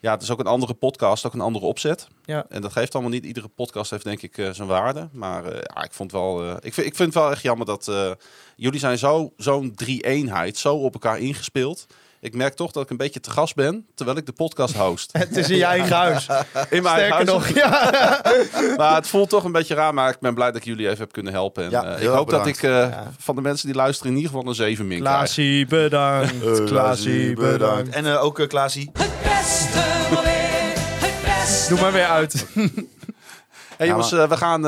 [0.00, 2.08] Ja, het is ook een andere podcast, ook een andere opzet.
[2.24, 2.46] Ja.
[2.48, 3.24] En dat geeft allemaal niet.
[3.24, 5.08] Iedere podcast heeft denk ik eh, zijn waarde.
[5.12, 6.42] Maar eh, ja, ik vond wel.
[6.44, 8.10] eh, ik, vind, ik vind het wel echt jammer dat eh,
[8.56, 11.86] jullie zijn zo zo'n drie-eenheid, zo op elkaar ingespeeld.
[12.20, 15.12] Ik merk toch dat ik een beetje te gast ben, terwijl ik de podcast host.
[15.18, 16.26] Het is in je eigen huis.
[16.70, 17.26] In mijn eigen Sterker huis.
[17.26, 18.22] nog, ja.
[18.76, 20.98] Maar het voelt toch een beetje raar, maar ik ben blij dat ik jullie even
[20.98, 21.64] heb kunnen helpen.
[21.64, 23.12] En, Ja, eh, ik hoop dat ik eh, Ja.
[23.18, 25.16] van de mensen die luisteren in ieder geval een 7 min krijg.
[25.16, 26.64] Klaasie, bedankt.
[26.64, 27.88] Klaasie, bedankt.
[27.94, 28.90] En eh, ook uh, Klaasie.
[28.92, 29.78] Het beste
[30.14, 32.46] van weer, het beste Doe maar weer uit.
[33.76, 34.62] Hey, jongens, we, gaan,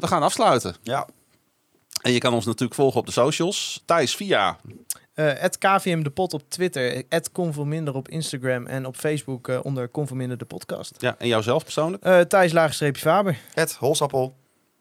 [0.00, 0.76] we gaan afsluiten.
[0.82, 1.06] Ja.
[2.02, 3.82] En je kan ons natuurlijk volgen op de socials.
[3.84, 4.56] Thijs via
[5.16, 7.02] Eh Het KVM de Pot op Twitter.
[7.08, 8.66] Het Conforminder op Instagram.
[8.66, 10.94] En op Facebook eh, onder Conforminder de podcast.
[10.98, 12.04] ja, en jouzelf persoonlijk.
[12.04, 13.38] Eh Thijs Laagstreepje Faber.
[13.54, 14.34] Het Holsappel.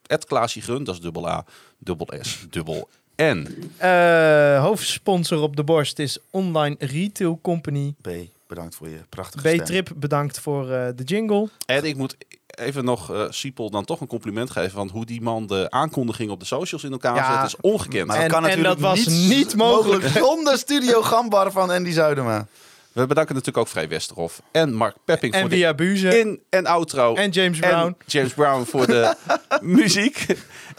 [0.08, 1.46] Het Klaasje dat is dubbel A,
[1.78, 2.90] dubbel S, dubbel
[3.22, 3.70] N.
[3.78, 7.94] Eh, hoofdsponsor op de borst is Online Retail Company.
[8.02, 8.10] B,
[8.48, 9.60] bedankt voor je prachtige stem.
[9.60, 11.50] B-Trip bedankt voor eh, de jingle.
[11.66, 12.16] En ik moet
[12.56, 14.78] even nog eh Siepel dan toch een compliment geven.
[14.78, 17.36] Want hoe die man de aankondiging op de socials in elkaar Ja.
[17.42, 18.08] zet is ongekend.
[18.08, 20.08] Maar En- dat kan en natuurlijk dat was niet mogelijk.
[20.08, 22.48] zonder Studio Gambar van Andy Zuidema.
[22.96, 26.66] We bedanken natuurlijk ook Vrij Westerhof en Mark Pepping En voor Via de in- en
[26.66, 27.16] outro.
[27.16, 27.76] En James Brown.
[27.86, 29.16] En James Brown voor de
[29.62, 30.26] muziek.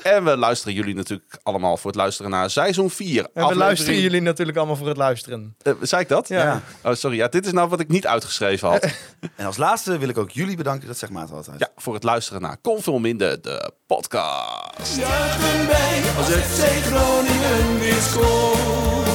[0.03, 3.27] En we luisteren jullie natuurlijk allemaal voor het luisteren naar seizoen 4.
[3.35, 5.57] En we luisteren jullie natuurlijk allemaal voor het luisteren.
[5.81, 6.29] zei ik dat?
[6.29, 6.63] Ja.
[6.83, 7.17] Oh, sorry.
[7.17, 8.87] Ja, dit is nou wat ik niet uitgeschreven had.
[9.37, 10.87] En als laatste wil ik ook jullie bedanken.
[10.89, 11.59] Dat zegt Maat altijd.
[11.59, 14.97] ja, voor het luisteren naar Kom Veel Minder, de podcast.
[14.97, 19.06] Juichen wij als FC Groningen weer scoort.